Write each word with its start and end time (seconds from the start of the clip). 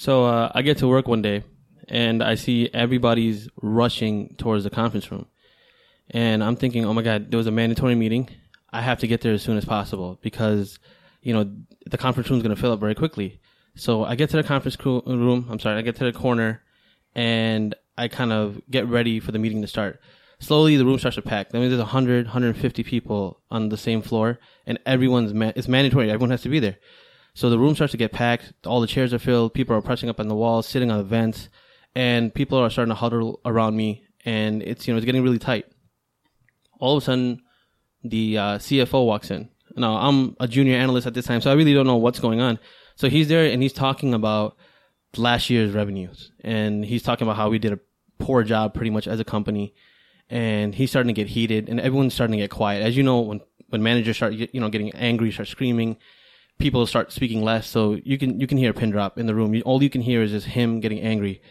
So 0.00 0.24
uh, 0.24 0.50
I 0.54 0.62
get 0.62 0.78
to 0.78 0.88
work 0.88 1.08
one 1.08 1.20
day, 1.20 1.44
and 1.86 2.22
I 2.22 2.34
see 2.34 2.70
everybody's 2.72 3.50
rushing 3.60 4.34
towards 4.38 4.64
the 4.64 4.70
conference 4.70 5.12
room, 5.12 5.26
and 6.08 6.42
I'm 6.42 6.56
thinking, 6.56 6.86
oh 6.86 6.94
my 6.94 7.02
god, 7.02 7.30
there 7.30 7.36
was 7.36 7.46
a 7.46 7.50
mandatory 7.50 7.94
meeting. 7.94 8.30
I 8.72 8.80
have 8.80 9.00
to 9.00 9.06
get 9.06 9.20
there 9.20 9.34
as 9.34 9.42
soon 9.42 9.58
as 9.58 9.66
possible 9.66 10.18
because, 10.22 10.78
you 11.20 11.34
know, 11.34 11.52
the 11.84 11.98
conference 11.98 12.30
room 12.30 12.38
is 12.38 12.42
going 12.42 12.56
to 12.56 12.58
fill 12.58 12.72
up 12.72 12.80
very 12.80 12.94
quickly. 12.94 13.42
So 13.74 14.02
I 14.02 14.14
get 14.14 14.30
to 14.30 14.38
the 14.38 14.42
conference 14.42 14.78
room. 14.82 15.46
I'm 15.50 15.58
sorry, 15.58 15.76
I 15.76 15.82
get 15.82 15.96
to 15.96 16.04
the 16.04 16.18
corner, 16.18 16.62
and 17.14 17.74
I 17.98 18.08
kind 18.08 18.32
of 18.32 18.58
get 18.70 18.88
ready 18.88 19.20
for 19.20 19.32
the 19.32 19.38
meeting 19.38 19.60
to 19.60 19.68
start. 19.68 20.00
Slowly, 20.38 20.78
the 20.78 20.86
room 20.86 20.98
starts 20.98 21.16
to 21.16 21.22
pack. 21.22 21.48
I 21.52 21.58
mean, 21.58 21.68
there's 21.68 21.78
100, 21.78 22.24
150 22.24 22.84
people 22.84 23.42
on 23.50 23.68
the 23.68 23.76
same 23.76 24.00
floor, 24.00 24.38
and 24.64 24.78
everyone's 24.86 25.34
ma- 25.34 25.52
it's 25.54 25.68
mandatory. 25.68 26.10
Everyone 26.10 26.30
has 26.30 26.40
to 26.40 26.48
be 26.48 26.58
there. 26.58 26.78
So 27.34 27.50
the 27.50 27.58
room 27.58 27.74
starts 27.74 27.92
to 27.92 27.96
get 27.96 28.12
packed. 28.12 28.52
All 28.66 28.80
the 28.80 28.86
chairs 28.86 29.14
are 29.14 29.18
filled. 29.18 29.54
People 29.54 29.76
are 29.76 29.82
pressing 29.82 30.08
up 30.08 30.20
on 30.20 30.28
the 30.28 30.34
walls, 30.34 30.66
sitting 30.66 30.90
on 30.90 30.98
the 30.98 31.04
vents, 31.04 31.48
and 31.94 32.32
people 32.34 32.58
are 32.58 32.70
starting 32.70 32.90
to 32.90 32.96
huddle 32.96 33.40
around 33.44 33.76
me. 33.76 34.04
And 34.24 34.62
it's 34.62 34.86
you 34.86 34.92
know 34.92 34.98
it's 34.98 35.06
getting 35.06 35.22
really 35.22 35.38
tight. 35.38 35.66
All 36.78 36.96
of 36.96 37.02
a 37.02 37.04
sudden, 37.04 37.42
the 38.02 38.38
uh, 38.38 38.58
CFO 38.58 39.06
walks 39.06 39.30
in. 39.30 39.48
Now 39.76 39.96
I'm 39.96 40.36
a 40.40 40.48
junior 40.48 40.76
analyst 40.76 41.06
at 41.06 41.14
this 41.14 41.26
time, 41.26 41.40
so 41.40 41.50
I 41.50 41.54
really 41.54 41.74
don't 41.74 41.86
know 41.86 41.96
what's 41.96 42.20
going 42.20 42.40
on. 42.40 42.58
So 42.96 43.08
he's 43.08 43.28
there 43.28 43.50
and 43.50 43.62
he's 43.62 43.72
talking 43.72 44.12
about 44.12 44.56
last 45.16 45.48
year's 45.48 45.72
revenues, 45.72 46.32
and 46.42 46.84
he's 46.84 47.02
talking 47.02 47.26
about 47.26 47.36
how 47.36 47.48
we 47.48 47.58
did 47.58 47.72
a 47.72 47.78
poor 48.18 48.42
job 48.42 48.74
pretty 48.74 48.90
much 48.90 49.08
as 49.08 49.20
a 49.20 49.24
company, 49.24 49.74
and 50.28 50.74
he's 50.74 50.90
starting 50.90 51.14
to 51.14 51.18
get 51.18 51.28
heated, 51.28 51.68
and 51.68 51.80
everyone's 51.80 52.14
starting 52.14 52.32
to 52.32 52.42
get 52.42 52.50
quiet. 52.50 52.82
As 52.82 52.96
you 52.96 53.02
know, 53.02 53.20
when 53.20 53.40
when 53.68 53.82
managers 53.82 54.16
start 54.16 54.34
you 54.34 54.60
know 54.60 54.68
getting 54.68 54.90
angry, 54.92 55.30
start 55.30 55.48
screaming, 55.48 55.96
people 56.60 56.86
start 56.86 57.10
speaking 57.12 57.42
less. 57.42 57.66
So 57.68 57.98
you 58.04 58.16
can 58.18 58.38
you 58.40 58.46
can 58.46 58.58
hear 58.58 58.70
a 58.70 58.74
pin 58.74 58.90
drop 58.90 59.18
in 59.18 59.26
the 59.26 59.34
room. 59.34 59.54
You- 59.54 59.62
All 59.62 59.82
you 59.82 59.90
can 59.90 60.02
hear 60.02 60.22
is 60.22 60.30
just 60.30 60.46
him 60.46 60.80
getting 60.80 61.00
angry. 61.00 61.42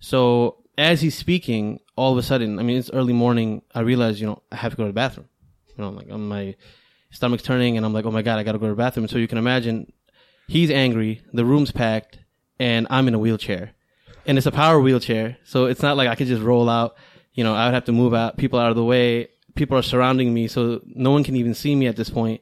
So 0.00 0.58
as 0.78 1.00
he's 1.00 1.16
speaking, 1.16 1.80
all 1.96 2.12
of 2.12 2.18
a 2.18 2.22
sudden, 2.22 2.58
I 2.58 2.62
mean, 2.62 2.76
it's 2.78 2.90
early 2.92 3.12
morning. 3.12 3.62
I 3.74 3.80
realize, 3.80 4.20
you 4.20 4.26
know, 4.26 4.42
I 4.50 4.56
have 4.56 4.72
to 4.72 4.76
go 4.76 4.84
to 4.84 4.88
the 4.88 4.92
bathroom. 4.94 5.28
You 5.76 5.84
know, 5.84 5.90
like 5.90 6.10
um, 6.10 6.28
my 6.28 6.54
stomach's 7.10 7.42
turning, 7.42 7.76
and 7.76 7.86
I'm 7.86 7.92
like, 7.92 8.04
oh 8.04 8.10
my 8.10 8.22
god, 8.22 8.38
I 8.38 8.42
got 8.42 8.52
to 8.52 8.58
go 8.58 8.66
to 8.66 8.72
the 8.72 8.76
bathroom. 8.76 9.08
So 9.08 9.18
you 9.18 9.28
can 9.28 9.38
imagine, 9.38 9.92
he's 10.48 10.70
angry. 10.70 11.22
The 11.32 11.44
room's 11.44 11.70
packed, 11.72 12.18
and 12.58 12.86
I'm 12.90 13.06
in 13.08 13.14
a 13.14 13.18
wheelchair, 13.18 13.72
and 14.26 14.38
it's 14.38 14.46
a 14.46 14.50
power 14.52 14.80
wheelchair. 14.80 15.36
So 15.44 15.66
it's 15.66 15.82
not 15.82 15.96
like 15.96 16.08
I 16.08 16.14
could 16.14 16.26
just 16.26 16.42
roll 16.42 16.68
out. 16.68 16.96
You 17.34 17.44
know, 17.44 17.54
I 17.54 17.66
would 17.66 17.74
have 17.74 17.84
to 17.86 17.92
move 17.92 18.12
out, 18.12 18.36
people 18.36 18.58
out 18.58 18.70
of 18.70 18.76
the 18.76 18.84
way. 18.84 19.28
People 19.54 19.76
are 19.76 19.82
surrounding 19.82 20.32
me, 20.32 20.48
so 20.48 20.80
no 20.86 21.10
one 21.10 21.22
can 21.24 21.36
even 21.36 21.54
see 21.54 21.74
me 21.74 21.86
at 21.86 21.96
this 21.96 22.08
point. 22.10 22.40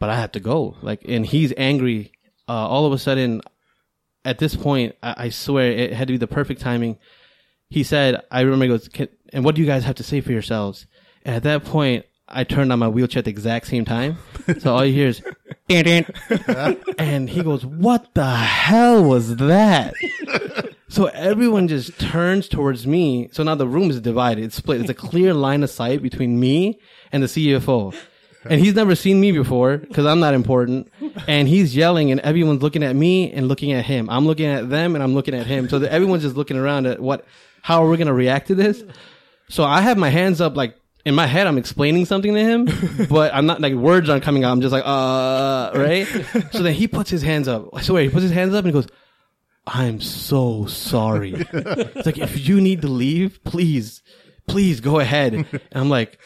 But 0.00 0.10
I 0.10 0.16
have 0.16 0.32
to 0.32 0.40
go. 0.40 0.76
Like, 0.82 1.02
and 1.06 1.24
he's 1.24 1.52
angry. 1.56 2.10
Uh, 2.48 2.52
all 2.66 2.86
of 2.86 2.92
a 2.92 2.98
sudden, 2.98 3.42
at 4.24 4.38
this 4.38 4.56
point, 4.56 4.96
I, 5.02 5.14
I 5.16 5.28
swear 5.28 5.70
it 5.70 5.92
had 5.92 6.08
to 6.08 6.14
be 6.14 6.18
the 6.18 6.26
perfect 6.26 6.60
timing. 6.60 6.98
He 7.68 7.84
said, 7.84 8.20
I 8.32 8.40
remember 8.40 8.66
goes, 8.66 8.88
"Can- 8.88 9.08
and 9.32 9.44
what 9.44 9.54
do 9.54 9.60
you 9.60 9.66
guys 9.68 9.84
have 9.84 9.94
to 9.96 10.02
say 10.02 10.20
for 10.20 10.32
yourselves? 10.32 10.86
And 11.24 11.36
at 11.36 11.44
that 11.44 11.64
point, 11.64 12.06
I 12.26 12.42
turned 12.44 12.72
on 12.72 12.78
my 12.80 12.88
wheelchair 12.88 13.20
at 13.20 13.26
the 13.26 13.30
exact 13.30 13.66
same 13.68 13.84
time. 13.84 14.18
So 14.60 14.74
all 14.74 14.84
you 14.84 14.92
hear 14.94 15.08
is, 15.08 15.22
and 16.98 17.28
he 17.30 17.42
goes, 17.42 17.64
what 17.66 18.14
the 18.14 18.26
hell 18.34 19.04
was 19.04 19.36
that? 19.36 19.94
So 20.88 21.06
everyone 21.06 21.68
just 21.68 21.98
turns 22.00 22.48
towards 22.48 22.86
me. 22.86 23.28
So 23.32 23.42
now 23.44 23.54
the 23.54 23.68
room 23.68 23.90
is 23.90 24.00
divided. 24.00 24.44
It's 24.44 24.56
split. 24.56 24.80
It's 24.80 24.90
a 24.90 24.94
clear 24.94 25.34
line 25.34 25.62
of 25.62 25.70
sight 25.70 26.02
between 26.02 26.40
me 26.40 26.80
and 27.12 27.22
the 27.22 27.28
CFO. 27.28 27.94
And 28.44 28.60
he's 28.60 28.74
never 28.74 28.94
seen 28.94 29.20
me 29.20 29.32
before 29.32 29.78
because 29.78 30.06
I'm 30.06 30.20
not 30.20 30.34
important. 30.34 30.90
And 31.26 31.46
he's 31.46 31.76
yelling 31.76 32.10
and 32.10 32.20
everyone's 32.20 32.62
looking 32.62 32.82
at 32.82 32.96
me 32.96 33.30
and 33.32 33.48
looking 33.48 33.72
at 33.72 33.84
him. 33.84 34.08
I'm 34.08 34.26
looking 34.26 34.46
at 34.46 34.70
them 34.70 34.94
and 34.94 35.04
I'm 35.04 35.14
looking 35.14 35.34
at 35.34 35.46
him. 35.46 35.68
So 35.68 35.78
that 35.80 35.92
everyone's 35.92 36.22
just 36.22 36.36
looking 36.36 36.56
around 36.56 36.86
at 36.86 37.00
what, 37.00 37.26
how 37.62 37.84
are 37.84 37.90
we 37.90 37.96
going 37.96 38.06
to 38.06 38.14
react 38.14 38.48
to 38.48 38.54
this? 38.54 38.82
So 39.48 39.64
I 39.64 39.82
have 39.82 39.98
my 39.98 40.08
hands 40.08 40.40
up 40.40 40.56
like 40.56 40.76
in 41.04 41.14
my 41.14 41.26
head, 41.26 41.46
I'm 41.46 41.58
explaining 41.58 42.04
something 42.04 42.34
to 42.34 42.40
him, 42.40 42.68
but 43.08 43.34
I'm 43.34 43.46
not 43.46 43.60
like 43.60 43.74
words 43.74 44.08
aren't 44.08 44.22
coming 44.22 44.44
out. 44.44 44.52
I'm 44.52 44.60
just 44.60 44.72
like, 44.72 44.84
uh, 44.86 45.72
right? 45.74 46.06
So 46.52 46.62
then 46.62 46.74
he 46.74 46.88
puts 46.88 47.10
his 47.10 47.22
hands 47.22 47.48
up. 47.48 47.68
I 47.72 47.82
swear, 47.82 48.02
he 48.02 48.10
puts 48.10 48.22
his 48.22 48.32
hands 48.32 48.54
up 48.54 48.64
and 48.64 48.66
he 48.66 48.72
goes, 48.72 48.86
I'm 49.66 50.00
so 50.00 50.66
sorry. 50.66 51.34
it's 51.36 52.06
like, 52.06 52.18
if 52.18 52.48
you 52.48 52.60
need 52.60 52.82
to 52.82 52.88
leave, 52.88 53.42
please, 53.44 54.02
please 54.46 54.80
go 54.80 54.98
ahead. 54.98 55.34
And 55.34 55.60
I'm 55.72 55.88
like, 55.90 56.18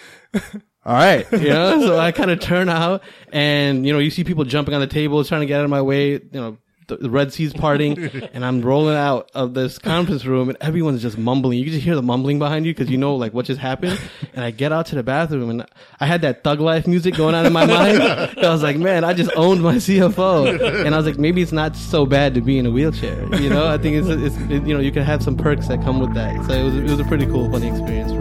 all 0.86 0.94
right, 0.94 1.26
you 1.32 1.48
know, 1.48 1.80
so 1.80 1.98
I 1.98 2.12
kind 2.12 2.30
of 2.30 2.40
turn 2.40 2.68
out 2.68 3.02
and, 3.32 3.86
you 3.86 3.92
know, 3.92 3.98
you 3.98 4.10
see 4.10 4.24
people 4.24 4.44
jumping 4.44 4.74
on 4.74 4.80
the 4.80 4.86
tables, 4.86 5.28
trying 5.28 5.40
to 5.40 5.46
get 5.46 5.58
out 5.58 5.64
of 5.64 5.70
my 5.70 5.82
way, 5.82 6.12
you 6.12 6.28
know, 6.32 6.58
the, 6.88 6.96
the 6.96 7.10
Red 7.10 7.32
Sea's 7.32 7.52
parting 7.52 7.98
and 8.34 8.44
I'm 8.44 8.60
rolling 8.60 8.96
out 8.96 9.30
of 9.34 9.54
this 9.54 9.78
conference 9.78 10.24
room 10.24 10.48
and 10.48 10.58
everyone's 10.60 11.02
just 11.02 11.16
mumbling. 11.16 11.58
You 11.58 11.64
can 11.64 11.72
just 11.72 11.84
hear 11.84 11.94
the 11.94 12.02
mumbling 12.02 12.38
behind 12.38 12.66
you 12.66 12.74
because 12.74 12.90
you 12.90 12.98
know, 12.98 13.16
like, 13.16 13.32
what 13.32 13.46
just 13.46 13.60
happened. 13.60 13.98
And 14.34 14.44
I 14.44 14.50
get 14.50 14.72
out 14.72 14.86
to 14.86 14.94
the 14.94 15.02
bathroom 15.02 15.50
and 15.50 15.66
I 16.00 16.06
had 16.06 16.22
that 16.22 16.44
thug 16.44 16.60
life 16.60 16.86
music 16.86 17.14
going 17.14 17.34
on 17.34 17.46
in 17.46 17.52
my 17.52 17.66
mind. 17.66 18.02
I 18.02 18.50
was 18.50 18.62
like, 18.62 18.76
man, 18.76 19.04
I 19.04 19.14
just 19.14 19.30
owned 19.36 19.62
my 19.62 19.76
CFO. 19.76 20.84
And 20.84 20.94
I 20.94 20.98
was 20.98 21.06
like, 21.06 21.18
maybe 21.18 21.42
it's 21.42 21.52
not 21.52 21.76
so 21.76 22.04
bad 22.04 22.34
to 22.34 22.40
be 22.40 22.58
in 22.58 22.66
a 22.66 22.70
wheelchair. 22.70 23.34
You 23.36 23.50
know, 23.50 23.68
I 23.68 23.78
think 23.78 23.96
it's, 23.96 24.08
it's 24.08 24.36
it, 24.50 24.66
you 24.66 24.74
know, 24.74 24.80
you 24.80 24.92
can 24.92 25.02
have 25.02 25.22
some 25.22 25.36
perks 25.36 25.68
that 25.68 25.82
come 25.82 26.00
with 26.00 26.14
that. 26.14 26.44
So 26.46 26.52
it 26.52 26.64
was, 26.64 26.74
it 26.76 26.90
was 26.90 27.00
a 27.00 27.04
pretty 27.04 27.26
cool, 27.26 27.50
funny 27.50 27.68
experience 27.68 28.12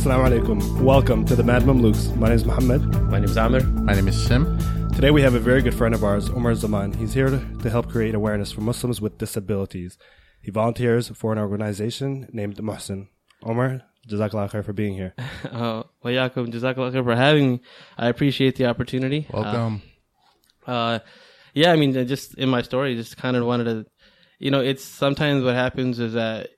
Assalamu 0.00 0.30
alaikum. 0.30 0.80
Welcome 0.80 1.26
to 1.26 1.36
the 1.36 1.42
Mad 1.42 1.64
Mamluks. 1.64 2.16
My 2.16 2.28
name 2.28 2.36
is 2.36 2.46
Mohammed. 2.46 2.82
My 3.10 3.18
name 3.18 3.24
is 3.24 3.36
Amir. 3.36 3.62
My 3.64 3.92
name 3.92 4.08
is 4.08 4.16
Shim. 4.16 4.94
Today 4.94 5.10
we 5.10 5.20
have 5.20 5.34
a 5.34 5.38
very 5.38 5.60
good 5.60 5.74
friend 5.74 5.94
of 5.94 6.02
ours, 6.02 6.30
Omer 6.30 6.54
Zaman. 6.54 6.94
He's 6.94 7.12
here 7.12 7.28
to, 7.28 7.38
to 7.62 7.68
help 7.68 7.90
create 7.90 8.14
awareness 8.14 8.50
for 8.50 8.62
Muslims 8.62 9.02
with 9.02 9.18
disabilities. 9.18 9.98
He 10.40 10.50
volunteers 10.50 11.10
for 11.10 11.32
an 11.34 11.38
organization 11.38 12.30
named 12.32 12.56
Muhsen. 12.56 13.08
Omer, 13.42 13.82
Jazakallah 14.08 14.50
khair 14.50 14.64
for 14.64 14.72
being 14.72 14.94
here. 14.94 15.14
Uh, 15.44 15.82
well, 16.02 16.14
Yaakov, 16.14 16.50
Jazakallah 16.50 16.94
khair 16.94 17.04
for 17.04 17.14
having 17.14 17.50
me. 17.52 17.60
I 17.98 18.08
appreciate 18.08 18.56
the 18.56 18.64
opportunity. 18.64 19.26
Uh, 19.30 19.42
Welcome. 19.42 19.82
Uh, 20.66 20.98
yeah, 21.52 21.72
I 21.72 21.76
mean, 21.76 21.92
just 22.06 22.38
in 22.38 22.48
my 22.48 22.62
story, 22.62 22.96
just 22.96 23.18
kind 23.18 23.36
of 23.36 23.44
wanted 23.44 23.64
to, 23.64 23.86
you 24.38 24.50
know, 24.50 24.60
it's 24.60 24.82
sometimes 24.82 25.44
what 25.44 25.56
happens 25.56 26.00
is 26.00 26.14
that, 26.14 26.48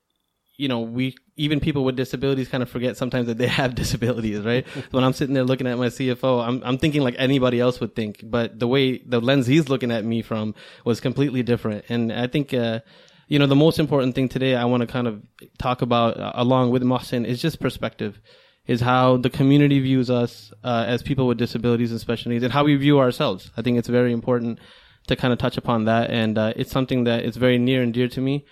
you 0.63 0.69
know, 0.69 0.79
we 0.79 1.17
even 1.37 1.59
people 1.59 1.83
with 1.83 1.97
disabilities 1.97 2.49
kind 2.49 2.63
of 2.63 2.71
forget 2.71 2.97
sometimes 2.97 3.27
that 3.27 3.37
they 3.37 3.47
have 3.61 3.75
disabilities, 3.75 4.45
right? 4.45 4.65
when 4.93 5.03
I'm 5.03 5.13
sitting 5.13 5.35
there 5.35 5.43
looking 5.43 5.67
at 5.67 5.77
my 5.77 5.89
CFO, 5.89 6.47
I'm 6.47 6.63
I'm 6.65 6.79
thinking 6.79 7.03
like 7.03 7.17
anybody 7.19 7.59
else 7.59 7.81
would 7.81 7.97
think, 7.97 8.21
but 8.23 8.61
the 8.61 8.69
way 8.69 8.99
the 8.99 9.21
lens 9.21 9.49
he's 9.49 9.69
looking 9.69 9.91
at 9.91 10.05
me 10.05 10.23
from 10.23 10.55
was 10.85 11.01
completely 11.01 11.43
different, 11.43 11.85
and 11.89 12.13
I 12.13 12.29
think. 12.29 12.55
Uh, 12.55 12.81
you 13.29 13.39
know, 13.39 13.47
the 13.47 13.57
most 13.57 13.79
important 13.79 14.15
thing 14.15 14.29
today 14.29 14.55
I 14.55 14.67
want 14.67 14.83
to 14.83 14.87
kind 14.87 15.07
of 15.07 15.23
talk 15.57 15.81
about 15.81 16.21
uh, 16.21 16.33
along 16.35 16.71
with 16.71 16.83
Muhsen 16.83 17.25
is 17.25 17.41
just 17.41 17.61
perspective 17.61 18.21
is 18.67 18.83
how 18.83 19.17
the 19.17 19.31
community 19.31 19.81
views 19.81 20.11
us 20.11 20.53
uh, 20.63 20.85
as 20.87 21.03
people 21.03 21.27
with 21.27 21.39
disabilities 21.39 21.93
and 21.93 22.01
special 22.01 22.31
needs 22.31 22.45
and 22.45 22.53
how 22.53 22.63
we 22.65 22.75
view 22.77 22.99
ourselves. 22.99 23.51
I 23.57 23.63
think 23.63 23.79
it's 23.79 23.89
very 23.89 24.13
important 24.13 24.59
to 25.07 25.17
kind 25.17 25.33
of 25.33 25.39
touch 25.39 25.57
upon 25.57 25.87
that. 25.87 26.11
And 26.11 26.37
uh, 26.37 26.53
it's 26.57 26.71
something 26.71 27.05
that 27.05 27.25
is 27.25 27.37
very 27.37 27.59
near 27.59 27.83
and 27.83 27.95
dear 27.95 28.09
to 28.09 28.21
me. 28.21 28.45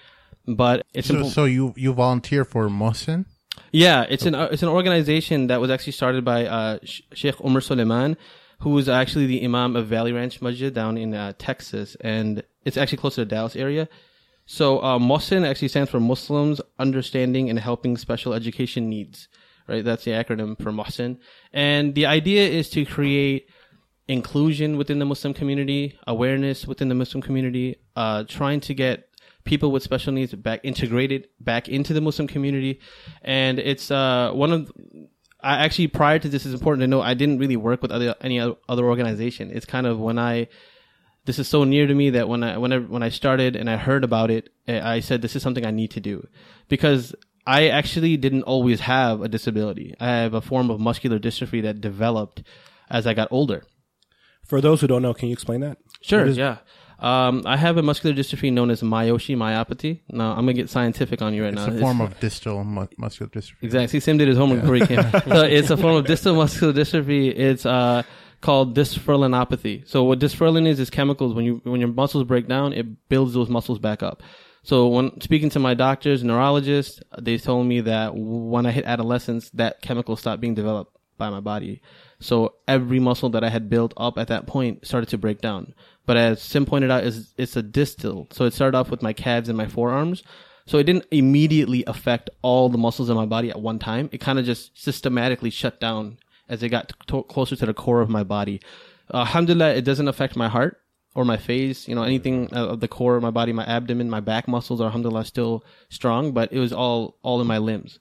But 0.46 0.86
it's 0.94 1.08
So, 1.08 1.14
important. 1.14 1.34
so 1.34 1.44
you 1.44 1.74
you 1.76 1.92
volunteer 1.92 2.44
for 2.44 2.68
Muhsen? 2.68 3.26
Yeah, 3.72 4.06
it's 4.08 4.26
an 4.26 4.34
uh, 4.34 4.48
it's 4.50 4.62
an 4.62 4.68
organization 4.68 5.46
that 5.48 5.60
was 5.60 5.70
actually 5.70 5.92
started 5.92 6.24
by 6.24 6.46
uh, 6.46 6.78
Sheikh 6.84 7.36
Omar 7.44 7.60
Suleiman, 7.60 8.16
who 8.60 8.76
is 8.78 8.88
actually 8.88 9.26
the 9.26 9.44
imam 9.44 9.76
of 9.76 9.86
Valley 9.86 10.12
Ranch 10.12 10.40
Masjid 10.42 10.72
down 10.72 10.96
in 10.98 11.14
uh, 11.14 11.34
Texas, 11.38 11.96
and 12.00 12.42
it's 12.64 12.76
actually 12.76 12.98
close 12.98 13.14
to 13.16 13.20
the 13.22 13.26
Dallas 13.26 13.56
area. 13.56 13.88
So 14.46 14.80
uh, 14.80 14.98
Muhsen 14.98 15.46
actually 15.48 15.68
stands 15.68 15.90
for 15.90 16.00
Muslims 16.00 16.60
Understanding 16.78 17.48
and 17.48 17.58
Helping 17.58 17.96
Special 17.96 18.34
Education 18.34 18.88
Needs. 18.88 19.28
Right, 19.68 19.84
that's 19.84 20.02
the 20.04 20.10
acronym 20.12 20.60
for 20.60 20.72
Muhsen, 20.72 21.18
and 21.52 21.94
the 21.94 22.06
idea 22.06 22.48
is 22.48 22.68
to 22.70 22.84
create 22.84 23.46
inclusion 24.08 24.76
within 24.76 24.98
the 24.98 25.04
Muslim 25.04 25.32
community, 25.32 25.96
awareness 26.08 26.66
within 26.66 26.88
the 26.88 26.96
Muslim 26.96 27.22
community, 27.22 27.76
uh, 27.94 28.24
trying 28.26 28.60
to 28.62 28.74
get 28.74 29.09
people 29.44 29.72
with 29.72 29.82
special 29.82 30.12
needs 30.12 30.34
back 30.34 30.60
integrated 30.62 31.28
back 31.40 31.68
into 31.68 31.92
the 31.92 32.00
Muslim 32.00 32.28
community. 32.28 32.80
And 33.22 33.58
it's 33.58 33.90
uh, 33.90 34.32
one 34.32 34.52
of 34.52 34.72
I 35.42 35.64
actually 35.64 35.88
prior 35.88 36.18
to 36.18 36.28
this 36.28 36.46
is 36.46 36.54
important 36.54 36.82
to 36.82 36.86
know 36.86 37.00
I 37.00 37.14
didn't 37.14 37.38
really 37.38 37.56
work 37.56 37.82
with 37.82 37.90
other 37.90 38.14
any 38.20 38.40
other 38.40 38.84
organization. 38.84 39.50
It's 39.52 39.66
kind 39.66 39.86
of 39.86 39.98
when 39.98 40.18
I 40.18 40.48
this 41.24 41.38
is 41.38 41.48
so 41.48 41.64
near 41.64 41.86
to 41.86 41.94
me 41.94 42.10
that 42.10 42.28
when 42.28 42.42
I 42.42 42.58
when 42.58 42.72
I 42.72 42.78
when 42.78 43.02
I 43.02 43.08
started 43.08 43.56
and 43.56 43.68
I 43.68 43.76
heard 43.76 44.04
about 44.04 44.30
it, 44.30 44.50
eh, 44.66 44.80
I 44.82 45.00
said 45.00 45.22
this 45.22 45.36
is 45.36 45.42
something 45.42 45.64
I 45.66 45.70
need 45.70 45.90
to 45.92 46.00
do 46.00 46.26
because 46.68 47.14
I 47.46 47.68
actually 47.68 48.16
didn't 48.16 48.42
always 48.42 48.80
have 48.80 49.22
a 49.22 49.28
disability. 49.28 49.94
I 49.98 50.08
have 50.08 50.34
a 50.34 50.40
form 50.40 50.70
of 50.70 50.80
muscular 50.80 51.18
dystrophy 51.18 51.62
that 51.62 51.80
developed 51.80 52.42
as 52.90 53.06
I 53.06 53.14
got 53.14 53.28
older. 53.30 53.64
For 54.44 54.60
those 54.60 54.80
who 54.80 54.86
don't 54.86 55.02
know, 55.02 55.14
can 55.14 55.28
you 55.28 55.32
explain 55.32 55.60
that? 55.60 55.78
Sure. 56.02 56.24
Is- 56.26 56.36
yeah. 56.36 56.58
Um, 57.00 57.42
I 57.46 57.56
have 57.56 57.78
a 57.78 57.82
muscular 57.82 58.14
dystrophy 58.14 58.52
known 58.52 58.70
as 58.70 58.82
Miyoshi 58.82 59.36
myopathy. 59.36 60.00
Now 60.10 60.30
I'm 60.32 60.40
gonna 60.40 60.52
get 60.52 60.68
scientific 60.68 61.22
on 61.22 61.32
you 61.32 61.44
right 61.44 61.52
It's 61.52 61.66
now. 61.66 61.68
It's 61.68 61.76
a 61.76 61.80
form 61.80 62.00
of 62.00 62.20
distal 62.20 62.62
mu- 62.62 62.86
muscular 62.98 63.30
dystrophy. 63.30 63.62
Exactly. 63.62 64.00
Sim 64.00 64.18
did 64.18 64.28
his 64.28 64.36
homework 64.36 64.60
before 64.60 64.76
he 64.76 64.86
came. 64.86 65.02
so 65.28 65.42
it's 65.42 65.70
a 65.70 65.76
form 65.76 65.96
of 65.96 66.06
distal 66.06 66.34
muscular 66.34 66.72
dystrophy. 66.72 67.34
It's 67.34 67.64
uh, 67.64 68.02
called 68.42 68.76
dysferlinopathy. 68.76 69.88
So 69.88 70.04
what 70.04 70.18
dysferlin 70.18 70.66
is 70.66 70.78
is 70.78 70.90
chemicals. 70.90 71.34
When 71.34 71.44
you 71.44 71.60
when 71.64 71.80
your 71.80 71.90
muscles 71.90 72.24
break 72.24 72.48
down, 72.48 72.74
it 72.74 73.08
builds 73.08 73.32
those 73.32 73.48
muscles 73.48 73.78
back 73.78 74.02
up. 74.02 74.22
So 74.62 74.88
when 74.88 75.18
speaking 75.22 75.48
to 75.50 75.58
my 75.58 75.72
doctors, 75.72 76.22
neurologists, 76.22 77.00
they 77.18 77.38
told 77.38 77.66
me 77.66 77.80
that 77.80 78.14
when 78.14 78.66
I 78.66 78.72
hit 78.72 78.84
adolescence, 78.84 79.48
that 79.54 79.80
chemical 79.80 80.16
stopped 80.16 80.42
being 80.42 80.54
developed 80.54 80.94
by 81.16 81.30
my 81.30 81.40
body. 81.40 81.80
So 82.20 82.54
every 82.68 83.00
muscle 83.00 83.30
that 83.30 83.42
I 83.42 83.48
had 83.48 83.70
built 83.70 83.94
up 83.96 84.18
at 84.18 84.28
that 84.28 84.46
point 84.46 84.86
started 84.86 85.08
to 85.10 85.18
break 85.18 85.40
down. 85.40 85.74
But 86.06 86.16
as 86.16 86.42
Sim 86.42 86.66
pointed 86.66 86.90
out, 86.90 87.04
is 87.04 87.34
it's 87.36 87.56
a 87.56 87.62
distal. 87.62 88.28
So 88.30 88.44
it 88.44 88.52
started 88.52 88.76
off 88.76 88.90
with 88.90 89.02
my 89.02 89.12
calves 89.12 89.48
and 89.48 89.56
my 89.56 89.66
forearms. 89.66 90.22
So 90.66 90.78
it 90.78 90.84
didn't 90.84 91.06
immediately 91.10 91.82
affect 91.86 92.30
all 92.42 92.68
the 92.68 92.78
muscles 92.78 93.10
in 93.10 93.16
my 93.16 93.26
body 93.26 93.50
at 93.50 93.60
one 93.60 93.78
time. 93.78 94.08
It 94.12 94.20
kind 94.20 94.38
of 94.38 94.44
just 94.44 94.78
systematically 94.80 95.50
shut 95.50 95.80
down 95.80 96.18
as 96.48 96.62
it 96.62 96.68
got 96.68 96.92
closer 97.06 97.56
to 97.56 97.66
the 97.66 97.74
core 97.74 98.00
of 98.00 98.10
my 98.10 98.22
body. 98.22 98.60
Alhamdulillah, 99.12 99.74
it 99.74 99.82
doesn't 99.82 100.08
affect 100.08 100.36
my 100.36 100.48
heart 100.48 100.80
or 101.14 101.24
my 101.24 101.36
face, 101.36 101.88
you 101.88 101.94
know, 101.94 102.02
anything 102.02 102.52
of 102.52 102.78
the 102.80 102.86
core 102.86 103.16
of 103.16 103.22
my 103.22 103.30
body, 103.30 103.52
my 103.52 103.64
abdomen, 103.64 104.08
my 104.08 104.20
back 104.20 104.46
muscles 104.46 104.80
are 104.80 104.84
alhamdulillah 104.84 105.24
still 105.24 105.64
strong, 105.88 106.32
but 106.32 106.52
it 106.52 106.60
was 106.60 106.72
all, 106.72 107.18
all 107.22 107.40
in 107.40 107.46
my 107.46 107.58
limbs. 107.58 107.98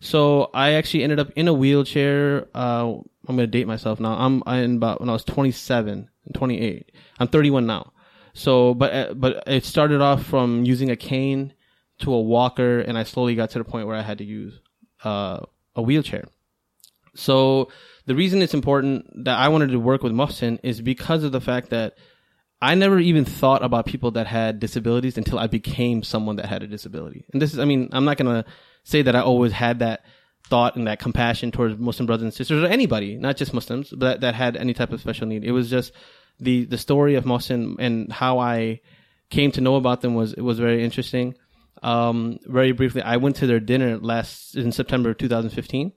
So 0.00 0.50
I 0.54 0.72
actually 0.72 1.02
ended 1.02 1.18
up 1.18 1.30
in 1.34 1.48
a 1.48 1.52
wheelchair. 1.52 2.46
Uh, 2.54 2.98
I'm 3.28 3.36
to 3.36 3.46
date 3.46 3.66
myself 3.66 4.00
now. 4.00 4.14
I'm 4.14 4.42
in 4.58 4.76
about 4.76 5.00
when 5.00 5.08
I 5.08 5.12
was 5.12 5.24
27, 5.24 6.08
28. 6.34 6.92
I'm 7.20 7.28
31 7.28 7.66
now. 7.66 7.92
So, 8.34 8.74
but, 8.74 8.92
uh, 8.92 9.14
but 9.14 9.44
it 9.46 9.64
started 9.64 10.00
off 10.00 10.24
from 10.24 10.64
using 10.64 10.90
a 10.90 10.96
cane 10.96 11.52
to 12.00 12.12
a 12.12 12.20
walker 12.20 12.80
and 12.80 12.98
I 12.98 13.04
slowly 13.04 13.34
got 13.34 13.50
to 13.50 13.58
the 13.58 13.64
point 13.64 13.86
where 13.86 13.96
I 13.96 14.02
had 14.02 14.18
to 14.18 14.24
use, 14.24 14.58
uh, 15.04 15.40
a 15.76 15.82
wheelchair. 15.82 16.24
So 17.14 17.68
the 18.06 18.14
reason 18.14 18.42
it's 18.42 18.54
important 18.54 19.24
that 19.24 19.38
I 19.38 19.48
wanted 19.48 19.70
to 19.70 19.78
work 19.78 20.02
with 20.02 20.12
Muhsen 20.12 20.58
is 20.62 20.80
because 20.80 21.24
of 21.24 21.32
the 21.32 21.40
fact 21.40 21.70
that 21.70 21.94
I 22.60 22.74
never 22.74 22.98
even 22.98 23.24
thought 23.24 23.64
about 23.64 23.86
people 23.86 24.12
that 24.12 24.26
had 24.26 24.60
disabilities 24.60 25.18
until 25.18 25.38
I 25.38 25.46
became 25.46 26.02
someone 26.02 26.36
that 26.36 26.46
had 26.46 26.62
a 26.62 26.68
disability. 26.68 27.24
And 27.32 27.42
this 27.42 27.52
is, 27.52 27.58
I 27.58 27.64
mean, 27.64 27.88
I'm 27.92 28.04
not 28.04 28.18
to 28.18 28.44
say 28.84 29.02
that 29.02 29.16
I 29.16 29.20
always 29.20 29.52
had 29.52 29.80
that 29.80 30.04
thought 30.52 30.76
and 30.76 30.86
that 30.86 30.98
compassion 30.98 31.50
towards 31.50 31.78
Muslim 31.78 32.04
brothers 32.04 32.24
and 32.24 32.34
sisters 32.34 32.62
or 32.62 32.66
anybody, 32.66 33.16
not 33.16 33.38
just 33.38 33.54
Muslims, 33.54 33.88
but 33.88 34.00
that, 34.00 34.20
that 34.20 34.34
had 34.34 34.54
any 34.54 34.74
type 34.74 34.92
of 34.92 35.00
special 35.00 35.26
need. 35.26 35.44
It 35.44 35.52
was 35.52 35.70
just 35.70 35.92
the, 36.38 36.66
the 36.66 36.76
story 36.76 37.14
of 37.14 37.24
Muhsen 37.24 37.76
and 37.78 38.12
how 38.12 38.38
I 38.38 38.82
came 39.30 39.50
to 39.52 39.62
know 39.62 39.76
about 39.76 40.02
them 40.02 40.14
was, 40.14 40.36
was 40.36 40.58
very 40.58 40.84
interesting. 40.84 41.36
Um, 41.82 42.38
very 42.44 42.72
briefly, 42.72 43.00
I 43.00 43.16
went 43.16 43.36
to 43.36 43.46
their 43.46 43.60
dinner 43.60 43.96
last, 43.96 44.54
in 44.54 44.72
September 44.72 45.12
of 45.12 45.16
2015. 45.16 45.92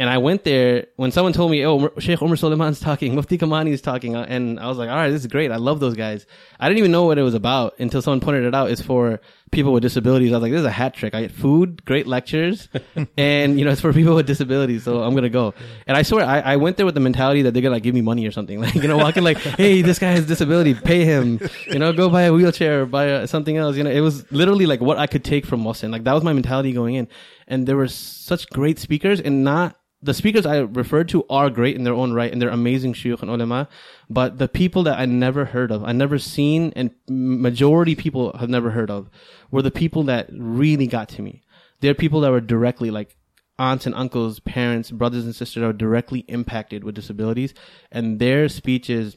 And 0.00 0.10
I 0.10 0.18
went 0.18 0.42
there 0.42 0.88
when 0.96 1.12
someone 1.12 1.32
told 1.32 1.52
me, 1.52 1.64
"Oh, 1.64 1.92
Sheikh 2.00 2.20
Omar 2.20 2.34
Suleiman's 2.34 2.80
talking, 2.80 3.14
Mufti 3.18 3.38
Kamani 3.38 3.70
is 3.70 3.80
talking," 3.80 4.16
uh, 4.16 4.26
and 4.28 4.58
I 4.58 4.66
was 4.66 4.76
like, 4.76 4.90
"All 4.90 4.96
right, 4.96 5.10
this 5.10 5.20
is 5.20 5.28
great. 5.28 5.52
I 5.52 5.56
love 5.56 5.78
those 5.78 5.94
guys." 5.94 6.26
I 6.58 6.68
didn't 6.68 6.78
even 6.78 6.90
know 6.90 7.04
what 7.04 7.16
it 7.16 7.22
was 7.22 7.34
about 7.34 7.78
until 7.78 8.02
someone 8.02 8.18
pointed 8.18 8.42
it 8.42 8.56
out. 8.56 8.72
It's 8.72 8.82
for 8.82 9.20
people 9.50 9.72
with 9.72 9.82
disabilities. 9.82 10.32
I 10.32 10.36
was 10.36 10.42
like, 10.42 10.52
"This 10.52 10.60
is 10.60 10.66
a 10.66 10.70
hat 10.70 10.94
trick. 10.94 11.14
I 11.14 11.22
get 11.22 11.32
food, 11.32 11.84
great 11.84 12.06
lectures, 12.06 12.68
and 13.16 13.58
you 13.58 13.64
know, 13.64 13.70
it's 13.70 13.80
for 13.80 13.92
people 13.92 14.14
with 14.14 14.26
disabilities." 14.26 14.84
So 14.84 15.02
I'm 15.02 15.14
gonna 15.14 15.28
go. 15.28 15.54
And 15.86 15.96
I 15.96 16.02
swear, 16.02 16.24
I, 16.24 16.40
I 16.40 16.56
went 16.56 16.76
there 16.76 16.86
with 16.86 16.94
the 16.94 17.00
mentality 17.00 17.42
that 17.42 17.52
they're 17.52 17.62
gonna 17.62 17.74
like 17.76 17.82
give 17.82 17.94
me 17.94 18.00
money 18.02 18.26
or 18.26 18.30
something. 18.30 18.60
Like 18.64 18.76
you 18.76 18.88
know, 18.88 18.96
walking 18.96 19.24
like, 19.24 19.38
"Hey, 19.38 19.82
this 19.82 19.98
guy 19.98 20.12
has 20.12 20.26
disability. 20.26 20.74
Pay 20.74 21.04
him. 21.04 21.38
You 21.66 21.78
know, 21.78 21.92
go 21.92 22.08
buy 22.08 22.22
a 22.22 22.32
wheelchair, 22.32 22.82
or 22.82 22.86
buy 22.86 23.04
a, 23.04 23.26
something 23.26 23.56
else." 23.56 23.76
You 23.76 23.84
know, 23.84 23.90
it 23.90 24.00
was 24.00 24.30
literally 24.32 24.66
like 24.66 24.80
what 24.80 24.98
I 24.98 25.06
could 25.06 25.24
take 25.24 25.44
from 25.44 25.62
Muhsen. 25.62 25.90
Like 25.90 26.04
that 26.04 26.14
was 26.14 26.24
my 26.24 26.32
mentality 26.32 26.72
going 26.72 26.94
in. 26.94 27.08
And 27.46 27.66
there 27.66 27.76
were 27.76 27.88
such 27.88 28.48
great 28.48 28.78
speakers, 28.78 29.20
and 29.20 29.44
not 29.44 29.76
the 30.04 30.12
speakers 30.12 30.44
I 30.44 30.58
referred 30.58 31.08
to 31.10 31.24
are 31.30 31.48
great 31.48 31.76
in 31.76 31.84
their 31.84 31.94
own 31.94 32.12
right 32.12 32.30
and 32.30 32.40
they're 32.40 32.50
amazing 32.50 32.92
shuyukh 32.92 33.22
and 33.22 33.30
ulama, 33.30 33.68
but 34.10 34.38
the 34.38 34.48
people 34.48 34.82
that 34.82 34.98
I 34.98 35.06
never 35.06 35.46
heard 35.46 35.72
of, 35.72 35.82
I 35.82 35.92
never 35.92 36.18
seen 36.18 36.72
and 36.76 36.90
majority 37.08 37.94
people 37.94 38.36
have 38.36 38.50
never 38.50 38.70
heard 38.70 38.90
of 38.90 39.08
were 39.50 39.62
the 39.62 39.70
people 39.70 40.02
that 40.04 40.28
really 40.30 40.86
got 40.86 41.08
to 41.10 41.22
me. 41.22 41.42
They're 41.80 41.94
people 41.94 42.20
that 42.20 42.30
were 42.30 42.42
directly 42.42 42.90
like 42.90 43.16
aunts 43.58 43.86
and 43.86 43.94
uncles, 43.94 44.40
parents, 44.40 44.90
brothers 44.90 45.24
and 45.24 45.34
sisters 45.34 45.62
that 45.62 45.66
were 45.66 45.72
directly 45.72 46.20
impacted 46.28 46.84
with 46.84 46.94
disabilities 46.94 47.54
and 47.90 48.18
their 48.18 48.50
speeches 48.50 49.16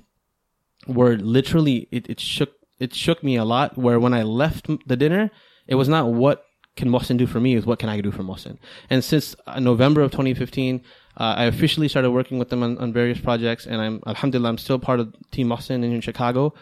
were 0.88 1.18
literally, 1.18 1.90
it, 1.92 2.10
it 2.10 2.20
shook, 2.22 2.54
it 2.80 2.96
shook 2.96 3.24
me 3.24 3.36
a 3.36 3.44
lot 3.44 3.78
where 3.78 4.00
when 4.00 4.14
I 4.14 4.24
left 4.24 4.70
the 4.88 4.96
dinner, 4.96 5.32
it 5.68 5.76
was 5.76 5.90
not 5.90 6.14
what 6.14 6.47
can 6.78 6.90
Muhsen 6.90 7.18
do 7.18 7.28
for 7.28 7.40
me 7.40 7.56
is 7.56 7.66
what 7.66 7.80
can 7.80 7.90
I 7.90 8.00
do 8.00 8.12
for 8.12 8.24
Muhsen? 8.24 8.58
And 8.90 9.04
since 9.04 9.36
uh, 9.48 9.60
November 9.60 10.02
of 10.02 10.12
2015, 10.12 10.82
uh, 11.18 11.36
I 11.38 11.46
officially 11.46 11.88
started 11.88 12.12
working 12.12 12.38
with 12.38 12.50
them 12.50 12.64
on, 12.64 12.78
on, 12.78 12.94
various 12.94 13.20
projects, 13.20 13.66
and 13.66 13.82
I'm 13.82 14.02
Alhamdulillah, 14.06 14.50
I'm 14.50 14.58
still 14.58 14.80
part 14.80 15.00
of 15.00 15.14
Team 15.32 15.48
Muhsen 15.50 15.84
in, 15.84 16.00
Chicago, 16.02 16.54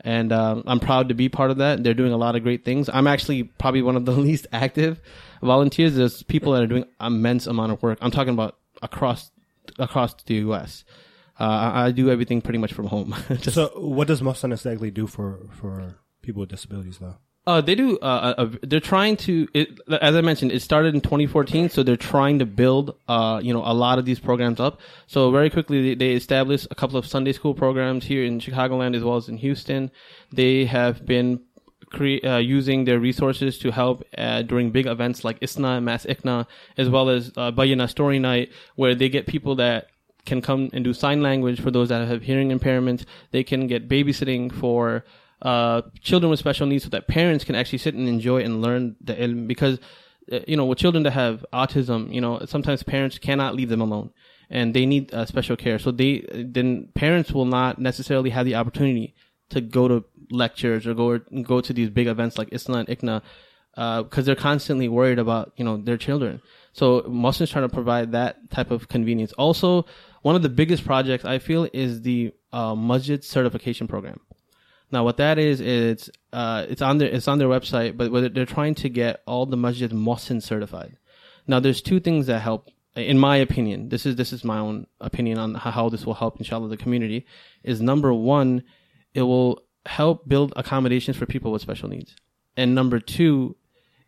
and 0.00 0.32
um, 0.32 0.62
I'm 0.66 0.80
proud 0.80 1.08
to 1.08 1.14
be 1.14 1.28
part 1.28 1.50
of 1.50 1.58
that. 1.58 1.82
They're 1.82 1.94
doing 1.94 2.12
a 2.12 2.16
lot 2.16 2.36
of 2.36 2.42
great 2.42 2.64
things. 2.64 2.88
I'm 2.92 3.08
actually 3.08 3.42
probably 3.42 3.82
one 3.82 3.96
of 3.96 4.04
the 4.04 4.12
least 4.28 4.46
active 4.52 5.00
volunteers. 5.42 5.96
There's 5.96 6.22
people 6.22 6.52
that 6.52 6.62
are 6.62 6.66
doing 6.68 6.84
immense 7.00 7.46
amount 7.46 7.72
of 7.72 7.82
work. 7.82 7.98
I'm 8.00 8.12
talking 8.12 8.32
about 8.32 8.56
across 8.82 9.30
across 9.78 10.14
the 10.14 10.34
U.S. 10.34 10.84
Uh, 11.40 11.72
I, 11.74 11.90
do 11.90 12.10
everything 12.10 12.40
pretty 12.40 12.58
much 12.58 12.72
from 12.72 12.86
home. 12.86 13.14
So, 13.42 13.72
what 13.74 14.06
does 14.06 14.20
Muhsen 14.20 14.52
exactly 14.52 14.92
do 14.92 15.08
for 15.08 15.40
for 15.50 15.96
people 16.22 16.40
with 16.40 16.50
disabilities, 16.50 16.98
though? 16.98 17.16
Uh, 17.46 17.60
they 17.60 17.74
do. 17.74 17.98
Uh, 17.98 18.34
uh, 18.38 18.50
they're 18.62 18.80
trying 18.80 19.16
to. 19.18 19.46
It, 19.52 19.78
as 20.00 20.16
I 20.16 20.22
mentioned, 20.22 20.50
it 20.52 20.62
started 20.62 20.94
in 20.94 21.02
2014, 21.02 21.68
so 21.68 21.82
they're 21.82 21.96
trying 21.96 22.38
to 22.38 22.46
build, 22.46 22.96
uh, 23.06 23.40
you 23.42 23.52
know, 23.52 23.62
a 23.64 23.74
lot 23.74 23.98
of 23.98 24.06
these 24.06 24.18
programs 24.18 24.60
up. 24.60 24.80
So 25.06 25.30
very 25.30 25.50
quickly, 25.50 25.90
they, 25.90 25.94
they 25.94 26.12
established 26.14 26.68
a 26.70 26.74
couple 26.74 26.96
of 26.96 27.06
Sunday 27.06 27.32
school 27.32 27.52
programs 27.52 28.06
here 28.06 28.24
in 28.24 28.40
Chicagoland 28.40 28.96
as 28.96 29.04
well 29.04 29.16
as 29.16 29.28
in 29.28 29.36
Houston. 29.38 29.90
They 30.32 30.64
have 30.64 31.04
been 31.04 31.40
cre- 31.90 32.24
uh, 32.24 32.38
using 32.38 32.86
their 32.86 32.98
resources 32.98 33.58
to 33.58 33.70
help 33.70 34.04
uh, 34.16 34.42
during 34.42 34.70
big 34.70 34.86
events 34.86 35.22
like 35.22 35.38
ISNA, 35.42 35.82
MAS 35.82 36.06
ICNA, 36.06 36.46
as 36.78 36.88
well 36.88 37.10
as 37.10 37.30
uh, 37.36 37.52
Bayyinah 37.52 37.90
Story 37.90 38.18
Night, 38.18 38.52
where 38.76 38.94
they 38.94 39.10
get 39.10 39.26
people 39.26 39.54
that 39.56 39.88
can 40.24 40.40
come 40.40 40.70
and 40.72 40.82
do 40.82 40.94
sign 40.94 41.22
language 41.22 41.60
for 41.60 41.70
those 41.70 41.90
that 41.90 42.08
have 42.08 42.22
hearing 42.22 42.50
impairments. 42.50 43.04
They 43.30 43.44
can 43.44 43.66
get 43.66 43.88
babysitting 43.88 44.52
for 44.52 45.04
uh, 45.44 45.82
children 46.00 46.30
with 46.30 46.38
special 46.38 46.66
needs 46.66 46.84
so 46.84 46.90
that 46.90 47.06
parents 47.06 47.44
can 47.44 47.54
actually 47.54 47.78
sit 47.78 47.94
and 47.94 48.08
enjoy 48.08 48.42
and 48.42 48.62
learn 48.62 48.96
the 49.00 49.14
ilm 49.14 49.46
because 49.46 49.78
uh, 50.32 50.40
you 50.48 50.56
know 50.56 50.64
with 50.64 50.78
children 50.78 51.02
that 51.04 51.12
have 51.12 51.44
autism 51.52 52.12
you 52.12 52.20
know 52.20 52.44
sometimes 52.46 52.82
parents 52.82 53.18
cannot 53.18 53.54
leave 53.54 53.68
them 53.68 53.80
alone 53.80 54.10
and 54.50 54.74
they 54.74 54.86
need 54.86 55.12
uh, 55.12 55.26
special 55.26 55.56
care. 55.56 55.78
So 55.78 55.90
they 55.90 56.24
then 56.32 56.88
parents 56.94 57.32
will 57.32 57.44
not 57.44 57.78
necessarily 57.78 58.30
have 58.30 58.46
the 58.46 58.54
opportunity 58.54 59.14
to 59.50 59.60
go 59.60 59.88
to 59.88 60.04
lectures 60.30 60.86
or 60.86 60.94
go 60.94 61.18
go 61.42 61.60
to 61.60 61.72
these 61.72 61.90
big 61.90 62.06
events 62.06 62.38
like 62.38 62.48
ISNA 62.52 62.78
and 62.78 62.88
ICNA 62.88 63.22
because 64.04 64.18
uh, 64.18 64.22
they're 64.22 64.36
constantly 64.36 64.88
worried 64.88 65.18
about 65.18 65.52
you 65.56 65.64
know 65.64 65.76
their 65.76 65.96
children. 65.96 66.40
So 66.72 67.02
Muhsen's 67.02 67.50
trying 67.50 67.68
to 67.68 67.74
provide 67.74 68.12
that 68.12 68.50
type 68.50 68.70
of 68.70 68.88
convenience. 68.88 69.32
Also 69.34 69.86
one 70.22 70.36
of 70.36 70.42
the 70.42 70.48
biggest 70.48 70.84
projects 70.84 71.24
I 71.24 71.38
feel 71.38 71.68
is 71.72 72.02
the 72.02 72.32
uh, 72.52 72.74
Masjid 72.74 73.22
certification 73.22 73.86
program 73.86 74.20
now, 74.94 75.02
what 75.02 75.16
that 75.16 75.40
is, 75.40 75.60
it's 75.60 76.08
uh, 76.32 76.66
it's 76.68 76.80
on 76.80 76.98
their 76.98 77.08
it's 77.08 77.26
on 77.26 77.38
their 77.38 77.48
website, 77.48 77.96
but 77.96 78.32
they're 78.32 78.46
trying 78.46 78.76
to 78.76 78.88
get 78.88 79.24
all 79.26 79.44
the 79.44 79.56
masjid 79.56 79.90
Muhsen 79.90 80.40
certified. 80.40 80.98
Now, 81.48 81.58
there's 81.58 81.82
two 81.82 81.98
things 81.98 82.28
that 82.28 82.38
help, 82.38 82.70
in 82.94 83.18
my 83.18 83.36
opinion. 83.38 83.88
This 83.88 84.06
is 84.06 84.14
this 84.14 84.32
is 84.32 84.44
my 84.44 84.58
own 84.58 84.86
opinion 85.00 85.38
on 85.38 85.56
how 85.56 85.88
this 85.88 86.06
will 86.06 86.14
help, 86.14 86.38
inshallah, 86.38 86.68
the 86.68 86.76
community. 86.76 87.26
Is 87.64 87.82
number 87.82 88.14
one, 88.14 88.62
it 89.14 89.22
will 89.22 89.64
help 89.84 90.28
build 90.28 90.52
accommodations 90.54 91.16
for 91.16 91.26
people 91.26 91.50
with 91.50 91.60
special 91.60 91.88
needs, 91.88 92.14
and 92.56 92.72
number 92.72 93.00
two, 93.00 93.56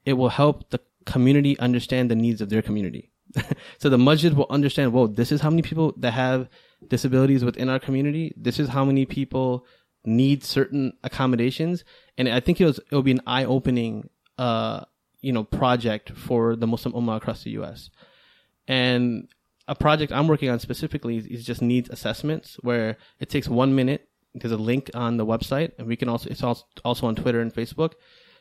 it 0.05 0.13
will 0.13 0.29
help 0.29 0.71
the 0.71 0.79
community 1.05 1.59
understand 1.59 2.13
the 2.13 2.15
needs 2.15 2.41
of 2.41 2.49
their 2.49 2.63
community. 2.63 3.11
so 3.79 3.89
the 3.89 3.99
masjid 3.99 4.35
will 4.35 4.47
understand, 4.51 4.93
whoa, 4.93 5.09
this 5.09 5.33
is 5.33 5.41
how 5.41 5.51
many 5.51 5.63
people 5.63 5.95
that 5.97 6.13
have 6.13 6.49
disabilities 6.87 7.45
within 7.45 7.69
our 7.69 7.81
community. 7.81 8.33
This 8.37 8.61
is 8.61 8.69
how 8.69 8.85
many 8.85 9.05
people 9.05 9.67
need 10.07 10.45
certain 10.45 10.93
accommodations. 11.03 11.85
And 12.17 12.29
I 12.29 12.41
think 12.41 12.61
it 12.61 12.65
was, 12.65 12.79
it 12.79 12.93
will 12.95 13.03
be 13.03 13.13
an 13.13 13.23
eye 13.27 13.45
opening, 13.45 14.09
uh, 14.39 14.85
you 15.21 15.33
know, 15.33 15.45
project 15.45 16.11
for 16.17 16.57
the 16.57 16.67
Muslim 16.67 16.95
Ummah 16.95 17.17
across 17.17 17.45
the 17.45 17.51
U.S. 17.51 17.91
And 18.69 19.29
a 19.69 19.75
project 19.75 20.13
I'm 20.13 20.29
working 20.29 20.49
on 20.49 20.59
specifically 20.61 21.17
is, 21.17 21.27
is 21.27 21.45
just 21.45 21.63
needs 21.63 21.91
assessments 21.91 22.57
where 22.63 22.97
it 23.19 23.29
takes 23.29 23.49
one 23.49 23.75
minute. 23.75 24.09
There's 24.35 24.53
a 24.53 24.57
link 24.59 24.91
on 24.95 25.17
the 25.17 25.27
website 25.27 25.73
and 25.79 25.87
we 25.87 25.97
can 25.97 26.09
also, 26.09 26.29
it's 26.31 26.43
also, 26.43 27.07
on 27.07 27.17
Twitter 27.17 27.41
and 27.41 27.53
Facebook. 27.53 27.93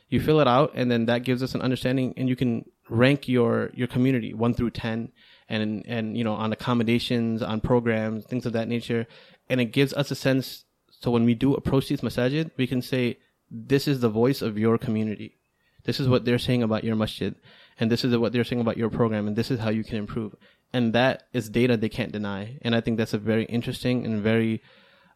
You 0.08 0.20
fill 0.20 0.40
it 0.40 0.46
out 0.46 0.72
and 0.74 0.90
then 0.90 1.06
that 1.06 1.24
gives 1.24 1.42
us 1.42 1.54
an 1.54 1.62
understanding 1.62 2.14
and 2.16 2.28
you 2.28 2.36
can 2.36 2.64
rank 2.88 3.26
your, 3.26 3.70
your 3.74 3.88
community 3.88 4.34
one 4.34 4.54
through 4.54 4.70
10 4.70 5.10
and, 5.48 5.84
and, 5.86 6.16
you 6.16 6.22
know, 6.22 6.34
on 6.34 6.52
accommodations, 6.52 7.42
on 7.42 7.60
programs, 7.60 8.24
things 8.26 8.46
of 8.46 8.52
that 8.52 8.68
nature. 8.68 9.06
And 9.48 9.60
it 9.60 9.66
gives 9.66 9.92
us 9.94 10.10
a 10.10 10.14
sense 10.14 10.65
So 11.06 11.12
when 11.12 11.24
we 11.24 11.34
do 11.34 11.54
approach 11.54 11.86
these 11.86 12.00
masajid, 12.00 12.50
we 12.56 12.66
can 12.66 12.82
say, 12.82 13.18
this 13.48 13.86
is 13.86 14.00
the 14.00 14.08
voice 14.08 14.42
of 14.42 14.58
your 14.58 14.76
community. 14.76 15.36
This 15.84 16.00
is 16.00 16.08
what 16.08 16.24
they're 16.24 16.36
saying 16.36 16.64
about 16.64 16.82
your 16.82 16.96
masjid. 16.96 17.36
And 17.78 17.92
this 17.92 18.02
is 18.04 18.16
what 18.18 18.32
they're 18.32 18.42
saying 18.42 18.60
about 18.60 18.76
your 18.76 18.90
program. 18.90 19.28
And 19.28 19.36
this 19.36 19.52
is 19.52 19.60
how 19.60 19.70
you 19.70 19.84
can 19.84 19.98
improve. 19.98 20.34
And 20.72 20.92
that 20.94 21.28
is 21.32 21.48
data 21.48 21.76
they 21.76 21.88
can't 21.88 22.10
deny. 22.10 22.58
And 22.62 22.74
I 22.74 22.80
think 22.80 22.98
that's 22.98 23.14
a 23.14 23.18
very 23.18 23.44
interesting 23.44 24.04
and 24.04 24.20
very, 24.20 24.64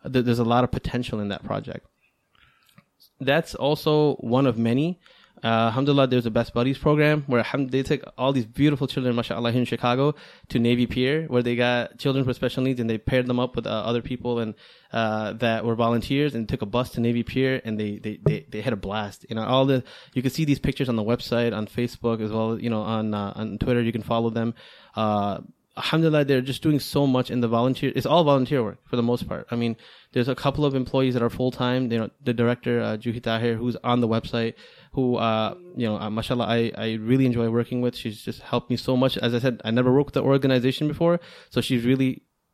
there's 0.05 0.39
a 0.39 0.45
lot 0.45 0.63
of 0.63 0.71
potential 0.71 1.19
in 1.19 1.27
that 1.31 1.43
project. 1.43 1.85
That's 3.19 3.57
also 3.57 4.15
one 4.19 4.47
of 4.47 4.57
many. 4.57 5.01
Uh, 5.43 5.69
alhamdulillah, 5.69 6.07
there's 6.07 6.27
a 6.27 6.31
Best 6.31 6.53
Buddies 6.53 6.77
program 6.77 7.25
where 7.27 7.45
they 7.69 7.83
take 7.83 8.03
all 8.19 8.33
these 8.33 8.45
beautiful 8.45 8.87
children, 8.87 9.17
mashallah, 9.17 9.53
in 9.53 9.65
Chicago 9.65 10.15
to 10.49 10.59
Navy 10.59 10.87
Pier, 10.87 11.27
where 11.29 11.43
they 11.43 11.57
got 11.57 11.99
children 11.99 12.27
with 12.27 12.37
special 12.37 12.63
needs 12.63 12.79
and 12.79 12.91
they 12.91 12.99
paired 12.99 13.27
them 13.27 13.41
up 13.41 13.57
with 13.57 13.67
uh, 13.67 13.71
other 13.71 14.03
people 14.03 14.39
and 14.39 14.55
uh, 14.93 15.33
that 15.35 15.65
were 15.65 15.75
volunteers 15.75 16.35
and 16.35 16.49
took 16.49 16.63
a 16.63 16.67
bus 16.67 16.91
to 16.91 17.01
Navy 17.01 17.23
Pier 17.23 17.61
and 17.65 17.81
they, 17.81 17.99
they, 17.99 18.19
they, 18.23 18.47
they 18.51 18.61
had 18.61 18.73
a 18.73 18.77
blast. 18.77 19.25
You 19.31 19.37
know, 19.37 19.45
all 19.45 19.65
the 19.65 19.83
you 20.13 20.21
can 20.21 20.31
see 20.31 20.45
these 20.45 20.59
pictures 20.59 20.89
on 20.89 20.97
the 20.97 21.05
website, 21.05 21.57
on 21.57 21.67
Facebook 21.67 22.21
as 22.21 22.31
well. 22.31 22.61
You 22.61 22.69
know, 22.69 22.83
on 22.83 23.15
uh, 23.15 23.33
on 23.35 23.59
Twitter, 23.59 23.81
you 23.81 23.93
can 23.93 24.03
follow 24.03 24.31
them. 24.31 24.55
Alhamdulillah, 25.83 26.25
they're 26.27 26.49
just 26.53 26.63
doing 26.63 26.79
so 26.79 27.07
much 27.07 27.31
in 27.31 27.41
the 27.41 27.49
volunteer. 27.49 27.91
It's 27.97 28.07
all 28.13 28.23
volunteer 28.25 28.63
work 28.63 28.79
for 28.89 28.97
the 28.97 29.03
most 29.03 29.27
part. 29.27 29.47
I 29.51 29.57
mean, 29.57 29.77
there's 30.13 30.29
a 30.29 30.35
couple 30.35 30.65
of 30.65 30.75
employees 30.75 31.15
that 31.15 31.23
are 31.23 31.31
full 31.31 31.51
time. 31.51 31.91
You 31.91 31.99
know, 32.01 32.11
the 32.23 32.35
director 32.35 32.81
uh, 32.81 32.97
Juhi 33.03 33.23
Tahir, 33.23 33.55
who's 33.57 33.77
on 33.83 34.01
the 34.01 34.09
website, 34.09 34.55
who 34.93 35.17
uh, 35.17 35.55
you 35.77 35.87
know, 35.87 35.97
uh, 35.97 36.11
mashallah, 36.11 36.47
I 36.59 36.73
I 36.87 36.89
really 37.11 37.27
enjoy 37.31 37.49
working 37.49 37.81
with. 37.81 37.97
She's 37.97 38.21
just 38.29 38.41
helped 38.43 38.69
me 38.71 38.77
so 38.77 38.97
much. 39.03 39.17
As 39.19 39.35
I 39.35 39.39
said, 39.39 39.63
I 39.65 39.71
never 39.71 39.91
worked 39.93 40.09
with 40.09 40.19
the 40.21 40.23
organization 40.23 40.87
before, 40.87 41.21
so 41.49 41.61
she's 41.61 41.85
really 41.85 42.13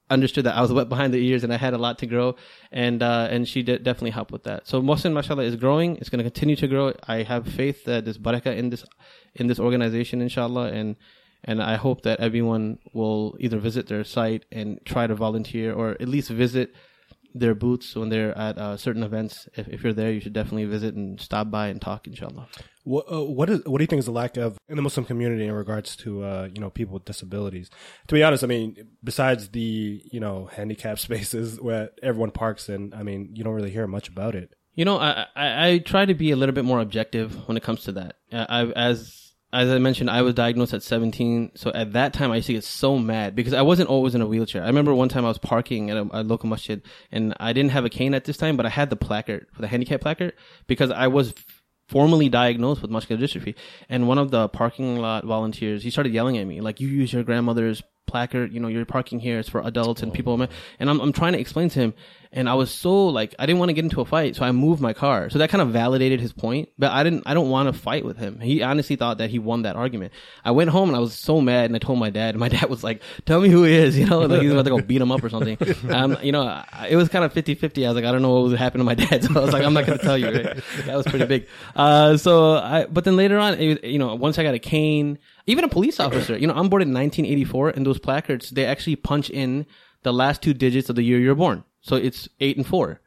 understood 0.09 0.45
that 0.45 0.57
I 0.57 0.63
was 0.63 0.73
wet 0.73 0.89
behind 0.89 1.13
the 1.13 1.19
ears 1.19 1.43
and 1.43 1.53
I 1.53 1.57
had 1.57 1.75
a 1.75 1.79
lot 1.79 1.99
to 1.99 2.07
grow, 2.07 2.37
and 2.71 3.03
uh, 3.03 3.29
and 3.31 3.49
she 3.49 3.63
did 3.63 3.83
definitely 3.83 4.11
help 4.11 4.31
with 4.31 4.45
that. 4.45 4.69
So 4.69 4.81
Muhsen, 4.81 5.13
mashallah, 5.13 5.43
is 5.43 5.57
growing. 5.57 5.97
It's 5.97 6.11
going 6.11 6.23
to 6.25 6.31
continue 6.31 6.57
to 6.57 6.69
grow. 6.69 6.93
I 7.09 7.23
have 7.23 7.49
faith 7.49 7.85
that 7.87 8.05
there's 8.05 8.19
barakah 8.19 8.57
in 8.57 8.71
this 8.71 8.85
in 9.35 9.47
this 9.49 9.59
organization, 9.59 10.21
inshallah, 10.21 10.69
and 10.73 10.97
and 11.45 11.63
I 11.63 11.77
hope 11.77 12.03
that 12.03 12.21
everyone 12.21 12.79
will 12.93 13.37
either 13.39 13.59
visit 13.59 13.87
their 13.87 14.05
site 14.05 14.45
and 14.51 14.81
try 14.85 15.07
to 15.07 15.15
volunteer, 15.15 15.73
or 15.73 15.91
at 15.93 16.09
least 16.09 16.31
visit 16.31 16.75
their 17.39 17.55
booths 17.55 17.95
when 17.95 18.09
they're 18.09 18.37
at 18.37 18.59
uh, 18.59 18.77
certain 18.77 19.03
events. 19.03 19.49
If, 19.55 19.69
if 19.69 19.85
you're 19.85 19.93
there, 19.93 20.11
you 20.11 20.21
should 20.21 20.33
definitely 20.33 20.65
visit 20.65 20.95
and 20.95 21.21
stop 21.21 21.51
by 21.51 21.69
and 21.69 21.81
talk, 21.81 22.07
inshallah. 22.07 22.49
What 22.85 23.07
uh, 23.11 23.25
what 23.25 23.51
is 23.51 23.65
what 23.65 23.79
do 23.79 23.83
you 23.83 23.89
think 23.89 23.99
is 24.01 24.07
the 24.07 24.13
lack 24.13 24.37
of 24.37 24.59
in 24.69 24.77
the 24.77 24.83
Muslim 24.83 25.05
community 25.05 25.45
in 25.45 25.53
regards 25.53 25.97
to 25.97 26.23
uh, 26.23 26.49
you 26.53 26.61
know 26.61 26.71
people 26.71 26.95
with 26.95 27.05
disabilities? 27.05 27.69
To 28.07 28.15
be 28.15 28.23
honest, 28.23 28.45
I 28.45 28.47
mean, 28.47 28.77
besides 29.03 29.49
the 29.49 30.03
you 30.11 30.21
know 30.21 30.49
handicap 30.53 30.99
spaces 31.07 31.61
where 31.61 31.91
everyone 32.03 32.31
parks 32.31 32.69
in, 32.69 32.95
I 32.95 33.03
mean, 33.03 33.31
you 33.35 33.45
don't 33.45 33.55
really 33.55 33.71
hear 33.71 33.87
much 33.87 34.09
about 34.09 34.35
it. 34.35 34.55
You 34.75 34.85
know, 34.85 34.99
I, 34.99 35.27
I, 35.35 35.69
I 35.69 35.79
try 35.79 36.05
to 36.05 36.15
be 36.15 36.31
a 36.33 36.37
little 36.37 36.55
bit 36.55 36.65
more 36.65 36.81
objective 36.81 37.49
when 37.49 37.57
it 37.57 37.63
comes 37.63 37.85
to 37.85 37.93
that. 37.93 38.17
I, 38.31 38.45
I 38.45 38.71
as 38.73 39.26
as 39.53 39.69
I 39.69 39.79
mentioned, 39.79 40.11
I 40.11 40.23
was 40.23 40.35
diagnosed 40.35 40.75
at 40.75 40.83
17. 40.83 41.53
So 41.55 41.73
at 41.73 41.93
that 41.93 42.13
time, 42.13 42.33
I 42.33 42.37
used 42.37 42.49
to 42.49 42.53
get 42.53 42.65
so 42.65 42.99
mad 42.99 43.35
because 43.35 43.53
I 43.53 43.63
wasn't 43.63 43.89
always 43.89 44.15
in 44.15 44.21
a 44.21 44.27
wheelchair. 44.27 44.63
I 44.63 44.67
remember 44.67 44.95
one 44.95 45.09
time 45.09 45.25
I 45.25 45.29
was 45.29 45.39
parking 45.39 45.91
at 45.91 45.97
a, 45.97 46.09
a 46.13 46.23
local 46.23 46.49
masjid 46.49 46.83
and 47.13 47.35
I 47.39 47.53
didn't 47.53 47.71
have 47.71 47.85
a 47.85 47.89
cane 47.89 48.15
at 48.15 48.25
this 48.25 48.37
time, 48.37 48.57
but 48.57 48.67
I 48.67 48.71
had 48.71 48.91
the 48.91 48.97
placard, 48.97 49.47
for 49.53 49.63
the 49.63 49.69
handicap 49.69 50.01
placard, 50.01 50.33
because 50.67 50.91
I 50.91 51.07
was 51.07 51.33
formally 51.89 52.29
diagnosed 52.29 52.83
with 52.83 52.91
muscular 52.91 53.23
dystrophy. 53.23 53.55
And 53.89 54.09
one 54.09 54.19
of 54.19 54.31
the 54.31 54.49
parking 54.49 54.97
lot 54.97 55.25
volunteers, 55.25 55.85
he 55.85 55.91
started 55.91 56.13
yelling 56.13 56.37
at 56.39 56.47
me, 56.47 56.61
like, 56.61 56.81
you 56.81 56.89
use 56.89 57.13
your 57.13 57.23
grandmother's 57.23 57.83
placard, 58.07 58.53
you 58.53 58.61
know, 58.61 58.69
you're 58.69 58.85
parking 58.85 59.19
here, 59.21 59.39
it's 59.39 59.49
for 59.49 59.61
adults 59.63 60.03
and 60.03 60.13
people. 60.13 60.41
And 60.79 60.91
I'm, 60.91 61.01
I'm 61.01 61.13
trying 61.13 61.33
to 61.35 61.39
explain 61.41 61.69
to 61.71 61.79
him. 61.81 61.95
And 62.33 62.51
I 62.51 62.55
was 62.55 62.71
so 62.71 63.07
like, 63.07 63.35
I 63.39 63.47
didn't 63.47 63.61
want 63.61 63.71
to 63.71 63.73
get 63.73 63.85
into 63.85 64.01
a 64.03 64.05
fight. 64.05 64.37
So 64.37 64.45
I 64.45 64.53
moved 64.53 64.81
my 64.83 64.93
car. 64.93 65.31
So 65.31 65.39
that 65.39 65.49
kind 65.49 65.63
of 65.63 65.69
validated 65.71 66.21
his 66.21 66.33
point, 66.35 66.69
but 66.79 66.91
I 66.93 67.03
didn't, 67.03 67.23
I 67.25 67.33
don't 67.33 67.49
want 67.49 67.73
to 67.73 67.81
fight 67.81 68.05
with 68.05 68.19
him. 68.19 68.41
He 68.41 68.63
honestly 68.63 68.97
thought 68.97 69.19
that 69.19 69.31
he 69.31 69.39
won 69.39 69.63
that 69.63 69.75
argument. 69.77 70.13
I 70.45 70.51
went 70.51 70.69
home 70.69 70.91
and 70.91 70.97
I 70.97 71.01
was 71.01 71.15
so 71.15 71.41
mad 71.41 71.67
and 71.67 71.77
I 71.77 71.79
told 71.79 71.99
my 71.99 72.11
dad 72.11 72.31
and 72.31 72.39
my 72.41 72.49
dad 72.57 72.69
was 72.69 72.85
like, 72.85 73.01
tell 73.25 73.41
me 73.41 73.49
who 73.49 73.65
he 73.65 73.73
is, 73.75 73.97
you 73.99 74.07
know, 74.07 74.21
like 74.21 74.43
he's 74.43 74.53
about 74.53 74.65
to 74.65 74.71
go 74.71 74.81
beat 74.83 75.01
him 75.01 75.11
up 75.13 75.23
or 75.25 75.29
something. 75.31 75.57
Um, 75.89 76.17
you 76.23 76.33
know, 76.33 76.43
I- 76.43 76.89
it 76.91 76.97
was 76.97 77.09
kind 77.09 77.25
of 77.25 77.33
50 77.33 77.55
50. 77.55 77.87
I 77.87 77.91
was 77.91 77.97
like, 77.97 78.05
I 78.05 78.13
don't 78.13 78.23
know 78.23 78.35
what 78.35 78.51
was 78.51 78.59
happening 78.59 78.81
to 78.81 78.85
my 78.85 78.95
dad. 78.95 79.25
So 79.25 79.31
I 79.41 79.41
was 79.45 79.53
like, 79.53 79.63
I'm 79.65 79.73
not 79.73 79.87
going 79.87 79.99
to 79.99 80.05
tell 80.05 80.19
you, 80.19 80.27
right? 80.31 80.63
That 80.85 80.97
was 80.97 81.07
pretty 81.07 81.27
big. 81.27 81.47
Uh, 81.75 82.17
so 82.17 82.55
I, 82.57 82.87
but 82.87 83.05
then 83.05 83.17
later 83.17 83.39
on, 83.39 83.55
it, 83.55 83.85
you 83.85 83.99
know, 83.99 84.15
once 84.15 84.39
I 84.39 84.43
got 84.43 84.55
a 84.55 84.59
cane, 84.59 85.19
even 85.47 85.65
a 85.65 85.69
police 85.69 86.01
officer, 86.01 86.37
you 86.37 86.47
know, 86.47 86.55
I'm 86.55 86.69
born 86.69 86.83
in 86.83 86.93
1984 86.93 87.71
and 87.71 87.87
those 87.87 87.99
placards, 87.99 88.51
they 88.51 88.67
actually 88.67 88.97
punch 88.97 89.31
in 89.31 89.67
the 90.03 90.13
last 90.13 90.43
two 90.43 90.55
digits 90.55 90.89
of 90.89 90.97
the 90.97 91.03
year 91.03 91.19
you're 91.19 91.35
born. 91.35 91.65
So 91.81 91.97
it's 91.97 92.29
eight 92.41 92.57
and 92.57 92.67
four. 92.67 93.01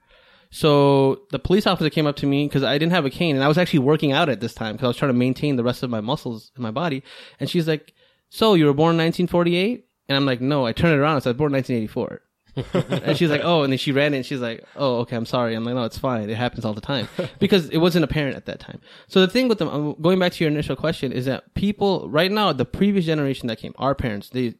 So 0.51 1.22
the 1.31 1.39
police 1.39 1.67
officer 1.67 1.89
came 1.89 2.08
up 2.08 2.15
to 2.17 2.25
me 2.25 2.48
because 2.48 2.63
I 2.63 2.77
didn't 2.77 2.93
have 2.93 3.05
a 3.05 3.10
cane 3.10 3.36
and 3.36 3.43
I 3.43 3.48
was 3.48 3.58
actually 3.58 3.79
working 3.79 4.12
out 4.13 4.29
at 4.29 4.39
this 4.39 4.53
time 4.53 4.74
because 4.74 4.86
I 4.86 4.88
was 4.88 4.98
trying 4.98 5.10
to 5.10 5.17
maintain 5.17 5.58
the 5.58 5.63
rest 5.63 5.84
of 5.84 5.89
my 5.89 6.01
muscles 6.01 6.51
in 6.55 6.63
my 6.63 6.72
body. 6.72 7.03
And 7.39 7.50
she's 7.50 7.67
like, 7.67 7.93
so 8.29 8.53
you 8.53 8.65
were 8.65 8.74
born 8.74 8.96
in 8.96 9.05
1948? 9.05 9.86
And 10.08 10.15
I'm 10.15 10.25
like, 10.25 10.41
no, 10.41 10.65
I 10.65 10.72
turned 10.72 10.93
it 10.93 11.00
around. 11.00 11.12
I 11.12 11.15
was 11.15 11.38
born 11.38 11.51
in 11.51 11.58
1984. 11.58 12.22
And 12.74 13.18
she's 13.18 13.30
like, 13.30 13.42
oh, 13.44 13.63
and 13.63 13.74
then 13.74 13.78
she 13.78 13.92
ran 13.92 14.13
it 14.13 14.18
and 14.18 14.25
she's 14.25 14.39
like, 14.39 14.63
oh, 14.75 14.98
okay, 15.00 15.16
I'm 15.16 15.25
sorry. 15.25 15.56
I'm 15.56 15.63
like, 15.63 15.75
no, 15.75 15.84
it's 15.84 15.98
fine. 15.98 16.30
It 16.30 16.38
happens 16.38 16.66
all 16.66 16.74
the 16.74 16.82
time 16.82 17.08
because 17.39 17.70
it 17.70 17.78
wasn't 17.78 18.06
apparent 18.06 18.36
at 18.36 18.46
that 18.46 18.60
time. 18.60 18.80
So 19.08 19.22
the 19.22 19.28
thing 19.28 19.48
with 19.48 19.60
them, 19.60 19.70
um, 19.70 19.96
going 20.01 20.20
back 20.20 20.34
to 20.34 20.44
your 20.44 20.51
initial 20.51 20.75
question 20.75 21.12
is 21.12 21.25
that 21.25 21.54
people 21.54 22.10
right 22.10 22.32
now, 22.32 22.54
the 22.54 22.66
previous 22.66 23.06
generation 23.06 23.48
that 23.48 23.60
came, 23.60 23.74
our 23.78 23.96
parents, 23.96 24.30
they 24.30 24.56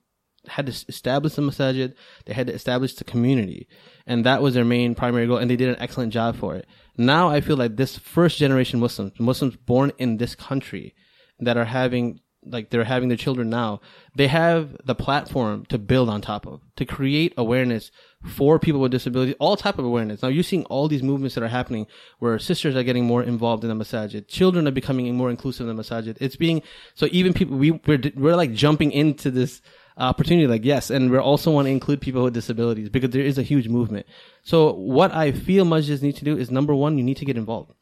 had 0.48 0.66
to 0.66 0.86
establish 0.88 1.34
the 1.34 1.42
masajid. 1.42 1.94
They 2.26 2.34
had 2.34 2.48
to 2.48 2.54
establish 2.54 2.96
the 2.96 3.04
community. 3.04 3.68
And 4.06 4.26
that 4.26 4.42
was 4.42 4.54
their 4.54 4.66
main 4.66 4.96
primary 4.96 5.28
goal. 5.28 5.38
And 5.38 5.50
they 5.50 5.56
did 5.56 5.70
an 5.70 5.80
excellent 5.80 6.14
job 6.14 6.36
for 6.36 6.56
it. 6.56 6.66
Now 6.98 7.30
I 7.30 7.42
feel 7.42 7.58
like 7.58 7.78
this 7.78 7.98
first 7.98 8.38
generation 8.38 8.80
Muslims, 8.80 9.20
Muslims 9.20 9.56
born 9.56 9.92
in 9.98 10.18
this 10.18 10.36
country 10.36 10.96
that 11.40 11.58
are 11.58 11.66
having 11.66 12.20
like 12.46 12.70
they're 12.70 12.86
having 12.86 13.10
their 13.10 13.18
children 13.18 13.50
now, 13.50 13.82
they 14.16 14.28
have 14.28 14.78
the 14.86 14.96
platform 14.96 15.66
to 15.66 15.78
build 15.78 16.10
on 16.10 16.22
top 16.22 16.48
of, 16.48 16.62
to 16.78 16.86
create 16.86 17.34
awareness 17.38 17.92
for 18.26 18.60
people 18.60 18.82
with 18.82 18.92
disabilities, 18.92 19.36
all 19.40 19.58
type 19.58 19.78
of 19.78 19.86
awareness. 19.86 20.22
Now 20.22 20.30
you're 20.30 20.44
seeing 20.44 20.66
all 20.66 20.88
these 20.88 21.04
movements 21.04 21.36
that 21.36 21.44
are 21.44 21.50
happening 21.50 21.88
where 22.20 22.40
sisters 22.40 22.76
are 22.76 22.84
getting 22.84 23.06
more 23.06 23.24
involved 23.24 23.64
in 23.64 23.70
the 23.70 23.84
masajid, 23.84 24.28
children 24.28 24.68
are 24.68 24.72
becoming 24.72 25.14
more 25.16 25.30
inclusive 25.30 25.68
in 25.68 25.76
the 25.76 25.84
masajid. 25.84 26.18
It's 26.20 26.36
being, 26.36 26.62
so 26.94 27.08
even 27.12 27.34
people, 27.34 27.58
we, 27.58 27.72
we're, 27.72 28.02
we're 28.16 28.36
like 28.36 28.54
jumping 28.54 28.92
into 28.92 29.32
this 29.32 29.62
opportunity, 29.98 30.48
like 30.48 30.64
yes, 30.64 30.90
and 30.90 31.12
we 31.12 31.18
also 31.18 31.52
want 31.52 31.66
to 31.66 31.72
include 31.72 32.00
people 32.00 32.24
with 32.24 32.34
disabilities 32.34 32.90
because 32.90 33.10
there 33.10 33.22
is 33.22 33.38
a 33.38 33.44
huge 33.44 33.68
movement. 33.68 34.06
So 34.44 34.74
what 34.74 35.14
I 35.14 35.34
feel 35.34 35.66
masjids 35.66 36.02
need 36.02 36.16
to 36.18 36.26
do 36.26 36.38
is 36.38 36.50
number 36.50 36.74
one, 36.74 36.98
you 36.98 37.04
need 37.04 37.18
to 37.18 37.26
get 37.26 37.38
involved. 37.38 37.74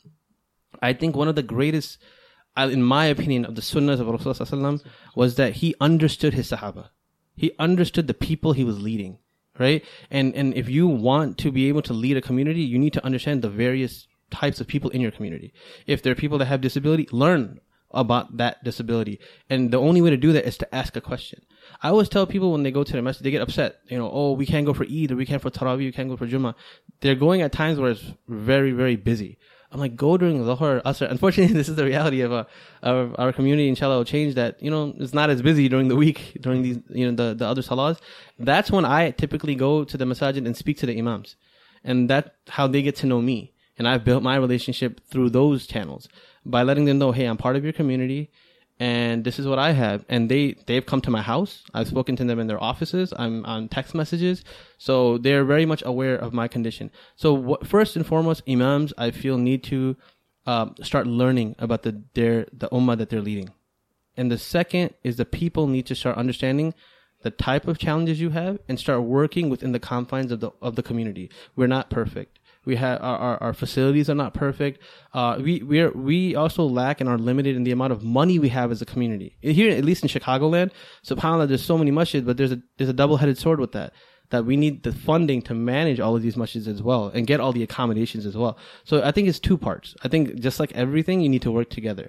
I 0.82 0.94
think 0.94 1.16
one 1.16 1.28
of 1.28 1.36
the 1.36 1.44
greatest, 1.44 2.00
Uh, 2.58 2.70
in 2.70 2.82
my 2.82 3.06
opinion, 3.06 3.46
of 3.46 3.56
the 3.56 3.62
sunnahs 3.62 4.00
of 4.00 4.08
Rasulullah 4.08 4.84
was 5.16 5.36
that 5.36 5.54
he 5.54 5.76
understood 5.80 6.34
his 6.34 6.50
Sahaba. 6.50 6.90
He 7.36 7.52
understood 7.60 8.08
the 8.08 8.16
people 8.16 8.54
he 8.54 8.64
was 8.64 8.82
leading, 8.82 9.20
right? 9.60 9.86
And 10.10 10.34
and 10.36 10.56
if 10.56 10.68
you 10.68 10.88
want 10.88 11.38
to 11.40 11.52
be 11.52 11.68
able 11.68 11.84
to 11.84 11.94
lead 11.94 12.18
a 12.18 12.22
community, 12.22 12.62
you 12.62 12.80
need 12.80 12.94
to 12.94 13.06
understand 13.06 13.42
the 13.42 13.50
various 13.50 14.08
types 14.32 14.60
of 14.60 14.68
people 14.68 14.90
in 14.90 15.02
your 15.02 15.12
community. 15.12 15.54
If 15.86 16.02
there 16.02 16.12
are 16.12 16.16
people 16.16 16.40
that 16.40 16.46
have 16.46 16.62
disability, 16.62 17.08
learn 17.12 17.60
about 17.92 18.38
that 18.38 18.64
disability. 18.64 19.20
And 19.50 19.72
the 19.72 19.80
only 19.80 20.02
way 20.02 20.10
to 20.10 20.18
do 20.18 20.34
that 20.34 20.46
is 20.46 20.58
to 20.58 20.76
ask 20.76 20.96
a 20.96 21.02
question. 21.02 21.42
I 21.82 21.90
always 21.90 22.10
tell 22.10 22.26
people 22.26 22.52
when 22.52 22.64
they 22.64 22.72
go 22.72 22.84
to 22.84 22.92
the 22.92 23.02
masjid, 23.02 23.24
they 23.24 23.32
get 23.32 23.42
upset. 23.42 23.80
You 23.88 23.98
know, 23.98 24.10
oh, 24.12 24.34
we 24.34 24.46
can't 24.46 24.66
go 24.66 24.74
for 24.74 24.84
Eid 24.84 25.12
or 25.12 25.16
we 25.16 25.26
can't 25.26 25.42
for 25.42 25.50
Tarawih, 25.50 25.78
we 25.78 25.92
can't 25.92 26.10
go 26.10 26.18
for 26.18 26.28
Jummah. 26.28 26.56
They're 27.02 27.16
going 27.16 27.42
at 27.42 27.52
times 27.52 27.80
where 27.80 27.92
it's 27.92 28.14
very, 28.28 28.72
very 28.72 28.96
busy. 28.96 29.38
I'm 29.72 29.80
like, 29.80 29.96
go 29.96 30.18
during 30.18 30.40
Dhuhr, 30.44 30.82
Asr. 30.84 31.10
Unfortunately, 31.12 31.54
this 31.54 31.68
is 31.68 31.76
the 31.76 31.84
reality 31.84 32.22
of, 32.22 32.32
uh, 32.32 32.46
of 32.82 33.16
our 33.20 33.34
community. 33.34 33.68
Inshallah, 33.68 33.98
will 33.98 34.06
change 34.06 34.36
that. 34.36 34.62
You 34.62 34.72
know, 34.72 34.94
it's 34.98 35.14
not 35.14 35.30
as 35.30 35.42
busy 35.42 35.68
during 35.68 35.90
the 35.90 35.96
week, 35.96 36.38
during 36.42 36.62
these, 36.62 36.80
you 36.90 37.12
know, 37.12 37.16
the, 37.16 37.36
the 37.36 37.46
other 37.46 37.62
salahs. 37.62 38.00
That's 38.40 38.72
when 38.72 38.86
I 38.86 39.12
typically 39.12 39.56
go 39.56 39.84
to 39.84 39.98
the 39.98 40.06
masajid 40.06 40.46
and 40.46 40.56
speak 40.56 40.78
to 40.80 40.86
the 40.86 40.98
imams. 40.98 41.36
And 41.84 42.10
that's 42.10 42.30
how 42.50 42.68
they 42.68 42.82
get 42.82 42.96
to 42.98 43.08
know 43.08 43.22
me. 43.22 43.54
And 43.78 43.88
I've 43.88 44.04
built 44.04 44.24
my 44.24 44.38
relationship 44.38 45.02
through 45.06 45.32
those 45.32 45.68
channels 45.68 46.08
by 46.46 46.64
letting 46.64 46.86
them 46.86 46.98
know, 46.98 47.12
hey, 47.12 47.26
I'm 47.26 47.38
part 47.38 47.56
of 47.56 47.64
your 47.64 47.74
community 47.74 48.32
and 48.80 49.24
this 49.24 49.40
is 49.40 49.48
what 49.48 49.58
I 49.58 49.72
have. 49.72 50.06
And 50.08 50.30
they, 50.30 50.56
they've 50.68 50.86
come 50.86 51.02
to 51.02 51.10
my 51.10 51.22
house. 51.22 51.64
I've 51.74 51.88
spoken 51.88 52.16
to 52.18 52.24
them 52.24 52.40
in 52.40 52.48
their 52.48 52.62
offices. 52.62 53.14
I'm 53.18 53.44
on 53.46 53.70
text 53.70 53.96
messages. 53.96 54.44
So 54.78 55.18
they're 55.18 55.46
very 55.46 55.66
much 55.66 55.82
aware 55.86 56.16
of 56.16 56.34
my 56.34 56.48
condition. 56.48 56.92
So 57.16 57.58
first 57.64 57.96
and 57.96 58.06
foremost, 58.06 58.44
imams, 58.48 58.94
I 58.98 59.12
feel 59.12 59.38
need 59.38 59.64
to, 59.66 59.96
um, 60.46 60.76
start 60.82 61.08
learning 61.08 61.56
about 61.58 61.84
the, 61.84 62.04
their, 62.14 62.48
the 62.54 62.70
ummah 62.70 62.98
that 62.98 63.10
they're 63.10 63.22
leading. 63.22 63.50
And 64.16 64.32
the 64.32 64.38
second 64.38 64.94
is 65.04 65.18
the 65.18 65.26
people 65.26 65.68
need 65.68 65.86
to 65.88 65.96
start 65.96 66.18
understanding 66.18 66.74
the 67.24 67.32
type 67.32 67.68
of 67.68 67.80
challenges 67.80 68.22
you 68.22 68.30
have 68.30 68.60
and 68.68 68.80
start 68.80 69.02
working 69.02 69.50
within 69.50 69.72
the 69.72 69.80
confines 69.80 70.32
of 70.32 70.40
the, 70.40 70.52
of 70.62 70.76
the 70.76 70.84
community. 70.84 71.32
We're 71.56 71.68
not 71.68 71.90
perfect. 71.90 72.40
We 72.68 72.76
have 72.84 73.02
our, 73.02 73.18
our, 73.28 73.38
our 73.46 73.54
facilities 73.54 74.08
are 74.12 74.20
not 74.24 74.32
perfect. 74.46 74.76
Uh, 75.20 75.34
we 75.46 75.54
we 75.70 75.78
we 76.10 76.20
also 76.36 76.64
lack 76.82 77.02
and 77.02 77.10
are 77.10 77.18
limited 77.30 77.54
in 77.56 77.64
the 77.64 77.74
amount 77.78 77.94
of 77.96 78.00
money 78.20 78.38
we 78.38 78.50
have 78.60 78.70
as 78.76 78.82
a 78.86 78.86
community. 78.94 79.30
Here, 79.42 79.72
at 79.80 79.86
least 79.90 80.04
in 80.04 80.10
Chicagoland, 80.10 80.70
Subhanallah, 81.10 81.48
there's 81.48 81.66
so 81.72 81.78
many 81.82 81.92
masjids, 82.00 82.26
but 82.28 82.36
there's 82.38 82.54
a 82.58 82.60
there's 82.78 82.94
a 82.96 83.00
double 83.02 83.18
headed 83.22 83.38
sword 83.38 83.60
with 83.60 83.74
that. 83.80 83.94
that 84.30 84.46
we 84.46 84.58
need 84.58 84.84
the 84.84 84.92
funding 84.92 85.42
to 85.42 85.54
manage 85.54 86.00
all 86.00 86.16
of 86.18 86.22
these 86.22 86.36
masjids 86.36 86.68
as 86.68 86.82
well 86.82 87.04
and 87.14 87.30
get 87.32 87.40
all 87.40 87.54
the 87.54 87.64
accommodations 87.64 88.26
as 88.26 88.36
well. 88.36 88.58
So 88.84 88.94
I 89.10 89.12
think 89.12 89.28
it's 89.28 89.40
two 89.40 89.58
parts. 89.58 89.96
I 90.06 90.08
think 90.10 90.24
just 90.48 90.60
like 90.60 90.74
everything, 90.74 91.22
you 91.22 91.30
need 91.30 91.44
to 91.44 91.52
work 91.52 91.70
together. 91.70 92.08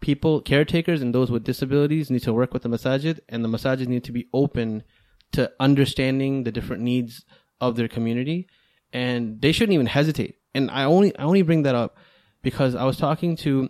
People, 0.00 0.40
caretakers, 0.40 1.02
and 1.02 1.10
those 1.12 1.30
with 1.30 1.42
disabilities 1.42 2.10
need 2.10 2.22
to 2.22 2.32
work 2.40 2.52
with 2.54 2.62
the 2.62 2.68
masajid, 2.68 3.18
and 3.28 3.44
the 3.44 3.48
masajid 3.48 3.88
need 3.88 4.04
to 4.04 4.12
be 4.12 4.28
open 4.32 4.84
to 5.32 5.50
understanding 5.58 6.44
the 6.44 6.52
different 6.52 6.82
needs 6.82 7.24
of 7.60 7.74
their 7.76 7.88
community, 7.88 8.46
and 8.92 9.40
they 9.40 9.52
shouldn't 9.52 9.74
even 9.74 9.86
hesitate. 9.86 10.36
And 10.54 10.70
I 10.70 10.84
only 10.84 11.16
I 11.18 11.22
only 11.22 11.42
bring 11.42 11.62
that 11.62 11.74
up 11.74 11.96
because 12.42 12.74
I 12.74 12.84
was 12.84 12.96
talking 12.96 13.36
to 13.38 13.68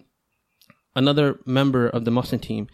another 0.95 1.39
member 1.45 1.89
of 1.89 2.05
the 2.05 2.11
Muhsen 2.11 2.41
team, 2.41 2.69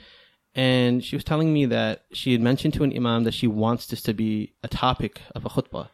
and 0.54 1.02
she 1.02 1.16
was 1.16 1.24
telling 1.24 1.52
me 1.52 1.66
that 1.66 2.04
she 2.12 2.32
had 2.32 2.40
mentioned 2.40 2.74
to 2.74 2.84
an 2.84 2.94
imam 2.94 3.24
that 3.24 3.34
she 3.34 3.46
wants 3.46 3.86
this 3.86 4.02
to 4.02 4.12
be 4.12 4.52
a 4.62 4.68
topic 4.68 5.20
of 5.34 5.44
a 5.44 5.48
khutbah. 5.48 5.88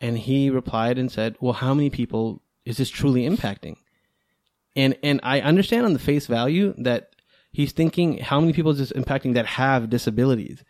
And 0.00 0.18
he 0.18 0.50
replied 0.50 0.98
and 0.98 1.10
said, 1.10 1.36
Well, 1.40 1.54
how 1.54 1.74
many 1.74 1.90
people 1.90 2.42
is 2.64 2.76
this 2.76 2.90
truly 2.90 3.22
impacting? 3.22 3.76
And 4.76 4.96
and 5.02 5.20
I 5.22 5.40
understand 5.40 5.86
on 5.86 5.92
the 5.92 5.98
face 5.98 6.26
value 6.26 6.74
that 6.78 7.14
he's 7.52 7.72
thinking 7.72 8.18
how 8.18 8.40
many 8.40 8.52
people 8.52 8.72
is 8.72 8.78
this 8.78 8.92
impacting 8.92 9.34
that 9.34 9.46
have 9.46 9.90
disabilities. 9.90 10.64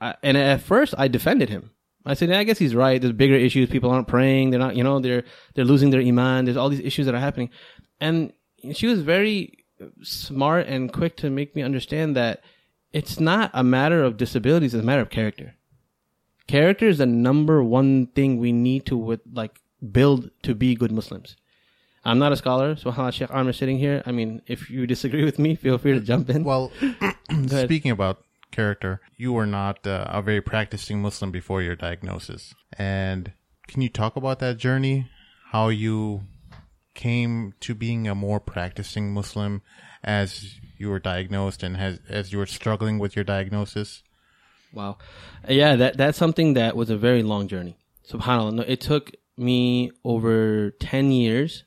I, 0.00 0.14
and 0.22 0.36
at 0.36 0.60
first 0.60 0.94
I 0.98 1.08
defended 1.08 1.48
him. 1.48 1.70
I 2.06 2.14
said, 2.14 2.28
yeah, 2.28 2.38
I 2.38 2.44
guess 2.44 2.58
he's 2.58 2.74
right. 2.74 3.00
There's 3.00 3.12
bigger 3.12 3.34
issues. 3.34 3.68
People 3.68 3.90
aren't 3.90 4.06
praying. 4.06 4.50
They're 4.50 4.60
not, 4.60 4.76
you 4.76 4.84
know, 4.84 5.00
they're 5.00 5.24
they're 5.54 5.64
losing 5.64 5.90
their 5.90 6.00
iman. 6.00 6.44
There's 6.44 6.56
all 6.56 6.68
these 6.68 6.80
issues 6.80 7.06
that 7.06 7.14
are 7.14 7.20
happening. 7.20 7.50
And 8.00 8.32
she 8.72 8.86
was 8.86 9.02
very 9.02 9.64
smart 10.02 10.66
and 10.66 10.92
quick 10.92 11.16
to 11.16 11.30
make 11.30 11.54
me 11.56 11.62
understand 11.62 12.16
that 12.16 12.42
it's 12.92 13.18
not 13.20 13.50
a 13.52 13.64
matter 13.64 14.02
of 14.02 14.16
disabilities; 14.16 14.72
it's 14.72 14.82
a 14.82 14.86
matter 14.86 15.02
of 15.02 15.10
character. 15.10 15.56
Character 16.46 16.88
is 16.88 16.98
the 16.98 17.06
number 17.06 17.62
one 17.62 18.06
thing 18.06 18.38
we 18.38 18.52
need 18.52 18.86
to 18.86 18.96
with, 18.96 19.20
like 19.32 19.60
build 19.90 20.30
to 20.42 20.54
be 20.54 20.76
good 20.76 20.92
Muslims. 20.92 21.36
I'm 22.04 22.20
not 22.20 22.30
a 22.30 22.36
scholar, 22.36 22.76
so 22.76 22.92
how 22.92 23.10
Sheikh 23.10 23.30
Amir 23.30 23.52
sitting 23.52 23.78
here. 23.78 24.00
I 24.06 24.12
mean, 24.12 24.40
if 24.46 24.70
you 24.70 24.86
disagree 24.86 25.24
with 25.30 25.40
me, 25.40 25.56
feel 25.56 25.76
free 25.76 25.92
to 25.92 26.00
jump 26.00 26.30
in. 26.30 26.44
Well, 26.44 26.70
speaking 27.48 27.90
about 27.90 28.22
character, 28.56 29.00
you 29.16 29.32
were 29.32 29.46
not 29.46 29.86
uh, 29.86 30.06
a 30.08 30.22
very 30.22 30.40
practicing 30.40 31.00
Muslim 31.02 31.30
before 31.30 31.62
your 31.62 31.76
diagnosis. 31.76 32.54
And 32.78 33.32
can 33.68 33.82
you 33.82 33.88
talk 33.88 34.16
about 34.16 34.38
that 34.40 34.56
journey? 34.56 35.08
How 35.52 35.68
you 35.68 36.22
came 36.94 37.52
to 37.60 37.74
being 37.74 38.08
a 38.08 38.14
more 38.14 38.40
practicing 38.40 39.12
Muslim 39.12 39.62
as 40.02 40.58
you 40.78 40.88
were 40.88 40.98
diagnosed 40.98 41.62
and 41.62 41.76
as, 41.76 42.00
as 42.08 42.32
you 42.32 42.38
were 42.38 42.46
struggling 42.46 42.98
with 42.98 43.14
your 43.14 43.24
diagnosis? 43.24 44.02
Wow. 44.72 44.98
Yeah, 45.48 45.76
that 45.76 45.96
that's 45.96 46.18
something 46.18 46.54
that 46.54 46.76
was 46.76 46.90
a 46.90 46.96
very 46.96 47.22
long 47.22 47.48
journey. 47.48 47.76
Subhanallah. 48.10 48.64
It 48.66 48.80
took 48.80 49.12
me 49.36 49.90
over 50.04 50.70
10 50.70 51.12
years 51.12 51.64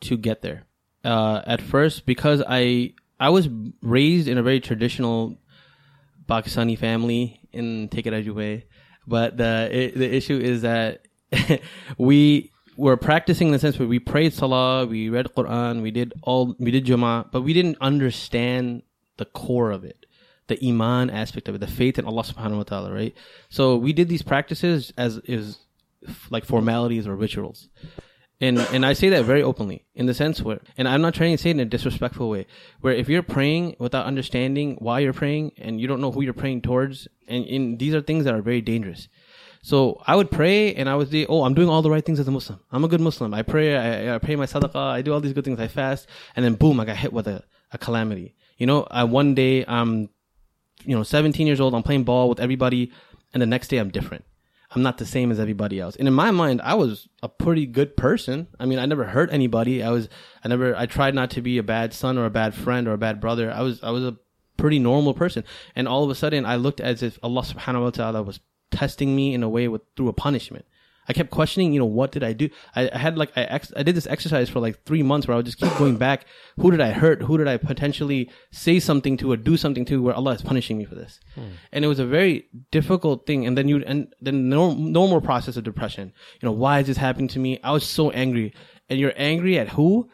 to 0.00 0.16
get 0.16 0.42
there. 0.42 0.66
Uh, 1.04 1.40
at 1.46 1.62
first, 1.62 2.04
because 2.04 2.42
I 2.46 2.94
I 3.18 3.30
was 3.30 3.48
raised 3.80 4.28
in 4.28 4.38
a 4.38 4.42
very 4.42 4.60
traditional 4.60 5.38
Pakistani 6.28 6.78
family 6.78 7.40
and 7.52 7.90
in 7.92 8.02
Tekeraju 8.02 8.34
way, 8.34 8.66
but 9.06 9.36
the 9.36 9.68
it, 9.70 9.94
the 9.96 10.14
issue 10.14 10.38
is 10.38 10.62
that 10.62 11.06
we 11.98 12.52
were 12.76 12.96
practicing 12.96 13.48
in 13.48 13.52
the 13.52 13.58
sense 13.58 13.78
where 13.78 13.88
we 13.88 13.98
prayed 13.98 14.32
Salah, 14.32 14.86
we 14.86 15.08
read 15.08 15.26
Quran, 15.36 15.82
we 15.82 15.90
did 15.90 16.12
all 16.22 16.54
we 16.58 16.70
did 16.70 16.84
Jummah, 16.84 17.30
but 17.30 17.42
we 17.42 17.52
didn't 17.52 17.78
understand 17.80 18.82
the 19.16 19.24
core 19.24 19.70
of 19.70 19.84
it, 19.84 20.06
the 20.48 20.58
iman 20.68 21.10
aspect 21.10 21.48
of 21.48 21.54
it, 21.54 21.58
the 21.58 21.66
faith 21.66 21.98
in 21.98 22.04
Allah 22.04 22.22
Subhanahu 22.22 22.58
wa 22.58 22.64
Taala, 22.64 22.94
right? 22.94 23.14
So 23.48 23.76
we 23.76 23.92
did 23.92 24.08
these 24.08 24.22
practices 24.22 24.92
as 24.96 25.18
is 25.18 25.58
like 26.30 26.44
formalities 26.44 27.06
or 27.06 27.16
rituals. 27.16 27.68
And 28.40 28.58
and 28.58 28.84
I 28.84 28.92
say 28.92 29.08
that 29.08 29.24
very 29.24 29.42
openly 29.42 29.86
in 29.94 30.06
the 30.06 30.12
sense 30.12 30.42
where, 30.42 30.60
and 30.76 30.86
I'm 30.86 31.00
not 31.00 31.14
trying 31.14 31.34
to 31.34 31.42
say 31.42 31.50
it 31.50 31.54
in 31.54 31.60
a 31.60 31.64
disrespectful 31.64 32.28
way, 32.28 32.46
where 32.80 32.92
if 32.92 33.08
you're 33.08 33.22
praying 33.22 33.76
without 33.78 34.04
understanding 34.04 34.76
why 34.78 35.00
you're 35.00 35.14
praying 35.14 35.52
and 35.56 35.80
you 35.80 35.86
don't 35.86 36.02
know 36.02 36.12
who 36.12 36.22
you're 36.22 36.34
praying 36.34 36.60
towards, 36.60 37.08
and, 37.28 37.46
and 37.46 37.78
these 37.78 37.94
are 37.94 38.02
things 38.02 38.24
that 38.24 38.34
are 38.34 38.42
very 38.42 38.60
dangerous. 38.60 39.08
So 39.62 40.02
I 40.06 40.14
would 40.16 40.30
pray 40.30 40.74
and 40.74 40.88
I 40.88 40.94
would 40.94 41.10
say, 41.10 41.26
oh, 41.28 41.44
I'm 41.44 41.54
doing 41.54 41.68
all 41.68 41.82
the 41.82 41.90
right 41.90 42.04
things 42.04 42.20
as 42.20 42.28
a 42.28 42.30
Muslim. 42.30 42.60
I'm 42.70 42.84
a 42.84 42.88
good 42.88 43.00
Muslim. 43.00 43.34
I 43.34 43.42
pray, 43.42 43.76
I, 43.76 44.14
I 44.14 44.18
pay 44.18 44.36
my 44.36 44.46
sadaqah, 44.46 44.76
I 44.76 45.02
do 45.02 45.12
all 45.12 45.20
these 45.20 45.32
good 45.32 45.44
things, 45.44 45.58
I 45.58 45.66
fast, 45.66 46.06
and 46.36 46.44
then 46.44 46.54
boom, 46.54 46.78
I 46.78 46.84
got 46.84 46.98
hit 46.98 47.12
with 47.12 47.26
a, 47.26 47.42
a 47.72 47.78
calamity. 47.78 48.36
You 48.58 48.66
know, 48.66 48.86
I, 48.90 49.04
one 49.04 49.34
day 49.34 49.64
I'm, 49.66 50.10
you 50.84 50.94
know, 50.94 51.02
17 51.02 51.46
years 51.46 51.60
old, 51.60 51.74
I'm 51.74 51.82
playing 51.82 52.04
ball 52.04 52.28
with 52.28 52.38
everybody, 52.38 52.92
and 53.32 53.42
the 53.42 53.46
next 53.46 53.68
day 53.68 53.78
I'm 53.78 53.90
different. 53.90 54.24
I'm 54.70 54.82
not 54.82 54.98
the 54.98 55.06
same 55.06 55.30
as 55.30 55.38
everybody 55.38 55.78
else. 55.80 55.96
And 55.96 56.08
in 56.08 56.14
my 56.14 56.30
mind, 56.30 56.60
I 56.62 56.74
was 56.74 57.08
a 57.22 57.28
pretty 57.28 57.66
good 57.66 57.96
person. 57.96 58.48
I 58.58 58.66
mean, 58.66 58.78
I 58.78 58.86
never 58.86 59.04
hurt 59.04 59.32
anybody. 59.32 59.82
I 59.82 59.90
was, 59.90 60.08
I 60.42 60.48
never, 60.48 60.74
I 60.74 60.86
tried 60.86 61.14
not 61.14 61.30
to 61.32 61.42
be 61.42 61.58
a 61.58 61.62
bad 61.62 61.92
son 61.92 62.18
or 62.18 62.24
a 62.24 62.30
bad 62.30 62.54
friend 62.54 62.88
or 62.88 62.92
a 62.92 62.98
bad 62.98 63.20
brother. 63.20 63.50
I 63.52 63.62
was, 63.62 63.82
I 63.82 63.90
was 63.90 64.04
a 64.04 64.16
pretty 64.56 64.78
normal 64.78 65.14
person. 65.14 65.44
And 65.74 65.86
all 65.86 66.02
of 66.02 66.10
a 66.10 66.14
sudden, 66.14 66.44
I 66.44 66.56
looked 66.56 66.80
as 66.80 67.02
if 67.02 67.18
Allah 67.22 67.42
subhanahu 67.42 67.82
wa 67.82 67.90
ta'ala 67.90 68.22
was 68.22 68.40
testing 68.70 69.14
me 69.14 69.34
in 69.34 69.42
a 69.42 69.48
way 69.48 69.68
with, 69.68 69.82
through 69.96 70.08
a 70.08 70.12
punishment. 70.12 70.64
I 71.08 71.12
kept 71.12 71.30
questioning, 71.30 71.72
you 71.72 71.78
know, 71.78 71.86
what 71.86 72.12
did 72.12 72.22
I 72.24 72.32
do? 72.32 72.48
I, 72.74 72.90
I 72.92 72.98
had 72.98 73.16
like, 73.16 73.30
I, 73.36 73.42
ex- 73.42 73.72
I 73.76 73.82
did 73.82 73.94
this 73.94 74.06
exercise 74.06 74.48
for 74.48 74.60
like 74.60 74.84
three 74.84 75.02
months 75.02 75.26
where 75.26 75.34
I 75.34 75.36
would 75.36 75.46
just 75.46 75.58
keep 75.58 75.74
going 75.76 75.96
back. 75.96 76.26
Who 76.58 76.70
did 76.70 76.80
I 76.80 76.90
hurt? 76.90 77.22
Who 77.22 77.38
did 77.38 77.48
I 77.48 77.56
potentially 77.56 78.30
say 78.50 78.80
something 78.80 79.16
to 79.18 79.32
or 79.32 79.36
do 79.36 79.56
something 79.56 79.84
to 79.86 80.02
where 80.02 80.14
Allah 80.14 80.32
is 80.32 80.42
punishing 80.42 80.78
me 80.78 80.84
for 80.84 80.94
this? 80.94 81.20
Hmm. 81.34 81.48
And 81.72 81.84
it 81.84 81.88
was 81.88 81.98
a 81.98 82.06
very 82.06 82.48
difficult 82.70 83.26
thing. 83.26 83.46
And 83.46 83.56
then 83.56 83.68
you, 83.68 83.82
and 83.86 84.08
then 84.20 84.48
the 84.50 84.56
norm, 84.56 84.92
normal 84.92 85.20
process 85.20 85.56
of 85.56 85.64
depression. 85.64 86.12
You 86.40 86.46
know, 86.46 86.52
why 86.52 86.80
is 86.80 86.86
this 86.86 86.96
happening 86.96 87.28
to 87.28 87.38
me? 87.38 87.60
I 87.62 87.72
was 87.72 87.86
so 87.86 88.10
angry. 88.10 88.54
And 88.88 88.98
you're 88.98 89.14
angry 89.16 89.58
at 89.58 89.70
who? 89.70 90.08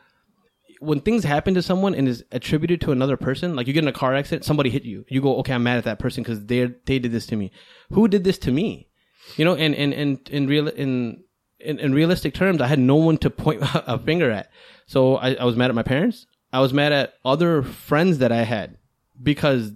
when 0.83 1.01
things 1.01 1.23
happen 1.23 1.55
to 1.55 1.63
someone 1.63 1.95
and 1.95 2.09
is 2.09 2.25
attributed 2.33 2.81
to 2.81 2.91
another 2.91 3.17
person, 3.17 3.55
like 3.55 3.69
you 3.69 3.73
get 3.73 3.85
in 3.85 3.89
a 3.89 3.93
car 3.93 4.17
accident, 4.17 4.45
somebody 4.45 4.69
hit 4.69 4.83
you. 4.83 5.05
You 5.09 5.23
go, 5.23 5.37
okay, 5.37 5.53
I'm 5.53 5.63
mad 5.63 5.79
at 5.79 5.85
that 5.85 6.01
person 6.01 6.25
because 6.25 6.45
they 6.47 6.67
they 6.87 6.99
did 6.99 7.13
this 7.13 7.27
to 7.27 7.37
me. 7.37 7.53
Who 7.91 8.09
did 8.09 8.25
this 8.25 8.37
to 8.39 8.51
me? 8.51 8.89
You 9.37 9.45
know, 9.45 9.55
and 9.55 9.75
and 9.75 9.93
and 9.93 10.29
in 10.31 10.47
real 10.47 10.69
in 10.69 11.23
in, 11.59 11.79
in 11.79 11.95
realistic 11.95 12.35
terms, 12.35 12.61
I 12.61 12.67
had 12.67 12.79
no 12.79 12.97
one 12.97 13.19
to 13.19 13.31
point 13.45 13.61
a 13.63 13.99
finger 13.99 14.31
at. 14.31 14.51
So 14.87 15.17
I, 15.17 15.35
I 15.35 15.45
was 15.45 15.57
mad 15.57 15.71
at 15.71 15.75
my 15.75 15.83
parents. 15.83 16.27
I 16.53 16.61
was 16.61 16.73
mad 16.73 16.93
at 16.93 17.15
other 17.25 17.63
friends 17.63 18.19
that 18.19 18.31
I 18.31 18.43
had 18.43 18.77
because 19.23 19.73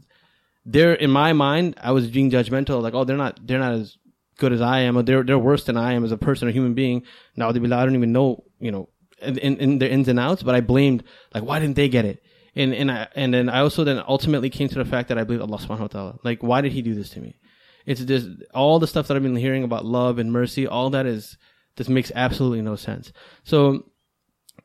they're 0.65 0.95
in 0.95 1.11
my 1.11 1.33
mind. 1.33 1.77
I 1.81 1.93
was 1.93 2.09
being 2.09 2.31
judgmental, 2.31 2.83
like, 2.83 2.95
oh, 2.95 3.05
they're 3.05 3.17
not 3.17 3.47
they're 3.47 3.59
not 3.59 3.75
as 3.75 3.97
good 4.39 4.53
as 4.53 4.61
I 4.61 4.81
am, 4.81 4.99
or 4.99 5.03
they're 5.03 5.23
they're 5.23 5.39
worse 5.39 5.65
than 5.65 5.77
I 5.77 5.95
am 5.95 6.05
as 6.05 6.13
a 6.13 6.19
person 6.19 6.49
or 6.49 6.51
human 6.51 6.75
being. 6.75 7.05
Now, 7.35 7.49
I 7.49 7.53
don't 7.53 7.95
even 7.95 8.13
know, 8.13 8.45
you 8.59 8.71
know, 8.71 8.89
in, 9.23 9.39
in, 9.39 9.57
in 9.57 9.79
their 9.79 9.89
ins 9.89 10.09
and 10.09 10.19
outs, 10.19 10.43
but 10.43 10.55
I 10.55 10.61
blamed 10.61 11.05
like 11.35 11.45
why 11.45 11.59
didn't 11.59 11.77
they 11.77 11.89
get 11.89 12.05
it? 12.05 12.23
And 12.55 12.75
and 12.75 12.91
I 12.91 13.09
and 13.15 13.33
then 13.33 13.49
I 13.49 13.61
also 13.61 13.85
then 13.85 14.03
ultimately 14.07 14.51
came 14.51 14.69
to 14.69 14.79
the 14.79 14.85
fact 14.85 15.09
that 15.09 15.19
I 15.19 15.25
believe 15.25 15.41
Allah 15.41 15.59
subhanahu 15.59 15.81
wa 15.81 15.87
ta'ala. 15.87 16.19
Like 16.25 16.43
why 16.43 16.61
did 16.61 16.73
he 16.73 16.83
do 16.83 16.95
this 16.95 17.11
to 17.11 17.21
me? 17.21 17.37
It's 17.87 18.05
just 18.05 18.29
all 18.53 18.79
the 18.79 18.87
stuff 18.87 19.09
that 19.09 19.17
I've 19.17 19.23
been 19.23 19.37
hearing 19.37 19.65
about 19.65 19.85
love 19.85 20.19
and 20.19 20.33
mercy, 20.33 20.67
all 20.67 20.91
that 20.91 21.07
is 21.07 21.39
this 21.77 21.89
makes 21.89 22.13
absolutely 22.15 22.63
no 22.63 22.77
sense. 22.77 23.13
So 23.45 23.87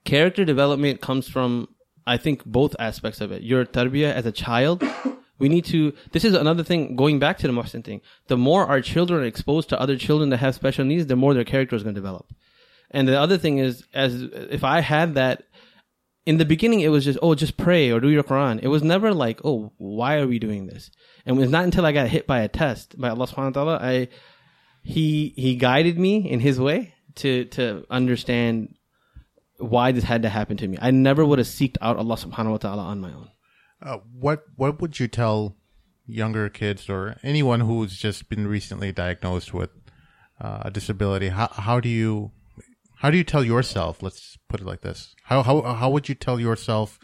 character 0.03 0.43
development 0.43 1.01
comes 1.01 1.27
from 1.27 1.69
I 2.05 2.17
think 2.17 2.43
both 2.45 2.75
aspects 2.79 3.21
of 3.21 3.31
it. 3.31 3.43
Your 3.43 3.65
tarbiyah 3.65 4.13
as 4.13 4.25
a 4.25 4.31
child 4.31 4.83
we 5.41 5.49
need 5.49 5.65
to, 5.65 5.93
this 6.11 6.23
is 6.23 6.35
another 6.35 6.63
thing, 6.63 6.95
going 6.95 7.17
back 7.17 7.39
to 7.39 7.47
the 7.47 7.53
Muhsen 7.53 7.83
thing. 7.83 8.01
The 8.27 8.37
more 8.37 8.67
our 8.67 8.79
children 8.79 9.21
are 9.21 9.25
exposed 9.25 9.69
to 9.69 9.81
other 9.81 9.97
children 9.97 10.29
that 10.29 10.37
have 10.37 10.53
special 10.53 10.85
needs, 10.85 11.07
the 11.07 11.15
more 11.15 11.33
their 11.33 11.43
character 11.43 11.75
is 11.75 11.81
going 11.81 11.95
to 11.95 11.99
develop. 11.99 12.31
And 12.91 13.07
the 13.07 13.19
other 13.19 13.39
thing 13.39 13.57
is, 13.57 13.83
as 13.91 14.21
if 14.21 14.63
I 14.63 14.81
had 14.81 15.15
that 15.15 15.43
in 16.25 16.37
the 16.37 16.45
beginning, 16.45 16.81
it 16.81 16.89
was 16.89 17.05
just, 17.05 17.19
oh, 17.21 17.33
just 17.35 17.57
pray 17.57 17.91
or 17.91 17.99
do 17.99 18.09
your 18.09 18.23
Quran. 18.23 18.59
It 18.61 18.67
was 18.67 18.83
never 18.83 19.13
like, 19.13 19.41
oh, 19.43 19.73
why 19.77 20.17
are 20.17 20.27
we 20.27 20.39
doing 20.39 20.67
this? 20.67 20.91
And 21.25 21.37
it 21.37 21.39
was 21.39 21.49
not 21.49 21.63
until 21.63 21.85
I 21.85 21.91
got 21.91 22.09
hit 22.09 22.27
by 22.27 22.41
a 22.41 22.47
test 22.47 22.99
by 22.99 23.09
Allah 23.09 23.27
subhanahu 23.27 23.55
wa 23.55 23.63
ta'ala, 23.63 23.79
I, 23.81 24.07
he, 24.83 25.33
he 25.35 25.55
guided 25.55 25.97
me 25.97 26.29
in 26.29 26.39
his 26.39 26.59
way 26.59 26.93
to, 27.15 27.45
to 27.45 27.85
understand 27.89 28.75
why 29.57 29.91
this 29.91 30.03
had 30.03 30.23
to 30.23 30.29
happen 30.29 30.57
to 30.57 30.67
me. 30.67 30.77
I 30.81 30.91
never 30.91 31.25
would 31.25 31.39
have 31.39 31.47
seeked 31.47 31.77
out 31.81 31.97
Allah 31.97 32.15
subhanahu 32.15 32.51
wa 32.51 32.57
ta'ala 32.57 32.83
on 32.83 32.99
my 32.99 33.13
own. 33.13 33.29
Uh, 33.81 33.97
what 34.13 34.43
what 34.55 34.79
would 34.79 34.99
you 34.99 35.07
tell 35.07 35.55
younger 36.05 36.49
kids 36.49 36.89
or 36.89 37.17
anyone 37.23 37.61
who's 37.61 37.97
just 37.97 38.29
been 38.29 38.45
recently 38.45 38.91
diagnosed 38.91 39.53
with 39.53 39.71
uh, 40.39 40.59
a 40.65 40.71
disability? 40.71 41.29
How 41.29 41.47
how 41.47 41.79
do 41.79 41.89
you 41.89 42.31
how 43.01 43.09
do 43.09 43.17
you 43.17 43.23
tell 43.23 43.43
yourself? 43.43 44.03
Let's 44.03 44.37
put 44.47 44.61
it 44.61 44.65
like 44.65 44.81
this: 44.81 45.15
how 45.23 45.41
how 45.43 45.61
how 45.61 45.89
would 45.89 46.07
you 46.07 46.15
tell 46.15 46.39
yourself 46.39 46.99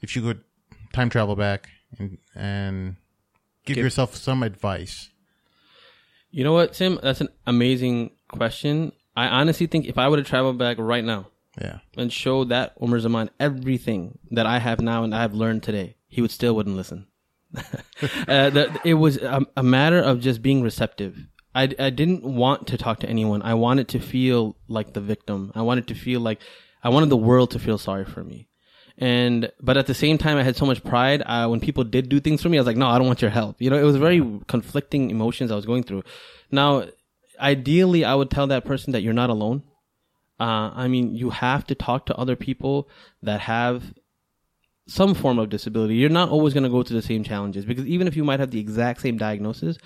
if 0.00 0.14
you 0.14 0.22
could 0.22 0.42
time 0.92 1.10
travel 1.10 1.34
back 1.36 1.68
and 1.98 2.18
and 2.34 2.96
give 3.66 3.74
Give- 3.76 3.84
yourself 3.84 4.14
some 4.14 4.42
advice? 4.42 5.10
You 6.30 6.44
know 6.44 6.52
what, 6.52 6.74
Tim? 6.74 7.00
That's 7.02 7.20
an 7.20 7.28
amazing 7.46 8.12
question. 8.28 8.92
I 9.16 9.26
honestly 9.26 9.66
think 9.66 9.86
if 9.86 9.98
I 9.98 10.06
would 10.06 10.20
have 10.20 10.28
traveled 10.28 10.58
back 10.58 10.76
right 10.78 11.04
now 11.04 11.26
Yeah, 11.60 11.80
and 11.96 12.12
showed 12.12 12.50
that 12.50 12.74
Omer 12.80 13.00
Zaman 13.00 13.30
everything 13.40 14.20
that 14.30 14.46
I 14.46 14.60
have 14.60 14.80
now 14.80 15.02
and 15.02 15.12
I 15.12 15.22
have 15.22 15.34
learned 15.34 15.64
today, 15.64 15.96
he 16.06 16.20
would 16.22 16.30
still 16.30 16.54
wouldn't 16.54 16.76
listen. 16.76 17.08
uh, 17.56 18.50
the, 18.50 18.80
it 18.84 18.94
was 18.94 19.16
a, 19.16 19.44
a 19.56 19.64
matter 19.64 19.98
of 19.98 20.20
just 20.20 20.40
being 20.42 20.62
receptive. 20.62 21.26
I, 21.54 21.64
I 21.78 21.90
didn't 21.90 22.22
want 22.22 22.68
to 22.68 22.78
talk 22.78 23.00
to 23.00 23.08
anyone. 23.08 23.42
I 23.42 23.54
wanted 23.54 23.88
to 23.88 23.98
feel 23.98 24.56
like 24.68 24.92
the 24.92 25.00
victim. 25.00 25.52
I 25.54 25.62
wanted 25.62 25.88
to 25.88 25.94
feel 25.94 26.20
like 26.20 26.40
I 26.82 26.88
wanted 26.90 27.08
the 27.08 27.16
world 27.16 27.50
to 27.52 27.58
feel 27.58 27.78
sorry 27.78 28.04
for 28.04 28.22
me. 28.22 28.48
And 28.98 29.50
but 29.60 29.76
at 29.76 29.86
the 29.86 29.94
same 29.94 30.18
time, 30.18 30.36
I 30.36 30.42
had 30.42 30.56
so 30.56 30.66
much 30.66 30.84
pride. 30.84 31.22
Uh, 31.24 31.48
when 31.48 31.60
people 31.60 31.84
did 31.84 32.08
do 32.08 32.20
things 32.20 32.42
for 32.42 32.48
me, 32.48 32.58
I 32.58 32.60
was 32.60 32.66
like, 32.66 32.76
no, 32.76 32.86
I 32.86 32.98
don't 32.98 33.06
want 33.06 33.22
your 33.22 33.30
help. 33.30 33.56
You 33.60 33.70
know, 33.70 33.78
it 33.78 33.82
was 33.82 33.96
very 33.96 34.20
conflicting 34.46 35.10
emotions 35.10 35.50
I 35.50 35.56
was 35.56 35.66
going 35.66 35.84
through. 35.84 36.04
Now, 36.50 36.84
ideally, 37.38 38.04
I 38.04 38.14
would 38.14 38.30
tell 38.30 38.46
that 38.48 38.64
person 38.64 38.92
that 38.92 39.02
you're 39.02 39.14
not 39.14 39.30
alone. 39.30 39.62
Uh, 40.38 40.70
I 40.74 40.88
mean, 40.88 41.14
you 41.14 41.30
have 41.30 41.66
to 41.66 41.74
talk 41.74 42.06
to 42.06 42.16
other 42.16 42.36
people 42.36 42.88
that 43.22 43.40
have 43.40 43.94
some 44.86 45.14
form 45.14 45.38
of 45.38 45.48
disability. 45.48 45.94
You're 45.94 46.10
not 46.10 46.28
always 46.28 46.52
going 46.52 46.64
to 46.64 46.70
go 46.70 46.82
through 46.82 47.00
the 47.00 47.06
same 47.06 47.24
challenges 47.24 47.64
because 47.64 47.86
even 47.86 48.06
if 48.06 48.16
you 48.16 48.24
might 48.24 48.40
have 48.40 48.50
the 48.50 48.60
exact 48.60 49.00
same 49.00 49.16
diagnosis, 49.16 49.78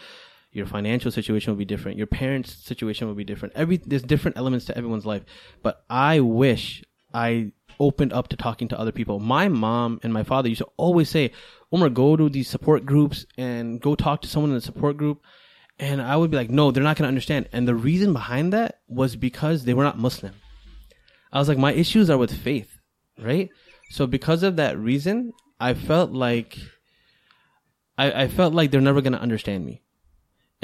your 0.54 0.66
financial 0.66 1.10
situation 1.10 1.52
will 1.52 1.58
be 1.58 1.64
different. 1.64 1.98
Your 1.98 2.06
parents' 2.06 2.54
situation 2.54 3.06
will 3.06 3.14
be 3.14 3.24
different. 3.24 3.54
Every 3.54 3.76
there's 3.76 4.02
different 4.02 4.36
elements 4.36 4.64
to 4.66 4.78
everyone's 4.78 5.04
life. 5.04 5.24
But 5.62 5.84
I 5.90 6.20
wish 6.20 6.82
I 7.12 7.52
opened 7.78 8.12
up 8.12 8.28
to 8.28 8.36
talking 8.36 8.68
to 8.68 8.78
other 8.78 8.92
people. 8.92 9.18
My 9.20 9.48
mom 9.48 10.00
and 10.02 10.12
my 10.12 10.22
father 10.22 10.48
used 10.48 10.60
to 10.60 10.68
always 10.76 11.10
say, 11.10 11.32
"Omer, 11.72 11.90
go 11.90 12.16
to 12.16 12.30
these 12.30 12.48
support 12.48 12.86
groups 12.86 13.26
and 13.36 13.80
go 13.80 13.94
talk 13.94 14.22
to 14.22 14.28
someone 14.28 14.50
in 14.50 14.56
the 14.56 14.60
support 14.60 14.96
group." 14.96 15.20
And 15.78 16.00
I 16.00 16.16
would 16.16 16.30
be 16.30 16.36
like, 16.36 16.50
"No, 16.50 16.70
they're 16.70 16.84
not 16.84 16.96
going 16.96 17.04
to 17.04 17.08
understand." 17.08 17.48
And 17.52 17.66
the 17.66 17.74
reason 17.74 18.12
behind 18.12 18.52
that 18.52 18.80
was 18.86 19.16
because 19.16 19.64
they 19.64 19.74
were 19.74 19.82
not 19.82 19.98
Muslim. 19.98 20.34
I 21.34 21.38
was 21.38 21.48
like, 21.48 21.58
my 21.58 21.72
issues 21.72 22.08
are 22.10 22.16
with 22.16 22.32
faith, 22.32 22.78
right? 23.18 23.50
So 23.90 24.06
because 24.06 24.44
of 24.44 24.54
that 24.56 24.78
reason, 24.78 25.32
I 25.58 25.74
felt 25.74 26.12
like 26.12 26.56
I, 27.98 28.22
I 28.22 28.28
felt 28.28 28.54
like 28.54 28.70
they're 28.70 28.80
never 28.80 29.00
gonna 29.00 29.18
understand 29.18 29.66
me. 29.66 29.82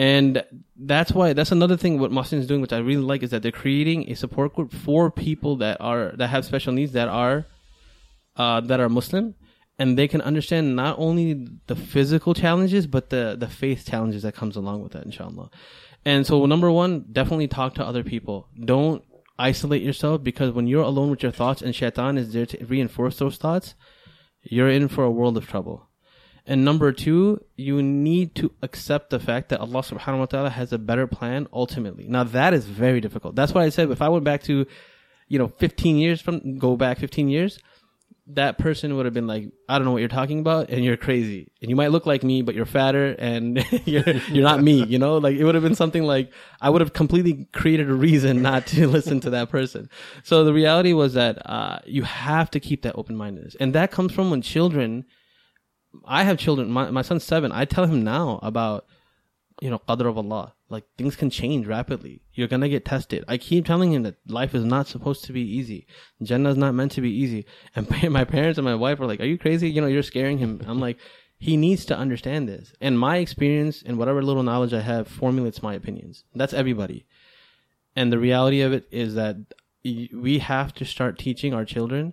And 0.01 0.43
that's 0.77 1.13
why 1.13 1.35
that's 1.35 1.53
another 1.53 1.77
thing 1.77 1.99
what 1.99 2.11
Muhsen 2.11 2.39
is 2.39 2.47
doing, 2.47 2.63
which 2.63 2.73
I 2.73 2.79
really 2.79 3.03
like, 3.03 3.23
is 3.23 3.33
that 3.33 3.43
they're 3.43 3.53
creating 3.53 4.11
a 4.11 4.17
support 4.17 4.55
group 4.55 4.73
for 4.73 5.11
people 5.11 5.57
that 5.57 5.79
are 5.79 6.13
that 6.17 6.29
have 6.29 6.47
special 6.47 6.73
needs 6.73 6.93
that 6.93 7.09
are 7.09 7.45
uh, 8.35 8.63
that 8.63 8.81
are 8.81 8.89
Muslim, 8.89 9.35
and 9.79 9.99
they 9.99 10.09
can 10.09 10.23
understand 10.23 10.75
not 10.75 10.99
only 10.99 11.47
the 11.67 11.77
physical 11.77 12.33
challenges 12.33 12.87
but 12.87 13.11
the 13.11 13.37
the 13.39 13.47
faith 13.47 13.87
challenges 13.87 14.23
that 14.23 14.35
comes 14.35 14.57
along 14.57 14.83
with 14.83 14.93
that, 14.93 15.05
inshallah. 15.05 15.51
And 16.07 16.27
so, 16.27 16.47
number 16.47 16.73
one, 16.73 17.05
definitely 17.13 17.49
talk 17.49 17.75
to 17.75 17.85
other 17.85 18.03
people. 18.03 18.49
Don't 18.59 19.05
isolate 19.39 19.83
yourself 19.83 20.25
because 20.25 20.51
when 20.53 20.67
you're 20.67 20.83
alone 20.83 21.11
with 21.11 21.23
your 21.23 21.33
thoughts 21.33 21.61
and 21.61 21.75
shaitan 21.75 22.17
is 22.17 22.33
there 22.33 22.47
to 22.47 22.65
reinforce 22.65 23.19
those 23.19 23.37
thoughts, 23.37 23.75
you're 24.41 24.71
in 24.71 24.89
for 24.89 25.05
a 25.05 25.11
world 25.11 25.37
of 25.37 25.47
trouble. 25.47 25.90
And 26.51 26.65
number 26.65 26.91
two, 26.91 27.45
you 27.55 27.81
need 27.81 28.35
to 28.35 28.51
accept 28.61 29.11
the 29.11 29.21
fact 29.21 29.51
that 29.51 29.61
Allah 29.61 29.83
subhanahu 29.83 30.19
wa 30.19 30.27
ta'ala 30.27 30.51
has 30.51 30.73
a 30.73 30.79
better 30.79 31.07
plan 31.07 31.47
ultimately. 31.53 32.09
Now 32.09 32.25
that 32.25 32.55
is 32.55 32.67
very 32.67 33.01
difficult. 33.01 33.37
That's 33.37 33.55
why 33.55 33.63
I 33.63 33.69
said 33.69 33.89
if 33.93 34.03
I 34.03 34.09
went 34.09 34.25
back 34.25 34.43
to, 34.45 34.67
you 35.29 35.39
know, 35.39 35.47
15 35.47 35.97
years 35.97 36.21
from, 36.21 36.59
go 36.59 36.77
back 36.77 36.99
15 36.99 37.29
years, 37.29 37.61
that 38.35 38.59
person 38.59 38.97
would 38.97 39.07
have 39.07 39.15
been 39.15 39.29
like, 39.29 39.53
I 39.69 39.79
don't 39.79 39.85
know 39.85 39.93
what 39.93 40.01
you're 40.01 40.09
talking 40.09 40.41
about, 40.41 40.71
and 40.71 40.85
you're 40.85 40.97
crazy. 40.97 41.53
And 41.63 41.71
you 41.71 41.77
might 41.77 41.93
look 41.93 42.05
like 42.05 42.25
me, 42.25 42.43
but 42.43 42.57
you're 42.57 42.67
fatter 42.67 43.15
and 43.17 43.65
you're, 43.85 44.03
you're 44.09 44.43
not 44.43 44.61
me, 44.61 44.85
you 44.85 44.99
know? 44.99 45.19
Like, 45.19 45.37
it 45.37 45.45
would 45.45 45.55
have 45.55 45.63
been 45.63 45.77
something 45.77 46.03
like, 46.03 46.33
I 46.61 46.69
would 46.69 46.81
have 46.81 46.93
completely 46.93 47.47
created 47.53 47.89
a 47.89 47.95
reason 47.95 48.43
not 48.51 48.67
to 48.69 48.89
listen 48.89 49.21
to 49.21 49.31
that 49.31 49.51
person. 49.51 49.89
So 50.25 50.43
the 50.43 50.53
reality 50.53 50.95
was 50.95 51.15
that, 51.15 51.49
uh, 51.49 51.79
you 51.87 52.03
have 52.03 52.51
to 52.51 52.59
keep 52.59 52.83
that 52.83 52.97
open 52.99 53.15
mindedness. 53.15 53.55
And 53.61 53.73
that 53.75 53.93
comes 53.93 54.13
from 54.13 54.31
when 54.31 54.43
children, 54.43 55.05
I 56.05 56.25
have 56.25 56.39
children, 56.39 56.71
my, 56.71 56.91
my 56.91 57.03
son's 57.03 57.25
seven, 57.25 57.53
I 57.53 57.65
tell 57.65 57.87
him 57.87 58.05
now 58.05 58.39
about, 58.43 58.87
you 59.61 59.71
know, 59.71 59.79
qadr 59.79 60.09
of 60.09 60.19
Allah. 60.19 60.55
Like 60.69 60.85
things 60.97 61.17
can 61.17 61.31
change 61.31 61.67
rapidly. 61.67 62.23
You're 62.33 62.49
gonna 62.49 62.69
get 62.69 62.85
tested. 62.85 63.25
I 63.27 63.39
keep 63.39 63.67
telling 63.67 63.93
him 63.93 64.05
that 64.05 64.17
life 64.29 64.55
is 64.55 64.65
not 64.65 64.87
supposed 64.87 65.25
to 65.25 65.33
be 65.33 65.43
easy. 65.43 65.87
Jannah 66.23 66.51
is 66.51 66.57
not 66.57 66.75
meant 66.75 66.93
to 66.93 67.01
be 67.01 67.11
easy. 67.11 67.45
And 67.75 67.91
my 68.11 68.25
parents 68.25 68.57
and 68.57 68.65
my 68.65 68.77
wife 68.77 69.01
are 69.01 69.07
like, 69.07 69.21
"Are 69.21 69.25
you 69.25 69.37
crazy? 69.37 69.69
You 69.69 69.81
know, 69.81 69.89
you're 69.89 70.05
scaring 70.05 70.39
him." 70.39 70.63
I'm 70.65 70.79
like, 70.79 70.99
he 71.41 71.57
needs 71.57 71.87
to 71.87 71.97
understand 71.97 72.49
this. 72.49 72.73
And 72.81 72.99
my 72.99 73.17
experience 73.17 73.83
and 73.85 73.97
whatever 73.97 74.23
little 74.23 74.43
knowledge 74.43 74.75
I 74.75 74.83
have 74.83 75.09
formulates 75.09 75.63
my 75.63 75.75
opinions. 75.75 76.25
That's 76.35 76.53
everybody. 76.53 77.07
And 77.97 78.13
the 78.13 78.19
reality 78.19 78.61
of 78.61 78.73
it 78.75 78.87
is 78.93 79.15
that 79.15 79.37
we 79.83 80.39
have 80.41 80.75
to 80.75 80.85
start 80.85 81.19
teaching 81.19 81.55
our 81.55 81.65
children 81.65 82.13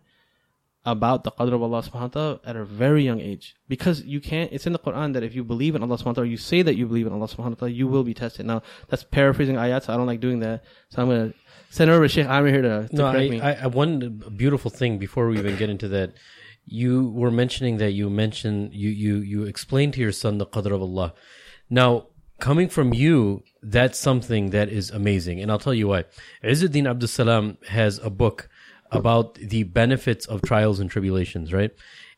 about 0.87 1.25
the 1.25 1.31
qadr 1.31 1.53
of 1.53 1.61
Allah 1.61 1.83
subhanahu 1.83 2.01
wa 2.01 2.07
ta'ala 2.07 2.39
at 2.45 2.55
a 2.55 2.63
very 2.63 3.03
young 3.03 3.19
age. 3.19 3.55
Because 3.67 4.03
you 4.03 4.21
can't, 4.21 4.49
it's 4.53 4.65
in 4.65 4.71
the 4.71 4.79
Quran 4.79 5.11
that 5.13 5.21
if 5.21 5.35
you 5.35 5.43
believe 5.43 5.75
in 5.75 5.83
Allah 5.83 5.97
subhanahu 5.97 6.05
wa 6.05 6.13
ta'ala, 6.13 6.29
you 6.29 6.37
say 6.37 6.61
that 6.61 6.75
you 6.75 6.87
believe 6.87 7.05
in 7.05 7.11
Allah 7.11 7.27
subhanahu 7.27 7.49
wa 7.49 7.55
ta'ala, 7.55 7.71
you 7.71 7.87
will 7.87 8.05
be 8.05 8.13
tested. 8.13 8.45
Now, 8.45 8.61
that's 8.87 9.03
paraphrasing 9.03 9.57
ayat, 9.57 9.83
so 9.83 9.93
I 9.93 9.97
don't 9.97 10.07
like 10.07 10.21
doing 10.21 10.39
that. 10.39 10.63
So 10.89 11.01
I'm 11.01 11.09
going 11.09 11.33
to 11.33 11.37
send 11.69 11.91
over 11.91 12.07
Sheikh 12.07 12.25
Amir 12.25 12.53
here 12.53 12.61
to, 12.61 12.87
to 12.87 12.95
no, 12.95 13.11
correct 13.11 13.25
I, 13.25 13.29
me. 13.29 13.41
I, 13.41 13.63
I, 13.63 13.67
one 13.67 14.23
beautiful 14.37 14.71
thing 14.71 14.97
before 14.97 15.27
we 15.27 15.37
even 15.37 15.57
get 15.57 15.69
into 15.69 15.89
that, 15.89 16.13
you 16.65 17.09
were 17.09 17.31
mentioning 17.31 17.77
that 17.77 17.91
you 17.91 18.09
mentioned, 18.09 18.73
you, 18.73 18.89
you, 18.89 19.17
you 19.17 19.43
explained 19.43 19.93
to 19.95 19.99
your 19.99 20.13
son 20.13 20.37
the 20.37 20.45
qadr 20.45 20.71
of 20.73 20.81
Allah. 20.81 21.13
Now, 21.69 22.07
coming 22.39 22.69
from 22.69 22.93
you, 22.93 23.43
that's 23.61 23.99
something 23.99 24.51
that 24.51 24.69
is 24.69 24.89
amazing. 24.89 25.41
And 25.41 25.51
I'll 25.51 25.59
tell 25.59 25.73
you 25.73 25.89
why. 25.89 26.05
Izzuddin 26.45 26.89
Abdul 26.89 27.09
Salam 27.09 27.57
has 27.67 27.97
a 27.99 28.09
book 28.09 28.47
about 28.91 29.35
the 29.35 29.63
benefits 29.63 30.25
of 30.25 30.41
trials 30.41 30.79
and 30.79 30.89
tribulations, 30.89 31.53
right? 31.53 31.71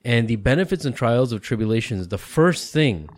And 0.04 0.28
the 0.28 0.38
benefits 0.38 0.86
and 0.86 0.96
trials 0.96 1.32
of 1.32 1.42
tribulations, 1.42 2.08
the 2.08 2.18
first 2.18 2.72
thing 2.72 3.10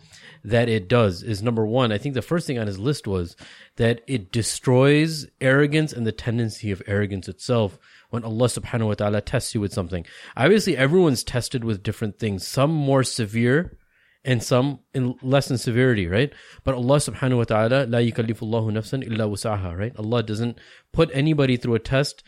that 0.44 0.68
it 0.68 0.88
does 0.88 1.22
is 1.22 1.42
number 1.42 1.64
one, 1.64 1.92
I 1.92 1.98
think 1.98 2.14
the 2.14 2.22
first 2.22 2.46
thing 2.46 2.58
on 2.58 2.66
his 2.66 2.78
list 2.78 3.06
was 3.06 3.36
that 3.76 4.00
it 4.08 4.32
destroys 4.32 5.26
arrogance 5.40 5.92
and 5.92 6.06
the 6.06 6.12
tendency 6.12 6.70
of 6.72 6.82
arrogance 6.86 7.28
itself 7.28 7.78
when 8.10 8.24
Allah 8.24 8.48
subhanahu 8.48 8.88
wa 8.88 8.94
ta'ala 8.94 9.20
tests 9.20 9.54
you 9.54 9.60
with 9.60 9.72
something. 9.72 10.04
Obviously, 10.36 10.76
everyone's 10.76 11.22
tested 11.22 11.62
with 11.62 11.82
different 11.82 12.18
things, 12.18 12.46
some 12.46 12.72
more 12.72 13.04
severe 13.04 13.78
and 14.24 14.42
some 14.42 14.80
in 14.94 15.14
less 15.22 15.50
in 15.50 15.58
severity, 15.58 16.06
right? 16.06 16.32
But 16.64 16.74
Allah 16.74 16.96
subhanahu 16.96 17.38
wa 17.38 17.44
ta'ala, 17.44 17.86
la 17.86 17.98
yukallifullahu 17.98 18.72
nafsan 18.72 19.06
illa 19.06 19.28
wusaha, 19.28 19.76
right? 19.76 19.92
Allah 19.98 20.22
doesn't 20.22 20.58
put 20.92 21.10
anybody 21.12 21.56
through 21.56 21.74
a 21.74 21.80
test 21.80 22.22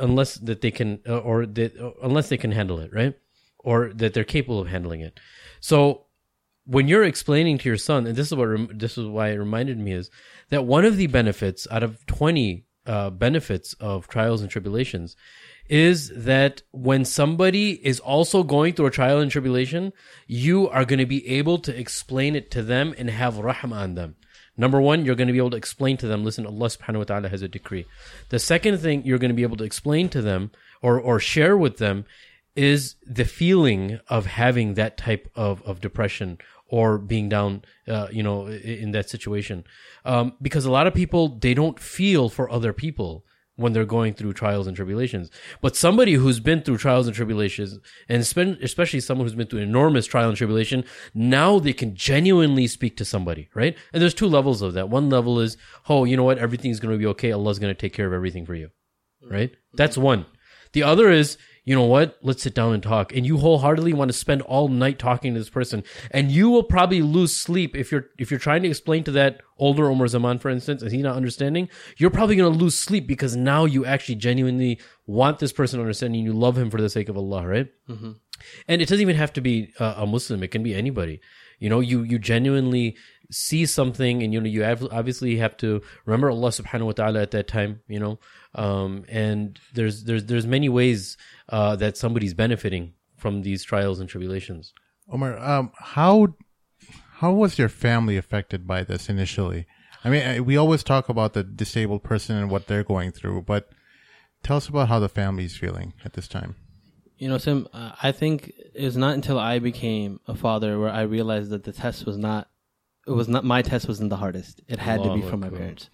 unless 0.00 0.34
that 0.36 0.60
they 0.60 0.70
can 0.70 1.00
uh, 1.08 1.18
or 1.18 1.46
that 1.46 1.78
uh, 1.78 1.92
unless 2.02 2.28
they 2.28 2.36
can 2.36 2.52
handle 2.52 2.78
it, 2.80 2.92
right? 2.92 3.14
Or 3.58 3.92
that 3.94 4.14
they're 4.14 4.24
capable 4.24 4.60
of 4.60 4.68
handling 4.68 5.00
it. 5.00 5.20
So 5.60 6.06
when 6.66 6.88
you're 6.88 7.04
explaining 7.04 7.58
to 7.58 7.68
your 7.68 7.76
son, 7.76 8.06
and 8.06 8.16
this 8.16 8.28
is 8.28 8.34
what 8.34 8.78
this 8.78 8.96
is 8.98 9.06
why 9.06 9.28
it 9.28 9.36
reminded 9.36 9.78
me 9.78 9.92
is 9.92 10.10
that 10.50 10.64
one 10.64 10.84
of 10.84 10.96
the 10.96 11.06
benefits 11.06 11.66
out 11.70 11.82
of 11.82 12.04
twenty 12.06 12.66
uh, 12.86 13.10
benefits 13.10 13.74
of 13.74 14.08
trials 14.08 14.42
and 14.42 14.50
tribulations 14.50 15.16
is 15.66 16.10
that 16.14 16.62
when 16.72 17.04
somebody 17.04 17.72
is 17.86 17.98
also 18.00 18.42
going 18.42 18.74
through 18.74 18.86
a 18.86 18.90
trial 18.90 19.20
and 19.20 19.30
tribulation, 19.30 19.92
you 20.26 20.68
are 20.68 20.84
going 20.84 20.98
to 20.98 21.06
be 21.06 21.26
able 21.26 21.58
to 21.58 21.78
explain 21.78 22.36
it 22.36 22.50
to 22.50 22.62
them 22.62 22.94
and 22.98 23.08
have 23.08 23.34
rahmah 23.34 23.72
on 23.72 23.94
them. 23.94 24.16
Number 24.56 24.80
one, 24.80 25.04
you're 25.04 25.16
going 25.16 25.26
to 25.28 25.32
be 25.32 25.38
able 25.38 25.50
to 25.50 25.56
explain 25.56 25.96
to 25.98 26.06
them, 26.06 26.24
listen, 26.24 26.46
Allah 26.46 26.68
subhanahu 26.68 26.98
wa 26.98 27.04
ta'ala 27.04 27.28
has 27.28 27.42
a 27.42 27.48
decree. 27.48 27.86
The 28.28 28.38
second 28.38 28.78
thing 28.78 29.04
you're 29.04 29.18
going 29.18 29.30
to 29.30 29.34
be 29.34 29.42
able 29.42 29.56
to 29.56 29.64
explain 29.64 30.08
to 30.10 30.22
them 30.22 30.52
or, 30.80 31.00
or 31.00 31.18
share 31.18 31.56
with 31.56 31.78
them 31.78 32.04
is 32.54 32.94
the 33.04 33.24
feeling 33.24 33.98
of 34.08 34.26
having 34.26 34.74
that 34.74 34.96
type 34.96 35.28
of, 35.34 35.60
of 35.62 35.80
depression 35.80 36.38
or 36.68 36.98
being 36.98 37.28
down, 37.28 37.62
uh, 37.88 38.08
you 38.12 38.22
know, 38.22 38.46
in 38.46 38.92
that 38.92 39.10
situation. 39.10 39.64
Um, 40.04 40.34
because 40.40 40.64
a 40.64 40.70
lot 40.70 40.86
of 40.86 40.94
people, 40.94 41.28
they 41.28 41.54
don't 41.54 41.80
feel 41.80 42.28
for 42.28 42.48
other 42.50 42.72
people 42.72 43.24
when 43.56 43.72
they're 43.72 43.84
going 43.84 44.14
through 44.14 44.32
trials 44.32 44.66
and 44.66 44.74
tribulations. 44.74 45.30
But 45.60 45.76
somebody 45.76 46.14
who's 46.14 46.40
been 46.40 46.62
through 46.62 46.78
trials 46.78 47.06
and 47.06 47.14
tribulations, 47.14 47.78
and 48.08 48.20
especially 48.20 49.00
someone 49.00 49.26
who's 49.26 49.36
been 49.36 49.46
through 49.46 49.60
enormous 49.60 50.06
trial 50.06 50.28
and 50.28 50.36
tribulation, 50.36 50.84
now 51.14 51.58
they 51.60 51.72
can 51.72 51.94
genuinely 51.94 52.66
speak 52.66 52.96
to 52.96 53.04
somebody, 53.04 53.48
right? 53.54 53.76
And 53.92 54.02
there's 54.02 54.14
two 54.14 54.26
levels 54.26 54.60
of 54.60 54.74
that. 54.74 54.88
One 54.88 55.08
level 55.08 55.38
is, 55.38 55.56
oh, 55.88 56.04
you 56.04 56.16
know 56.16 56.24
what? 56.24 56.38
Everything's 56.38 56.80
going 56.80 56.94
to 56.94 56.98
be 56.98 57.06
okay. 57.06 57.30
Allah's 57.30 57.58
going 57.60 57.74
to 57.74 57.80
take 57.80 57.92
care 57.92 58.06
of 58.06 58.12
everything 58.12 58.44
for 58.44 58.54
you, 58.54 58.70
right? 59.30 59.52
That's 59.74 59.96
one. 59.96 60.26
The 60.72 60.82
other 60.82 61.10
is, 61.10 61.38
you 61.64 61.74
know 61.74 61.84
what? 61.84 62.18
Let's 62.20 62.42
sit 62.42 62.54
down 62.54 62.74
and 62.74 62.82
talk. 62.82 63.14
And 63.16 63.24
you 63.24 63.38
wholeheartedly 63.38 63.94
want 63.94 64.10
to 64.10 64.16
spend 64.16 64.42
all 64.42 64.68
night 64.68 64.98
talking 64.98 65.32
to 65.32 65.40
this 65.40 65.48
person. 65.48 65.82
And 66.10 66.30
you 66.30 66.50
will 66.50 66.62
probably 66.62 67.00
lose 67.00 67.34
sleep 67.34 67.74
if 67.74 67.90
you're, 67.90 68.06
if 68.18 68.30
you're 68.30 68.40
trying 68.40 68.62
to 68.62 68.68
explain 68.68 69.02
to 69.04 69.10
that 69.12 69.40
older 69.58 69.90
Omer 69.90 70.06
Zaman, 70.06 70.38
for 70.38 70.50
instance, 70.50 70.82
and 70.82 70.92
he's 70.92 71.02
not 71.02 71.16
understanding, 71.16 71.70
you're 71.96 72.10
probably 72.10 72.36
going 72.36 72.52
to 72.52 72.58
lose 72.58 72.74
sleep 72.74 73.06
because 73.06 73.34
now 73.34 73.64
you 73.64 73.86
actually 73.86 74.16
genuinely 74.16 74.78
want 75.06 75.38
this 75.38 75.52
person 75.52 75.78
to 75.78 75.82
understand 75.82 76.14
and 76.14 76.24
you 76.24 76.34
love 76.34 76.58
him 76.58 76.70
for 76.70 76.80
the 76.80 76.90
sake 76.90 77.08
of 77.08 77.16
Allah, 77.16 77.46
right? 77.46 77.68
Mm-hmm. 77.88 78.12
And 78.68 78.82
it 78.82 78.88
doesn't 78.88 79.00
even 79.00 79.16
have 79.16 79.32
to 79.34 79.40
be 79.40 79.72
uh, 79.80 79.94
a 79.96 80.06
Muslim. 80.06 80.42
It 80.42 80.50
can 80.50 80.62
be 80.62 80.74
anybody. 80.74 81.20
You 81.60 81.70
know, 81.70 81.80
you, 81.80 82.02
you 82.02 82.18
genuinely 82.18 82.96
see 83.30 83.64
something 83.64 84.22
and, 84.22 84.34
you 84.34 84.40
know, 84.40 84.46
you 84.46 84.64
obviously 84.64 85.36
have 85.36 85.56
to 85.58 85.80
remember 86.04 86.30
Allah 86.30 86.50
subhanahu 86.50 86.86
wa 86.86 86.92
ta'ala 86.92 87.22
at 87.22 87.30
that 87.30 87.48
time, 87.48 87.80
you 87.88 87.98
know, 87.98 88.18
um, 88.54 89.04
and 89.08 89.58
there's, 89.74 90.04
there's, 90.04 90.24
there's 90.26 90.46
many 90.46 90.68
ways, 90.68 91.16
uh, 91.48 91.76
that 91.76 91.96
somebody's 91.96 92.34
benefiting 92.34 92.94
from 93.16 93.42
these 93.42 93.64
trials 93.64 94.00
and 94.00 94.08
tribulations. 94.08 94.72
Omer, 95.10 95.38
um, 95.38 95.72
how, 95.76 96.34
how 97.16 97.32
was 97.32 97.58
your 97.58 97.68
family 97.68 98.16
affected 98.16 98.66
by 98.66 98.82
this 98.82 99.08
initially? 99.08 99.66
I 100.04 100.10
mean, 100.10 100.44
we 100.44 100.56
always 100.56 100.82
talk 100.82 101.08
about 101.08 101.32
the 101.32 101.42
disabled 101.42 102.02
person 102.02 102.36
and 102.36 102.50
what 102.50 102.66
they're 102.66 102.84
going 102.84 103.10
through, 103.10 103.42
but 103.42 103.70
tell 104.42 104.58
us 104.58 104.68
about 104.68 104.88
how 104.88 104.98
the 104.98 105.08
family's 105.08 105.56
feeling 105.56 105.94
at 106.04 106.12
this 106.12 106.28
time. 106.28 106.56
You 107.16 107.28
know, 107.28 107.38
Sim, 107.38 107.68
uh, 107.72 107.92
I 108.02 108.12
think 108.12 108.52
it 108.74 108.84
was 108.84 108.96
not 108.96 109.14
until 109.14 109.38
I 109.38 109.60
became 109.60 110.20
a 110.26 110.34
father 110.34 110.78
where 110.78 110.90
I 110.90 111.02
realized 111.02 111.50
that 111.50 111.64
the 111.64 111.72
test 111.72 112.04
was 112.04 112.18
not, 112.18 112.48
it 113.06 113.10
was 113.10 113.28
not, 113.28 113.44
my 113.44 113.62
test 113.62 113.86
wasn't 113.88 114.10
the 114.10 114.16
hardest. 114.16 114.62
It 114.68 114.78
had 114.78 115.02
to 115.02 115.14
be 115.14 115.20
from 115.30 115.40
my 115.40 115.48
parents. 115.58 115.90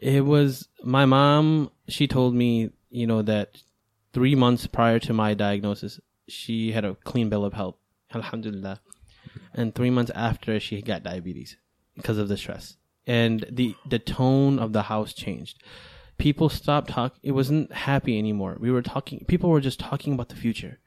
It 0.00 0.24
was 0.24 0.68
my 0.82 1.04
mom. 1.04 1.70
She 1.88 2.06
told 2.08 2.34
me, 2.34 2.70
you 2.90 3.06
know, 3.06 3.22
that 3.22 3.62
three 4.12 4.34
months 4.34 4.66
prior 4.66 4.98
to 5.00 5.12
my 5.12 5.34
diagnosis, 5.34 6.00
she 6.28 6.72
had 6.72 6.84
a 6.84 6.94
clean 7.04 7.28
bill 7.28 7.44
of 7.44 7.52
health, 7.52 7.76
alhamdulillah. 8.14 8.80
And 9.54 9.74
three 9.74 9.90
months 9.90 10.10
after, 10.14 10.58
she 10.58 10.82
got 10.82 11.02
diabetes 11.02 11.56
because 11.96 12.18
of 12.18 12.28
the 12.28 12.36
stress. 12.36 12.76
And 13.06 13.44
the 13.50 13.74
the 13.88 13.98
tone 13.98 14.58
of 14.58 14.72
the 14.72 14.82
house 14.82 15.12
changed. 15.12 15.62
People 16.18 16.48
stopped 16.48 16.90
talking. 16.90 17.20
It 17.22 17.32
wasn't 17.32 17.72
happy 17.72 18.18
anymore. 18.18 18.56
We 18.58 18.70
were 18.70 18.82
talking. 18.82 19.24
People 19.26 19.50
were 19.50 19.60
just 19.60 19.78
talking 19.80 20.14
about 20.14 20.28
the 20.30 20.36
future. 20.36 20.78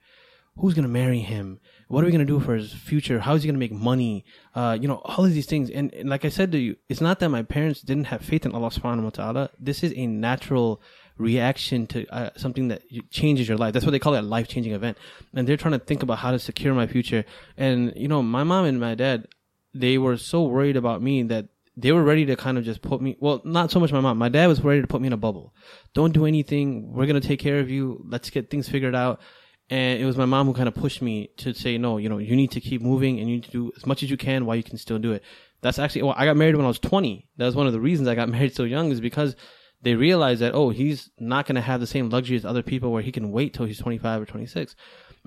Who's 0.57 0.73
gonna 0.73 0.87
marry 0.87 1.19
him? 1.19 1.59
What 1.87 2.03
are 2.03 2.07
we 2.07 2.11
gonna 2.11 2.25
do 2.25 2.39
for 2.39 2.55
his 2.55 2.73
future? 2.73 3.19
How 3.19 3.35
is 3.35 3.43
he 3.43 3.47
gonna 3.47 3.59
make 3.59 3.71
money? 3.71 4.25
Uh, 4.53 4.77
you 4.79 4.87
know, 4.87 5.01
all 5.05 5.25
of 5.25 5.33
these 5.33 5.45
things. 5.45 5.69
And, 5.69 5.93
and 5.93 6.09
like 6.09 6.25
I 6.25 6.29
said 6.29 6.51
to 6.51 6.57
you, 6.57 6.75
it's 6.89 7.01
not 7.01 7.19
that 7.19 7.29
my 7.29 7.43
parents 7.43 7.81
didn't 7.81 8.05
have 8.05 8.21
faith 8.21 8.45
in 8.45 8.53
Allah 8.53 8.69
Subhanahu 8.69 9.03
wa 9.03 9.09
Taala. 9.09 9.49
This 9.59 9.83
is 9.83 9.93
a 9.95 10.05
natural 10.05 10.81
reaction 11.17 11.87
to 11.87 12.05
uh, 12.13 12.29
something 12.35 12.67
that 12.67 12.83
changes 13.09 13.47
your 13.47 13.57
life. 13.57 13.73
That's 13.73 13.85
what 13.85 13.91
they 13.91 13.99
call 13.99 14.15
it, 14.15 14.19
a 14.19 14.21
life 14.21 14.47
changing 14.47 14.73
event. 14.73 14.97
And 15.33 15.47
they're 15.47 15.57
trying 15.57 15.79
to 15.79 15.83
think 15.83 16.03
about 16.03 16.19
how 16.19 16.31
to 16.31 16.39
secure 16.39 16.73
my 16.73 16.87
future. 16.87 17.25
And 17.57 17.93
you 17.95 18.07
know, 18.07 18.21
my 18.21 18.43
mom 18.43 18.65
and 18.65 18.79
my 18.79 18.95
dad, 18.95 19.27
they 19.73 19.97
were 19.97 20.17
so 20.17 20.43
worried 20.43 20.77
about 20.77 21.01
me 21.01 21.23
that 21.23 21.47
they 21.77 21.91
were 21.91 22.03
ready 22.03 22.25
to 22.25 22.35
kind 22.35 22.57
of 22.57 22.65
just 22.65 22.81
put 22.81 23.01
me 23.01 23.15
well 23.19 23.39
not 23.45 23.69
so 23.69 23.79
much 23.79 23.91
my 23.91 23.99
mom 23.99 24.17
my 24.17 24.29
dad 24.29 24.47
was 24.47 24.63
ready 24.63 24.81
to 24.81 24.87
put 24.87 24.99
me 24.99 25.05
in 25.05 25.13
a 25.13 25.17
bubble 25.17 25.53
don't 25.93 26.11
do 26.11 26.25
anything 26.25 26.91
we're 26.91 27.05
going 27.05 27.21
to 27.21 27.27
take 27.27 27.39
care 27.39 27.59
of 27.59 27.69
you 27.69 28.03
let's 28.09 28.31
get 28.31 28.49
things 28.49 28.67
figured 28.67 28.95
out 28.95 29.21
and 29.69 29.99
it 30.01 30.05
was 30.05 30.17
my 30.17 30.25
mom 30.25 30.47
who 30.47 30.53
kind 30.53 30.67
of 30.67 30.75
pushed 30.75 31.01
me 31.01 31.29
to 31.37 31.53
say 31.53 31.77
no 31.77 31.97
you 31.97 32.09
know 32.09 32.17
you 32.17 32.35
need 32.35 32.51
to 32.51 32.61
keep 32.61 32.81
moving 32.81 33.19
and 33.19 33.29
you 33.29 33.35
need 33.35 33.43
to 33.43 33.51
do 33.51 33.71
as 33.75 33.85
much 33.85 34.03
as 34.03 34.09
you 34.09 34.17
can 34.17 34.45
while 34.45 34.55
you 34.55 34.63
can 34.63 34.77
still 34.77 34.99
do 34.99 35.13
it 35.13 35.23
that's 35.61 35.79
actually 35.79 36.01
well 36.03 36.15
i 36.17 36.25
got 36.25 36.37
married 36.37 36.55
when 36.55 36.65
i 36.65 36.69
was 36.69 36.79
20 36.79 37.27
that 37.37 37.45
was 37.45 37.55
one 37.55 37.67
of 37.67 37.73
the 37.73 37.79
reasons 37.79 38.07
i 38.07 38.15
got 38.15 38.29
married 38.37 38.55
so 38.55 38.63
young 38.63 38.91
is 38.91 39.01
because 39.01 39.35
they 39.81 39.95
realized 39.95 40.41
that 40.41 40.53
oh 40.53 40.69
he's 40.69 41.09
not 41.19 41.45
going 41.45 41.55
to 41.55 41.61
have 41.61 41.79
the 41.79 41.87
same 41.87 42.09
luxury 42.09 42.35
as 42.35 42.45
other 42.45 42.63
people 42.63 42.91
where 42.91 43.01
he 43.01 43.11
can 43.11 43.31
wait 43.31 43.53
till 43.53 43.65
he's 43.65 43.79
25 43.79 44.21
or 44.21 44.25
26 44.25 44.75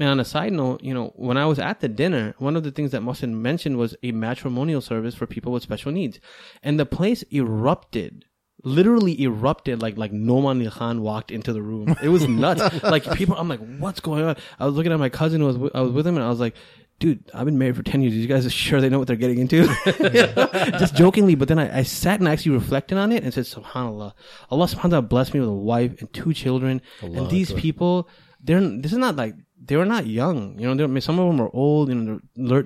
and 0.00 0.08
on 0.08 0.20
a 0.20 0.24
side 0.24 0.54
note, 0.54 0.82
you 0.82 0.94
know, 0.94 1.12
when 1.16 1.36
I 1.36 1.44
was 1.44 1.58
at 1.58 1.80
the 1.80 1.88
dinner, 1.88 2.34
one 2.38 2.56
of 2.56 2.62
the 2.62 2.70
things 2.70 2.90
that 2.92 3.02
Muhsen 3.02 3.34
mentioned 3.34 3.76
was 3.76 3.94
a 4.02 4.12
matrimonial 4.12 4.80
service 4.80 5.14
for 5.14 5.26
people 5.26 5.52
with 5.52 5.62
special 5.62 5.92
needs. 5.92 6.18
And 6.62 6.80
the 6.80 6.86
place 6.86 7.22
erupted. 7.30 8.24
Literally 8.62 9.22
erupted 9.22 9.80
like 9.80 9.96
like 9.96 10.12
Nouman 10.12 10.70
Khan 10.70 11.00
walked 11.02 11.30
into 11.30 11.52
the 11.52 11.62
room. 11.62 11.96
It 12.02 12.08
was 12.08 12.28
nuts. 12.28 12.82
like 12.82 13.10
people, 13.12 13.36
I'm 13.36 13.48
like, 13.48 13.60
what's 13.78 14.00
going 14.00 14.24
on? 14.24 14.36
I 14.58 14.66
was 14.66 14.74
looking 14.74 14.92
at 14.92 14.98
my 14.98 15.08
cousin 15.08 15.40
who 15.40 15.46
was 15.46 15.70
I 15.74 15.80
was 15.80 15.92
with 15.92 16.06
him, 16.06 16.16
and 16.16 16.24
I 16.24 16.28
was 16.28 16.40
like, 16.40 16.54
dude, 16.98 17.24
I've 17.32 17.46
been 17.46 17.56
married 17.58 17.76
for 17.76 17.82
ten 17.82 18.02
years. 18.02 18.14
You 18.14 18.26
guys 18.26 18.44
are 18.44 18.50
sure 18.50 18.80
they 18.82 18.90
know 18.90 18.98
what 18.98 19.06
they're 19.08 19.16
getting 19.16 19.38
into? 19.38 19.64
Just 20.78 20.94
jokingly, 20.94 21.34
but 21.36 21.48
then 21.48 21.58
I, 21.58 21.78
I 21.78 21.82
sat 21.84 22.20
and 22.20 22.28
actually 22.28 22.52
reflected 22.52 22.98
on 22.98 23.12
it 23.12 23.24
and 23.24 23.32
said, 23.32 23.44
Subhanallah, 23.44 24.12
Allah 24.50 24.66
Subhanahu 24.66 24.92
wa 24.92 25.00
Taala 25.00 25.08
blessed 25.08 25.34
me 25.34 25.40
with 25.40 25.48
a 25.48 25.52
wife 25.52 25.98
and 26.00 26.12
two 26.12 26.34
children, 26.34 26.82
and 27.00 27.30
these 27.30 27.52
people, 27.52 28.08
they're 28.42 28.60
this 28.60 28.92
is 28.92 28.98
not 28.98 29.16
like 29.16 29.34
they 29.62 29.76
were 29.76 29.86
not 29.86 30.06
young. 30.06 30.58
You 30.58 30.66
know, 30.68 30.74
they're- 30.74 30.84
I 30.86 30.90
mean, 30.90 31.00
some 31.00 31.18
of 31.18 31.26
them 31.28 31.40
are 31.40 31.50
old, 31.54 31.88
you 31.88 31.94
know, 31.94 32.20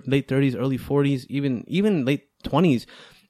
late 0.06 0.26
thirties, 0.26 0.56
early 0.56 0.76
forties, 0.76 1.24
even 1.28 1.62
even 1.68 2.04
late 2.04 2.24
twenties, 2.42 2.86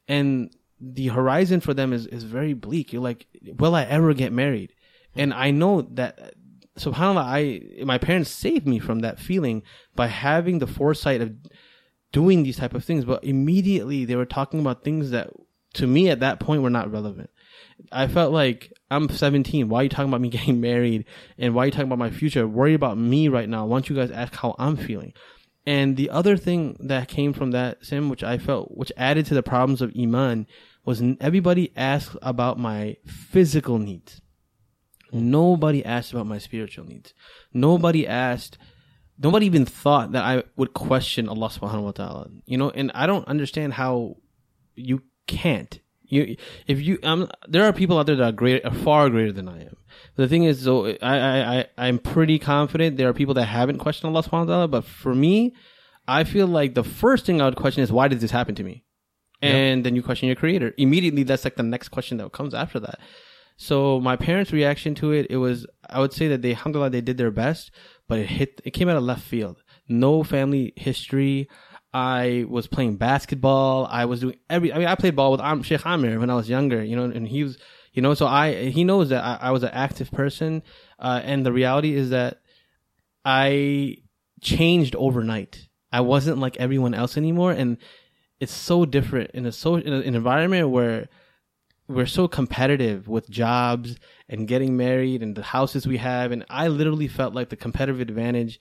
and 0.09 0.50
the 0.92 1.09
horizon 1.09 1.61
for 1.61 1.75
them 1.75 1.92
is 1.92 2.07
is 2.07 2.25
very 2.25 2.53
bleak. 2.53 2.92
You're 2.92 3.03
like, 3.03 3.27
will 3.59 3.75
I 3.75 3.85
ever 3.85 4.14
get 4.14 4.33
married? 4.33 4.73
And 5.14 5.33
I 5.33 5.51
know 5.51 5.83
that, 5.92 6.35
Subhanallah, 6.79 7.25
I 7.25 7.85
my 7.85 7.99
parents 7.99 8.31
saved 8.31 8.66
me 8.66 8.79
from 8.79 9.01
that 9.01 9.18
feeling 9.18 9.62
by 9.94 10.09
having 10.09 10.59
the 10.59 10.66
foresight 10.66 11.20
of 11.20 11.33
doing 12.12 12.42
these 12.42 12.57
type 12.57 12.75
of 12.75 12.85
things. 12.85 13.05
But 13.05 13.25
immediately 13.25 14.05
they 14.05 14.16
were 14.16 14.27
talking 14.27 14.61
about 14.61 14.85
things 14.85 15.11
that 15.11 15.31
to 15.75 15.87
me 15.87 16.09
at 16.11 16.20
that 16.20 16.40
point 16.40 16.62
were 16.62 16.70
not 16.70 16.90
relevant. 16.90 17.31
I 17.90 18.07
felt 18.07 18.33
like 18.33 18.73
I'm 18.90 19.09
17. 19.09 19.68
Why 19.68 19.81
are 19.81 19.83
you 19.85 19.88
talking 19.88 20.09
about 20.09 20.20
me 20.20 20.29
getting 20.31 20.61
married? 20.61 21.05
And 21.38 21.55
why 21.55 21.62
are 21.62 21.66
you 21.66 21.73
talking 21.73 21.87
about 21.87 21.99
my 21.99 22.11
future? 22.11 22.47
Worry 22.47 22.75
about 22.75 22.99
me 22.99 23.29
right 23.29 23.49
now. 23.49 23.66
Why 23.66 23.77
don't 23.77 23.88
you 23.88 23.97
guys 23.97 24.11
ask 24.11 24.35
how 24.35 24.55
I'm 24.59 24.77
feeling? 24.77 25.12
And 25.66 25.97
the 25.97 26.11
other 26.11 26.37
thing 26.37 26.77
that 26.81 27.09
came 27.09 27.33
from 27.33 27.53
that 27.53 27.85
sim, 27.85 28.09
which 28.09 28.23
I 28.23 28.38
felt, 28.38 28.77
which 28.77 28.92
added 28.97 29.27
to 29.27 29.35
the 29.35 29.42
problems 29.42 29.81
of 29.81 29.92
iman, 29.99 30.47
was 30.85 31.03
everybody 31.20 31.73
asked 31.77 32.16
about 32.23 32.59
my 32.59 32.97
physical 33.07 33.79
needs. 33.79 34.20
Nobody 35.12 35.85
asked 35.85 36.12
about 36.12 36.27
my 36.27 36.38
spiritual 36.38 36.85
needs. 36.87 37.14
Nobody 37.53 38.07
asked. 38.07 38.59
Nobody 39.16 39.47
even 39.47 39.64
thought 39.64 40.12
that 40.12 40.25
I 40.25 40.42
would 40.57 40.75
question 40.75 41.29
Allah 41.29 41.49
Subhanahu 41.49 41.83
wa 41.83 41.92
Taala. 41.92 42.31
You 42.47 42.59
know, 42.59 42.70
and 42.70 42.90
I 42.94 43.07
don't 43.07 43.27
understand 43.29 43.75
how 43.75 44.16
you 44.75 45.03
can't. 45.27 45.79
You, 46.03 46.37
if 46.66 46.81
you, 46.81 46.99
um, 47.03 47.31
there 47.49 47.64
are 47.64 47.73
people 47.73 47.99
out 47.99 48.07
there 48.07 48.16
that 48.16 48.25
are 48.25 48.33
great, 48.33 48.64
are 48.64 48.75
far 48.75 49.09
greater 49.09 49.33
than 49.33 49.49
I 49.49 49.62
am. 49.62 49.77
The 50.16 50.29
thing 50.29 50.44
is, 50.44 50.64
though, 50.64 50.87
I, 50.87 50.97
I, 51.01 51.59
I, 51.59 51.66
I'm 51.79 51.99
pretty 51.99 52.38
confident 52.38 52.97
there 52.97 53.09
are 53.09 53.14
people 53.14 53.35
that 53.35 53.47
haven't 53.47 53.79
questioned 53.79 54.14
Allah 54.14 54.25
Subhanahu 54.25 54.47
wa 54.49 54.66
Taala. 54.66 54.70
But 54.70 54.85
for 54.85 55.14
me, 55.14 55.55
I 56.07 56.25
feel 56.25 56.47
like 56.47 56.75
the 56.75 56.85
first 56.85 57.25
thing 57.25 57.40
I 57.40 57.47
would 57.47 57.57
question 57.57 57.83
is 57.83 57.90
why 57.90 58.09
did 58.09 58.20
this 58.20 58.33
happen 58.33 58.55
to 58.57 58.64
me? 58.64 58.84
And 59.46 59.85
then 59.85 59.96
you 59.96 60.02
question 60.02 60.26
your 60.26 60.37
creator. 60.37 60.72
Immediately, 60.78 61.22
that's 61.24 61.44
like 61.44 61.57
the 61.57 61.62
next 61.62 61.88
question 61.88 62.18
that 62.18 62.33
comes 62.33 62.54
after 62.54 62.80
that. 62.80 62.98
So 63.57 64.00
my 64.00 64.16
parents' 64.16 64.52
reaction 64.52 64.94
to 64.96 65.12
it, 65.12 65.28
it 65.30 65.37
was, 65.37 65.66
I 65.88 66.00
would 66.00 66.12
say 66.12 66.28
that 66.28 66.42
they, 66.42 66.50
alhamdulillah, 66.50 66.90
they 66.90 67.00
did 67.00 67.18
their 67.18 67.30
best, 67.30 67.70
but 68.09 68.18
it 68.18 68.26
hit, 68.26 68.61
it 68.64 68.72
came 68.72 68.88
out 68.88 68.96
of 68.96 69.04
left 69.04 69.22
field. 69.22 69.62
No 69.88 70.24
family 70.24 70.72
history. 70.76 71.48
I 71.92 72.44
was 72.48 72.66
playing 72.66 72.96
basketball. 72.96 73.87
I 73.88 74.07
was 74.07 74.20
doing 74.20 74.37
every, 74.50 74.72
I 74.72 74.78
mean, 74.78 74.88
I 74.88 74.96
played 74.96 75.14
ball 75.14 75.30
with 75.30 75.40
Am- 75.40 75.62
Sheikh 75.62 75.87
Amir 75.87 76.18
when 76.18 76.30
I 76.30 76.35
was 76.35 76.48
younger, 76.48 76.83
you 76.83 76.96
know, 76.96 77.04
and 77.04 77.28
he 77.28 77.44
was, 77.44 77.57
you 77.92 78.02
know, 78.02 78.14
so 78.14 78.26
I, 78.26 78.70
he 78.70 78.83
knows 78.83 79.11
that 79.11 79.22
I, 79.22 79.48
I 79.48 79.50
was 79.52 79.62
an 79.62 79.70
active 79.72 80.11
person. 80.11 80.64
Uh, 80.98 81.20
and 81.22 81.46
the 81.46 81.52
reality 81.52 81.94
is 81.94 82.11
that 82.11 82.40
I 83.24 83.98
changed 84.40 84.96
overnight. 84.96 85.68
I 85.92 86.00
wasn't 86.00 86.38
like 86.38 86.57
everyone 86.57 86.94
else 86.94 87.16
anymore. 87.16 87.52
And 87.52 87.78
it's 88.40 88.53
so 88.53 88.85
different 88.85 89.31
in 89.33 89.47
a 89.47 89.53
so, 89.53 89.77
in 89.77 89.92
an 89.92 90.03
environment 90.03 90.70
where, 90.70 91.09
we're 91.88 92.07
so 92.07 92.27
competitive 92.29 93.09
with 93.09 93.29
jobs 93.29 93.99
and 94.29 94.49
getting 94.49 94.77
married 94.77 95.23
and 95.23 95.37
the 95.37 95.42
houses 95.42 95.87
we 95.87 95.99
have. 95.99 96.33
And 96.33 96.44
i 96.49 96.68
literally 96.68 97.09
felt 97.09 97.35
like 97.35 97.51
the 97.51 97.57
competitive 97.57 98.01
advantage 98.01 98.61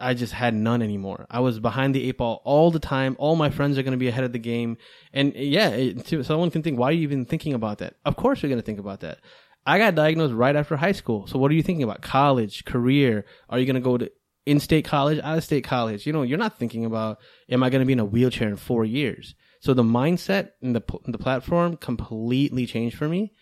i 0.00 0.12
just 0.12 0.32
had 0.32 0.54
none 0.54 0.82
anymore. 0.82 1.24
I 1.30 1.38
was 1.38 1.60
behind 1.60 1.94
the 1.94 2.08
eight 2.08 2.18
ball 2.18 2.42
all 2.44 2.72
the 2.72 2.80
time. 2.80 3.14
All 3.16 3.36
my 3.36 3.48
friends 3.48 3.78
are 3.78 3.84
going 3.84 3.92
to 3.92 3.98
be 3.98 4.08
ahead 4.08 4.24
of 4.24 4.32
the 4.32 4.40
game. 4.40 4.76
And 5.12 5.32
yeah 5.34 5.68
it, 5.68 6.26
someone 6.26 6.50
can 6.50 6.62
think 6.62 6.78
why 6.78 6.88
are 6.88 6.92
you 6.92 7.02
even 7.02 7.24
thinking 7.24 7.54
about 7.54 7.78
that? 7.78 7.94
Of 8.04 8.16
course 8.16 8.42
you're 8.42 8.50
going 8.50 8.60
to 8.60 8.66
think 8.66 8.80
about 8.80 9.00
that. 9.00 9.18
I 9.66 9.78
got 9.78 9.94
diagnosed 9.94 10.34
right 10.34 10.56
after 10.56 10.76
high 10.76 10.92
school. 10.92 11.26
So 11.26 11.38
what 11.38 11.50
are 11.50 11.54
you 11.54 11.62
thinking 11.62 11.84
about? 11.84 12.02
College 12.02 12.64
career. 12.64 13.24
Are 13.48 13.58
you 13.58 13.66
going 13.66 13.74
to 13.74 13.80
go 13.80 13.96
to 13.96 14.10
in-state 14.46 14.84
college 14.84 15.18
out 15.22 15.38
of 15.38 15.44
state 15.44 15.64
college 15.64 16.06
you 16.06 16.12
know 16.12 16.22
you're 16.22 16.38
not 16.38 16.58
thinking 16.58 16.84
about 16.84 17.18
am 17.48 17.62
i 17.62 17.70
going 17.70 17.80
to 17.80 17.86
be 17.86 17.94
in 17.94 18.00
a 18.00 18.04
wheelchair 18.04 18.48
in 18.48 18.56
four 18.56 18.84
years 18.84 19.34
so 19.64 19.72
the 19.72 19.82
mindset 19.82 20.50
and 20.60 20.76
the 20.76 20.82
the 21.06 21.16
platform 21.16 21.78
completely 21.78 22.66
changed 22.66 22.98
for 22.98 23.08
me, 23.08 23.32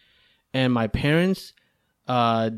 and 0.55 0.73
my 0.73 0.87
parents 0.87 1.53
uh, 2.07 2.51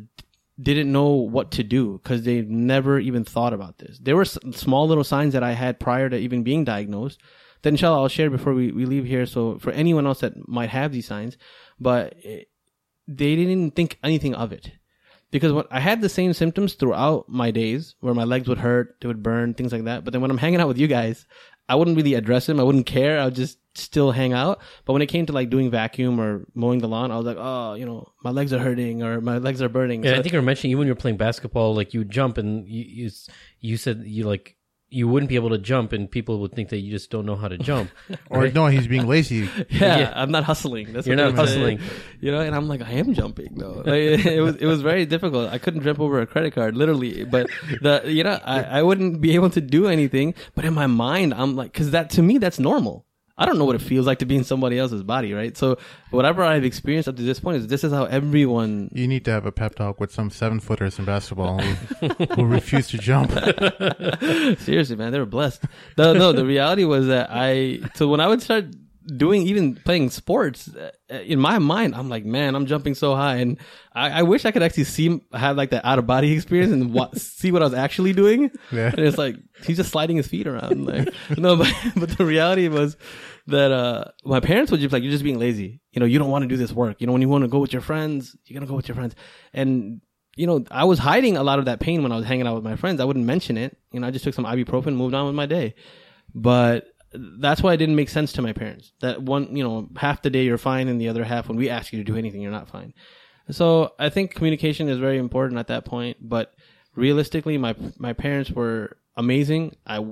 didn't 0.61 0.93
know 0.93 1.13
what 1.13 1.53
to 1.53 1.65
do 1.65 1.99
because 2.03 2.25
they've 2.25 2.47
never 2.47 2.99
even 2.99 3.25
thought 3.25 3.55
about 3.55 3.79
this. 3.79 3.99
There 3.99 4.17
were 4.17 4.29
s- 4.29 4.37
small 4.53 4.87
little 4.87 5.03
signs 5.03 5.33
that 5.33 5.43
I 5.43 5.53
had 5.53 5.81
prior 5.81 6.11
to 6.11 6.17
even 6.19 6.43
being 6.43 6.65
diagnosed. 6.65 7.23
That 7.63 7.71
inshallah 7.71 8.03
I'll 8.03 8.09
share 8.09 8.29
before 8.29 8.53
we, 8.53 8.71
we 8.71 8.85
leave 8.85 9.07
here. 9.07 9.25
So 9.25 9.59
for 9.59 9.71
anyone 9.71 10.07
else 10.07 10.21
that 10.21 10.47
might 10.47 10.69
have 10.69 10.93
these 10.93 11.07
signs, 11.07 11.39
but 11.81 12.13
it, 12.19 12.49
they 13.09 13.35
didn't 13.35 13.71
think 13.71 13.99
anything 14.05 14.35
of 14.35 14.53
it 14.53 14.73
because 15.35 15.53
when 15.53 15.64
I 15.68 15.81
had 15.81 16.01
the 16.01 16.09
same 16.09 16.33
symptoms 16.33 16.75
throughout 16.75 17.29
my 17.29 17.51
days, 17.51 17.97
where 17.99 18.14
my 18.14 18.23
legs 18.23 18.47
would 18.49 18.59
hurt, 18.59 18.97
they 19.01 19.09
would 19.09 19.20
burn, 19.23 19.53
things 19.53 19.73
like 19.73 19.85
that. 19.85 20.05
But 20.05 20.12
then 20.12 20.23
when 20.23 20.31
I'm 20.31 20.38
hanging 20.38 20.61
out 20.61 20.68
with 20.68 20.79
you 20.79 20.87
guys, 20.87 21.27
I 21.68 21.75
wouldn't 21.75 21.97
really 21.97 22.14
address 22.14 22.47
them. 22.47 22.61
I 22.61 22.62
wouldn't 22.62 22.87
care. 22.87 23.18
I 23.18 23.25
would 23.25 23.35
just 23.35 23.59
still 23.75 24.12
hang 24.12 24.33
out. 24.33 24.61
But 24.85 24.92
when 24.92 25.03
it 25.03 25.07
came 25.09 25.27
to 25.27 25.33
like 25.33 25.51
doing 25.51 25.70
vacuum 25.73 26.20
or 26.20 26.47
mowing 26.55 26.79
the 26.79 26.87
lawn, 26.87 27.11
I 27.11 27.16
was 27.16 27.27
like, 27.27 27.37
oh, 27.40 27.75
you 27.75 27.85
know, 27.85 28.12
my 28.23 28.31
legs 28.31 28.53
are 28.53 28.61
hurting 28.61 29.03
or 29.03 29.20
my 29.20 29.38
legs 29.38 29.61
are 29.61 29.68
burning. 29.68 30.05
Yeah, 30.05 30.12
So- 30.12 30.18
I 30.20 30.23
think 30.23 30.33
you 30.35 30.38
were 30.38 30.44
mentioning 30.53 30.70
even 30.70 30.79
when 30.79 30.87
you 30.87 30.92
were 30.92 31.01
playing 31.05 31.16
basketball, 31.16 31.75
like 31.75 31.92
you 31.94 32.01
would 32.01 32.11
jump 32.11 32.38
and 32.38 32.68
you, 32.68 32.85
you 32.85 33.11
you 33.61 33.77
said 33.77 34.03
you 34.07 34.25
like 34.25 34.57
you 34.95 35.09
wouldn't 35.09 35.29
be 35.29 35.35
able 35.35 35.51
to 35.51 35.59
jump, 35.59 35.93
and 35.93 36.11
people 36.11 36.39
would 36.41 36.53
think 36.53 36.69
that 36.71 36.79
you 36.79 36.91
just 36.91 37.11
don't 37.11 37.27
know 37.27 37.37
how 37.37 37.49
to 37.49 37.59
jump. 37.59 37.91
Or 38.31 38.49
no, 38.49 38.67
he's 38.69 38.87
being 38.87 39.07
lazy. 39.07 39.49
yeah, 39.69 39.99
Yeah. 39.99 40.13
I'm 40.15 40.31
not 40.31 40.45
hustling. 40.45 40.93
That's 40.93 41.07
You're 41.07 41.17
what 41.17 41.35
not 41.35 41.39
I'm 41.41 41.47
saying. 41.47 41.79
hustling. 41.79 42.01
you 42.21 42.31
know. 42.33 42.41
And 42.41 42.55
I'm 42.55 42.69
like, 42.69 42.83
I 42.83 42.93
am 42.93 43.13
jumping 43.15 43.55
though. 43.57 43.83
Like, 43.85 43.87
it 44.27 44.41
was 44.41 44.57
it 44.57 44.67
was 44.67 44.81
very 44.83 45.05
difficult. 45.07 45.53
I 45.53 45.59
couldn't 45.59 45.83
jump 45.83 46.01
over 46.01 46.21
a 46.21 46.27
credit 46.27 46.55
card, 46.55 46.77
literally. 46.77 47.25
But 47.25 47.49
the 47.83 48.03
you 48.07 48.23
know, 48.25 48.39
I, 48.45 48.63
I 48.79 48.83
wouldn't 48.83 49.21
be 49.21 49.35
able 49.35 49.51
to 49.51 49.61
do 49.61 49.87
anything. 49.89 50.35
But 50.55 50.65
in 50.65 50.75
my 50.75 50.87
mind, 50.87 51.35
I'm 51.35 51.55
like, 51.57 51.73
because 51.73 51.91
that 51.93 52.11
to 52.11 52.23
me, 52.23 52.39
that's 52.39 52.59
normal. 52.59 53.05
I 53.37 53.47
don't 53.47 53.59
know 53.59 53.64
what 53.64 53.75
it 53.75 53.83
feels 53.83 54.07
like 54.07 54.20
to 54.20 54.27
be 54.27 54.37
in 54.37 54.44
somebody 54.44 54.79
else's 54.79 55.03
body, 55.03 55.33
right? 55.33 55.57
So 55.57 55.77
whatever 56.11 56.44
I've 56.44 56.64
experienced 56.64 57.09
up 57.09 57.16
to 57.16 57.23
this 57.23 57.40
point 57.40 57.57
is 57.57 57.66
this 57.66 57.83
is 57.83 57.92
how 57.92 58.05
everyone 58.05 58.90
You 58.92 59.09
need 59.09 59.25
to 59.25 59.33
have 59.33 59.44
a 59.44 59.51
pep 59.51 59.75
talk 59.75 59.99
with 59.99 60.12
some 60.12 60.31
seven 60.31 60.61
footers 60.61 60.99
in 61.01 61.05
basketball 61.05 61.59
who, 61.59 62.07
who 62.35 62.44
refuse 62.44 62.88
to 62.88 62.99
jump. 62.99 63.33
Seriously, 64.61 64.94
man, 64.94 65.11
they 65.11 65.18
were 65.18 65.27
blessed. 65.27 65.64
No, 65.99 66.12
no, 66.12 66.33
the 66.33 66.47
reality 66.47 66.85
was 66.85 67.09
that 67.09 67.29
I, 67.31 67.81
so 67.94 68.09
when 68.09 68.20
I 68.20 68.29
would 68.29 68.40
start 68.40 68.66
doing, 69.07 69.43
even 69.43 69.75
playing 69.77 70.11
sports, 70.11 70.69
uh, 70.69 70.90
in 71.14 71.38
my 71.38 71.59
mind, 71.59 71.95
I'm 71.95 72.09
like, 72.09 72.25
man, 72.25 72.55
I'm 72.55 72.67
jumping 72.67 72.95
so 72.95 73.14
high. 73.14 73.37
And 73.37 73.59
I, 73.93 74.21
I 74.21 74.23
wish 74.23 74.45
I 74.45 74.51
could 74.51 74.62
actually 74.62 74.85
see, 74.85 75.21
have 75.33 75.57
like 75.57 75.71
that 75.71 75.85
out 75.85 75.99
of 75.99 76.07
body 76.07 76.33
experience 76.33 76.73
and 76.73 76.93
wa- 76.93 77.11
see 77.14 77.53
what 77.53 77.62
I 77.62 77.67
was 77.67 77.75
actually 77.75 78.12
doing. 78.12 78.51
Yeah. 78.73 78.88
And 78.88 79.01
it's 79.01 79.19
like, 79.19 79.37
he's 79.64 79.77
just 79.77 79.90
sliding 79.90 80.17
his 80.17 80.27
feet 80.27 80.47
around. 80.47 80.87
Like, 80.87 81.09
no, 81.37 81.57
but, 81.57 81.73
but 81.97 82.11
the 82.17 82.25
reality 82.25 82.69
was 82.69 82.97
that, 83.47 83.71
uh, 83.73 84.05
my 84.25 84.40
parents 84.40 84.71
would 84.71 84.81
just 84.81 84.93
like, 84.93 85.03
you're 85.03 85.12
just 85.12 85.25
being 85.25 85.38
lazy. 85.38 85.81
You 85.93 86.01
know, 86.01 86.07
you 86.07 86.19
don't 86.19 86.31
want 86.31 86.43
to 86.43 86.49
do 86.49 86.57
this 86.57 86.73
work. 86.73 87.01
You 87.01 87.07
know, 87.07 87.12
when 87.12 87.23
you 87.23 87.29
want 87.29 87.45
to 87.45 87.49
go 87.49 87.59
with 87.59 87.73
your 87.73 87.83
friends, 87.83 88.37
you're 88.47 88.59
going 88.59 88.67
to 88.67 88.71
go 88.71 88.77
with 88.77 88.88
your 88.88 88.95
friends. 88.97 89.14
And, 89.53 90.01
you 90.37 90.47
know, 90.47 90.64
I 90.71 90.85
was 90.85 90.99
hiding 90.99 91.37
a 91.37 91.43
lot 91.43 91.59
of 91.59 91.67
that 91.67 91.81
pain 91.81 92.03
when 92.03 92.12
I 92.12 92.17
was 92.17 92.25
hanging 92.25 92.47
out 92.47 92.55
with 92.55 92.64
my 92.64 92.77
friends. 92.77 93.01
I 93.01 93.05
wouldn't 93.05 93.27
mention 93.27 93.57
it. 93.57 93.77
You 93.93 94.01
know, 94.01 94.07
I 94.07 94.11
just 94.11 94.25
took 94.25 94.35
some 94.35 94.47
ibuprofen, 94.47 94.97
moved 94.97 95.14
on 95.14 95.27
with 95.27 95.35
my 95.35 95.47
day. 95.47 95.75
But 96.35 96.88
that's 97.14 97.62
why 97.62 97.72
it 97.74 97.77
didn't 97.77 97.96
make 97.96 98.09
sense 98.09 98.33
to 98.33 98.42
my 98.42 98.53
parents. 98.53 98.92
That 99.00 99.22
one, 99.22 99.55
you 99.57 99.62
know, 99.62 99.88
half 99.96 100.22
the 100.22 100.31
day 100.31 100.44
you're 100.44 100.59
fine, 100.59 100.88
and 100.88 101.00
the 101.00 101.09
other 101.09 101.24
half, 101.24 101.48
when 101.48 101.57
we 101.57 101.70
ask 101.70 101.92
you 101.92 101.98
to 101.98 102.05
do 102.05 102.16
anything, 102.16 102.42
you're 102.42 102.50
not 102.50 102.68
fine. 102.68 102.92
So 103.50 103.92
I 103.98 104.09
think 104.09 104.35
communication 104.35 104.88
is 104.88 104.98
very 104.98 105.18
important 105.18 105.59
at 105.59 105.68
that 105.68 105.85
point. 105.85 106.16
But 106.20 106.55
realistically, 106.94 107.59
my 107.59 107.74
my 107.98 108.12
parents 108.12 108.50
were 108.50 108.96
amazing. 109.16 109.77
I 109.87 110.05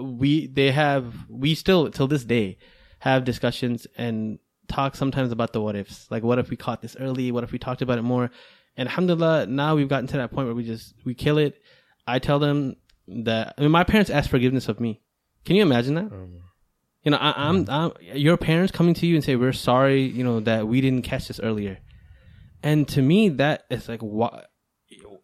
we 0.00 0.46
they 0.46 0.70
have 0.70 1.14
we 1.28 1.54
still 1.54 1.90
till 1.90 2.08
this 2.08 2.24
day 2.24 2.58
have 3.00 3.24
discussions 3.24 3.86
and 3.96 4.38
talk 4.68 4.96
sometimes 4.96 5.32
about 5.32 5.52
the 5.52 5.60
what 5.60 5.76
ifs. 5.76 6.10
Like 6.10 6.22
what 6.22 6.38
if 6.38 6.50
we 6.50 6.56
caught 6.56 6.82
this 6.82 6.96
early? 6.98 7.30
What 7.30 7.44
if 7.44 7.52
we 7.52 7.58
talked 7.58 7.82
about 7.82 7.98
it 7.98 8.02
more? 8.02 8.30
And 8.76 8.88
alhamdulillah, 8.88 9.46
now 9.46 9.76
we've 9.76 9.88
gotten 9.88 10.06
to 10.08 10.16
that 10.16 10.32
point 10.32 10.46
where 10.46 10.54
we 10.54 10.64
just 10.64 10.94
we 11.04 11.14
kill 11.14 11.38
it. 11.38 11.60
I 12.06 12.18
tell 12.18 12.38
them 12.38 12.76
that 13.08 13.54
I 13.56 13.60
mean 13.60 13.70
my 13.70 13.84
parents 13.84 14.10
ask 14.10 14.30
forgiveness 14.30 14.68
of 14.68 14.80
me. 14.80 15.01
Can 15.44 15.56
you 15.56 15.62
imagine 15.62 15.94
that? 15.94 16.04
Um, 16.12 16.40
you 17.02 17.10
know, 17.10 17.16
I, 17.16 17.48
I'm, 17.48 17.68
I'm 17.68 17.92
your 18.00 18.36
parents 18.36 18.70
coming 18.72 18.94
to 18.94 19.06
you 19.06 19.16
and 19.16 19.24
say 19.24 19.34
we're 19.36 19.52
sorry. 19.52 20.02
You 20.02 20.22
know 20.24 20.40
that 20.40 20.68
we 20.68 20.80
didn't 20.80 21.02
catch 21.02 21.28
this 21.28 21.40
earlier, 21.40 21.78
and 22.62 22.86
to 22.88 23.02
me 23.02 23.28
that 23.30 23.64
is 23.70 23.88
like 23.88 24.00
what 24.02 24.46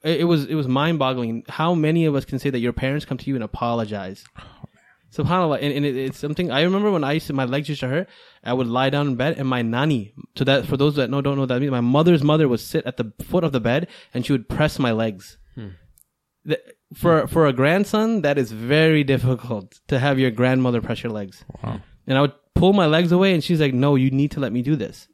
it 0.02 0.20
it 0.20 0.24
was. 0.24 0.46
It 0.46 0.54
was 0.56 0.66
mind 0.66 0.98
boggling. 0.98 1.44
How 1.48 1.74
many 1.74 2.04
of 2.06 2.14
us 2.16 2.24
can 2.24 2.38
say 2.40 2.50
that 2.50 2.58
your 2.58 2.72
parents 2.72 3.04
come 3.04 3.18
to 3.18 3.26
you 3.30 3.36
and 3.36 3.44
apologize? 3.44 4.24
Oh, 4.38 4.44
Subhanallah, 5.10 5.62
and, 5.62 5.72
and 5.72 5.86
it, 5.86 5.96
it's 5.96 6.18
something 6.18 6.50
I 6.50 6.62
remember 6.62 6.90
when 6.90 7.02
I 7.02 7.12
used 7.12 7.28
to 7.28 7.32
my 7.32 7.46
legs 7.46 7.68
used 7.68 7.80
to 7.80 7.88
hurt. 7.88 8.08
I 8.44 8.52
would 8.52 8.66
lie 8.66 8.90
down 8.90 9.06
in 9.08 9.16
bed, 9.16 9.38
and 9.38 9.48
my 9.48 9.62
nanny, 9.62 10.12
So 10.36 10.44
that 10.44 10.66
for 10.66 10.76
those 10.76 10.96
that 10.96 11.08
know 11.08 11.22
don't 11.22 11.36
know 11.36 11.42
what 11.42 11.48
that 11.48 11.60
means, 11.60 11.70
my 11.70 11.80
mother's 11.80 12.22
mother 12.22 12.46
would 12.46 12.60
sit 12.60 12.84
at 12.84 12.98
the 12.98 13.12
foot 13.24 13.42
of 13.42 13.52
the 13.52 13.60
bed, 13.60 13.88
and 14.12 14.26
she 14.26 14.32
would 14.32 14.48
press 14.50 14.78
my 14.78 14.92
legs. 14.92 15.38
Hmm. 15.54 15.68
The- 16.44 16.60
for 16.94 17.26
for 17.26 17.46
a 17.46 17.52
grandson, 17.52 18.22
that 18.22 18.38
is 18.38 18.52
very 18.52 19.04
difficult 19.04 19.80
to 19.88 19.98
have 19.98 20.18
your 20.18 20.30
grandmother 20.30 20.80
press 20.80 21.02
your 21.02 21.12
legs. 21.12 21.44
Wow. 21.62 21.80
And 22.06 22.16
I 22.16 22.22
would 22.22 22.32
pull 22.54 22.72
my 22.72 22.86
legs 22.86 23.12
away, 23.12 23.34
and 23.34 23.44
she's 23.44 23.60
like, 23.60 23.74
"No, 23.74 23.94
you 23.94 24.10
need 24.10 24.30
to 24.32 24.40
let 24.40 24.52
me 24.52 24.62
do 24.62 24.76
this." 24.76 25.08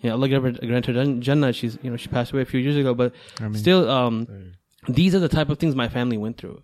You 0.00 0.10
know, 0.10 0.16
look 0.16 0.32
at 0.32 0.42
her, 0.42 0.52
grant 0.66 0.86
her 0.86 1.20
Jannah. 1.20 1.52
She's 1.52 1.78
you 1.82 1.90
know 1.90 1.96
she 1.96 2.08
passed 2.08 2.32
away 2.32 2.42
a 2.42 2.46
few 2.46 2.60
years 2.60 2.76
ago, 2.76 2.94
but 2.94 3.12
still, 3.52 3.88
um, 3.88 4.54
these 4.88 5.14
are 5.14 5.20
the 5.20 5.28
type 5.28 5.50
of 5.50 5.58
things 5.58 5.74
my 5.74 5.88
family 5.88 6.16
went 6.16 6.38
through. 6.38 6.62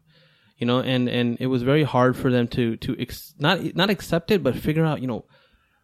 You 0.59 0.66
know, 0.66 0.81
and 0.81 1.09
and 1.09 1.37
it 1.38 1.46
was 1.46 1.62
very 1.62 1.85
hard 1.85 2.16
for 2.16 2.33
them 2.33 2.48
to 2.48 2.76
to 2.79 2.96
ex- 2.98 3.35
not 3.38 3.76
not 3.76 3.90
accept 3.90 4.31
it, 4.31 4.42
but 4.42 4.57
figure 4.57 4.85
out 4.85 5.00
you 5.00 5.07
know 5.07 5.26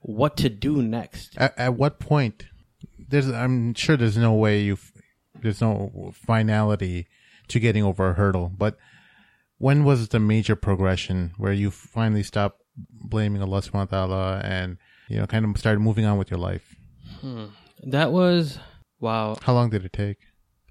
what 0.00 0.36
to 0.38 0.48
do 0.48 0.82
next. 0.82 1.34
At, 1.36 1.56
at 1.58 1.74
what 1.74 2.00
point? 2.00 2.44
There's, 3.08 3.28
I'm 3.28 3.74
sure 3.74 3.96
there's 3.96 4.16
no 4.16 4.32
way 4.32 4.62
you, 4.62 4.78
there's 5.40 5.60
no 5.60 6.12
finality 6.14 7.06
to 7.52 7.60
getting 7.60 7.84
over 7.84 8.10
a 8.10 8.14
hurdle. 8.14 8.50
But 8.56 8.76
when 9.58 9.84
was 9.84 10.08
the 10.08 10.18
major 10.20 10.56
progression 10.56 11.32
where 11.38 11.52
you 11.52 11.70
finally 11.70 12.22
stopped 12.22 12.60
blaming 12.76 13.42
Allah 13.42 13.60
Subhanahu 13.62 13.92
wa 13.92 14.06
Taala 14.06 14.44
and 14.44 14.78
you 15.08 15.18
know 15.18 15.26
kind 15.26 15.44
of 15.44 15.56
started 15.58 15.80
moving 15.80 16.04
on 16.04 16.18
with 16.18 16.30
your 16.30 16.38
life? 16.40 16.74
That 17.84 18.12
was 18.12 18.58
wow. 19.00 19.36
How 19.42 19.52
long 19.54 19.70
did 19.70 19.84
it 19.84 19.92
take? 19.92 20.18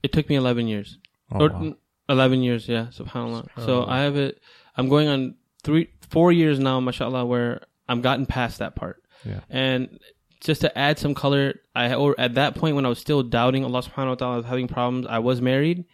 It 0.04 0.12
took 0.12 0.30
me 0.30 0.36
eleven 0.36 0.68
years. 0.68 0.98
Oh, 1.32 1.46
or 1.46 1.50
wow. 1.50 1.62
mm, 1.62 1.76
11 2.10 2.44
years 2.44 2.68
yeah 2.68 2.88
subhanallah 2.92 3.48
so 3.66 3.86
i 3.86 4.00
have 4.02 4.18
it 4.18 4.42
i'm 4.76 4.90
going 4.90 5.08
on 5.08 5.34
three 5.64 5.88
four 6.10 6.34
years 6.34 6.60
now 6.60 6.78
mashallah 6.82 7.24
where 7.26 7.62
i'm 7.88 8.02
gotten 8.02 8.26
past 8.26 8.60
that 8.60 8.76
part 8.76 9.02
Yeah. 9.24 9.40
and 9.50 9.98
just 10.42 10.60
to 10.60 10.78
add 10.78 11.00
some 11.00 11.14
color 11.16 11.54
i 11.74 11.94
or 11.94 12.20
at 12.20 12.34
that 12.36 12.56
point 12.56 12.76
when 12.76 12.86
i 12.86 12.90
was 12.90 13.00
still 13.00 13.24
doubting 13.24 13.64
allah 13.64 13.82
subhanahu 13.82 14.10
wa 14.10 14.16
ta'ala 14.16 14.36
was 14.38 14.46
having 14.46 14.68
problems 14.68 15.08
i 15.08 15.20
was 15.20 15.40
married 15.40 15.86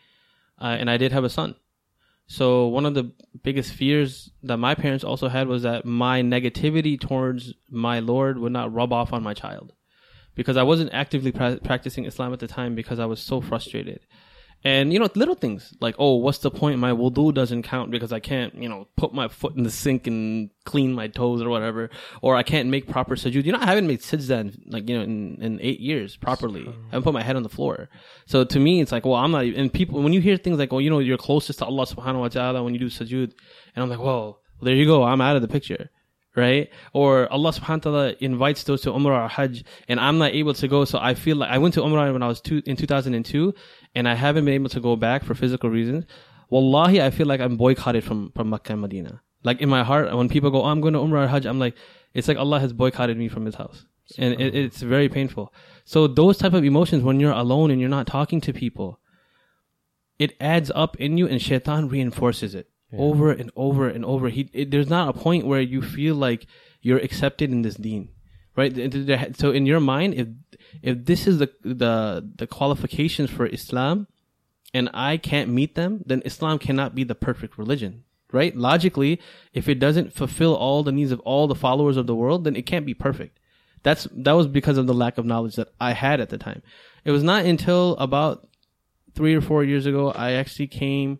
uh, 0.61 0.75
and 0.79 0.89
i 0.89 0.97
did 0.97 1.11
have 1.11 1.23
a 1.23 1.29
son 1.29 1.55
so 2.29 2.67
one 2.67 2.85
of 2.85 2.93
the 2.93 3.11
biggest 3.43 3.71
fears 3.71 4.31
that 4.43 4.57
my 4.57 4.75
parents 4.75 5.03
also 5.03 5.29
had 5.29 5.47
was 5.47 5.63
that 5.63 5.85
my 5.85 6.21
negativity 6.21 6.99
towards 6.99 7.53
my 7.69 7.99
lord 7.99 8.37
would 8.37 8.51
not 8.51 8.73
rub 8.73 8.91
off 8.91 9.13
on 9.13 9.23
my 9.23 9.33
child 9.33 9.73
because 10.37 10.55
I 10.55 10.63
wasn't 10.63 10.93
actively 10.93 11.33
pra- 11.33 11.59
practicing 11.61 12.05
Islam 12.05 12.31
at 12.31 12.39
the 12.39 12.47
time 12.47 12.75
because 12.75 12.99
I 12.99 13.05
was 13.05 13.19
so 13.19 13.41
frustrated. 13.41 14.05
And 14.63 14.91
you 14.91 14.99
know, 14.99 15.07
little 15.15 15.35
things 15.35 15.73
like, 15.79 15.95
oh, 15.99 16.15
what's 16.15 16.39
the 16.39 16.49
point? 16.51 16.79
My 16.79 16.91
wudu 16.91 17.33
doesn't 17.33 17.63
count 17.63 17.91
because 17.91 18.11
I 18.11 18.19
can't, 18.19 18.55
you 18.55 18.67
know, 18.67 18.87
put 18.97 19.13
my 19.13 19.27
foot 19.27 19.55
in 19.55 19.63
the 19.63 19.69
sink 19.71 20.07
and 20.07 20.49
clean 20.65 20.93
my 20.93 21.07
toes 21.07 21.41
or 21.41 21.49
whatever, 21.49 21.89
or 22.21 22.35
I 22.35 22.43
can't 22.43 22.67
make 22.69 22.87
proper 22.87 23.15
sujood. 23.15 23.45
You 23.45 23.51
know, 23.53 23.59
I 23.61 23.67
haven't 23.67 23.87
made 23.87 24.01
sajda 24.01 24.39
in, 24.41 24.61
like 24.67 24.89
you 24.89 24.97
know 24.97 25.03
in, 25.03 25.37
in 25.41 25.59
eight 25.61 25.79
years 25.79 26.17
properly. 26.17 26.67
I 26.67 26.73
haven't 26.91 27.03
put 27.03 27.13
my 27.13 27.23
head 27.23 27.35
on 27.35 27.43
the 27.43 27.49
floor. 27.49 27.87
So 28.25 28.43
to 28.43 28.59
me, 28.59 28.81
it's 28.81 28.91
like, 28.91 29.05
well, 29.05 29.15
I'm 29.15 29.31
not. 29.31 29.43
even- 29.45 29.59
And 29.61 29.73
people, 29.73 30.01
when 30.01 30.11
you 30.13 30.21
hear 30.21 30.37
things 30.37 30.57
like, 30.57 30.73
oh, 30.73 30.79
you 30.79 30.89
know, 30.89 30.99
you're 30.99 31.17
closest 31.17 31.59
to 31.59 31.65
Allah 31.65 31.85
Subhanahu 31.85 32.19
wa 32.19 32.29
Taala 32.29 32.63
when 32.63 32.73
you 32.73 32.79
do 32.79 32.87
sujood, 32.89 33.31
and 33.75 33.83
I'm 33.83 33.89
like, 33.89 33.99
well, 33.99 34.41
there 34.61 34.75
you 34.75 34.85
go. 34.85 35.03
I'm 35.03 35.21
out 35.21 35.35
of 35.35 35.41
the 35.43 35.47
picture 35.47 35.89
right? 36.35 36.69
Or 36.93 37.27
Allah 37.33 37.51
subhanahu 37.51 37.85
wa 37.85 37.91
ta'ala 37.91 38.15
invites 38.19 38.63
those 38.63 38.81
to 38.81 38.91
Umrah 38.91 39.25
or 39.25 39.27
Hajj 39.27 39.63
and 39.87 39.99
I'm 39.99 40.19
not 40.19 40.35
able 40.35 40.53
to 40.53 40.67
go. 40.67 40.85
So 40.85 40.99
I 41.01 41.15
feel 41.15 41.37
like 41.37 41.49
I 41.49 41.57
went 41.57 41.73
to 41.73 41.81
Umrah 41.81 42.13
when 42.13 42.21
I 42.21 42.27
was 42.27 42.41
two, 42.41 42.61
in 42.67 42.75
2002 42.75 43.55
and 43.97 44.07
I 44.07 44.15
haven't 44.25 44.45
been 44.45 44.53
able 44.61 44.69
to 44.77 44.79
go 44.89 44.95
back 44.95 45.19
for 45.25 45.33
physical 45.35 45.69
reasons. 45.69 46.05
Wallahi, 46.49 47.01
I 47.01 47.09
feel 47.17 47.27
like 47.31 47.41
I'm 47.45 47.57
boycotted 47.57 48.03
from, 48.03 48.31
from 48.35 48.49
Makkah 48.51 48.73
and 48.73 48.81
Medina. 48.81 49.21
Like 49.43 49.59
in 49.61 49.69
my 49.77 49.83
heart, 49.83 50.15
when 50.19 50.29
people 50.29 50.51
go, 50.51 50.61
oh, 50.63 50.69
I'm 50.71 50.81
going 50.81 50.93
to 50.93 50.99
Umrah 50.99 51.25
or 51.25 51.27
Hajj, 51.27 51.45
I'm 51.45 51.59
like, 51.65 51.75
it's 52.13 52.27
like 52.29 52.37
Allah 52.37 52.59
has 52.59 52.73
boycotted 52.73 53.17
me 53.17 53.27
from 53.27 53.45
his 53.45 53.55
house. 53.55 53.85
And 54.17 54.39
it, 54.43 54.55
it's 54.55 54.81
very 54.81 55.09
painful. 55.09 55.45
So 55.83 56.07
those 56.07 56.37
type 56.37 56.53
of 56.53 56.63
emotions, 56.63 57.03
when 57.03 57.19
you're 57.19 57.31
alone 57.45 57.71
and 57.71 57.79
you're 57.81 57.89
not 57.97 58.07
talking 58.07 58.39
to 58.41 58.53
people, 58.53 58.99
it 60.19 60.31
adds 60.39 60.71
up 60.73 60.95
in 60.97 61.17
you 61.17 61.27
and 61.27 61.41
shaitan 61.41 61.89
reinforces 61.89 62.55
it 62.55 62.67
over 62.97 63.31
and 63.31 63.51
over 63.55 63.89
and 63.95 64.03
over. 64.05 64.29
He, 64.29 64.49
it, 64.53 64.71
there's 64.71 64.89
not 64.89 65.09
a 65.13 65.19
point 65.19 65.45
where 65.45 65.61
you 65.73 65.81
feel 65.81 66.15
like 66.15 66.47
you're 66.81 67.03
accepted 67.07 67.51
in 67.51 67.61
this 67.61 67.75
deen, 67.75 68.09
right? 68.55 68.73
Th- 68.73 68.91
th- 68.91 69.05
there- 69.07 69.33
So 69.35 69.51
in 69.51 69.65
your 69.65 69.81
mind, 69.81 70.13
if, 70.13 70.27
if 70.81 71.05
this 71.05 71.27
is 71.27 71.39
the, 71.39 71.51
the, 71.63 72.29
the 72.35 72.47
qualifications 72.47 73.29
for 73.29 73.45
Islam 73.45 74.07
and 74.73 74.89
I 74.93 75.17
can't 75.17 75.49
meet 75.49 75.75
them, 75.75 76.03
then 76.05 76.21
Islam 76.25 76.59
cannot 76.59 76.95
be 76.95 77.03
the 77.03 77.15
perfect 77.15 77.57
religion, 77.57 78.03
right? 78.31 78.55
Logically, 78.55 79.21
if 79.53 79.67
it 79.67 79.79
doesn't 79.79 80.13
fulfill 80.13 80.55
all 80.55 80.83
the 80.83 80.91
needs 80.91 81.11
of 81.11 81.19
all 81.21 81.47
the 81.47 81.55
followers 81.55 81.97
of 81.97 82.07
the 82.07 82.15
world, 82.15 82.43
then 82.43 82.55
it 82.55 82.65
can't 82.65 82.85
be 82.85 82.93
perfect. 82.93 83.39
That's, 83.83 84.07
that 84.11 84.33
was 84.33 84.47
because 84.47 84.77
of 84.77 84.87
the 84.87 84.93
lack 84.93 85.17
of 85.17 85.25
knowledge 85.25 85.55
that 85.55 85.69
I 85.79 85.93
had 85.93 86.19
at 86.19 86.29
the 86.29 86.37
time. 86.37 86.61
It 87.05 87.11
was 87.11 87.23
not 87.23 87.45
until 87.45 87.95
about 87.97 88.47
three 89.17 89.35
or 89.35 89.41
four 89.41 89.63
years 89.63 89.85
ago, 89.85 90.11
I 90.11 90.33
actually 90.33 90.67
came 90.67 91.19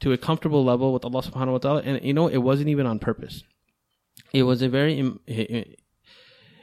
to 0.00 0.12
a 0.12 0.16
comfortable 0.16 0.64
level 0.64 0.92
with 0.92 1.04
Allah 1.04 1.22
subhanahu 1.22 1.52
wa 1.52 1.58
ta'ala. 1.58 1.82
And 1.82 2.02
you 2.02 2.14
know, 2.14 2.28
it 2.28 2.38
wasn't 2.38 2.68
even 2.68 2.86
on 2.86 2.98
purpose. 2.98 3.42
It 4.32 4.44
was 4.44 4.62
a 4.62 4.68
very, 4.68 5.12
it 5.26 5.80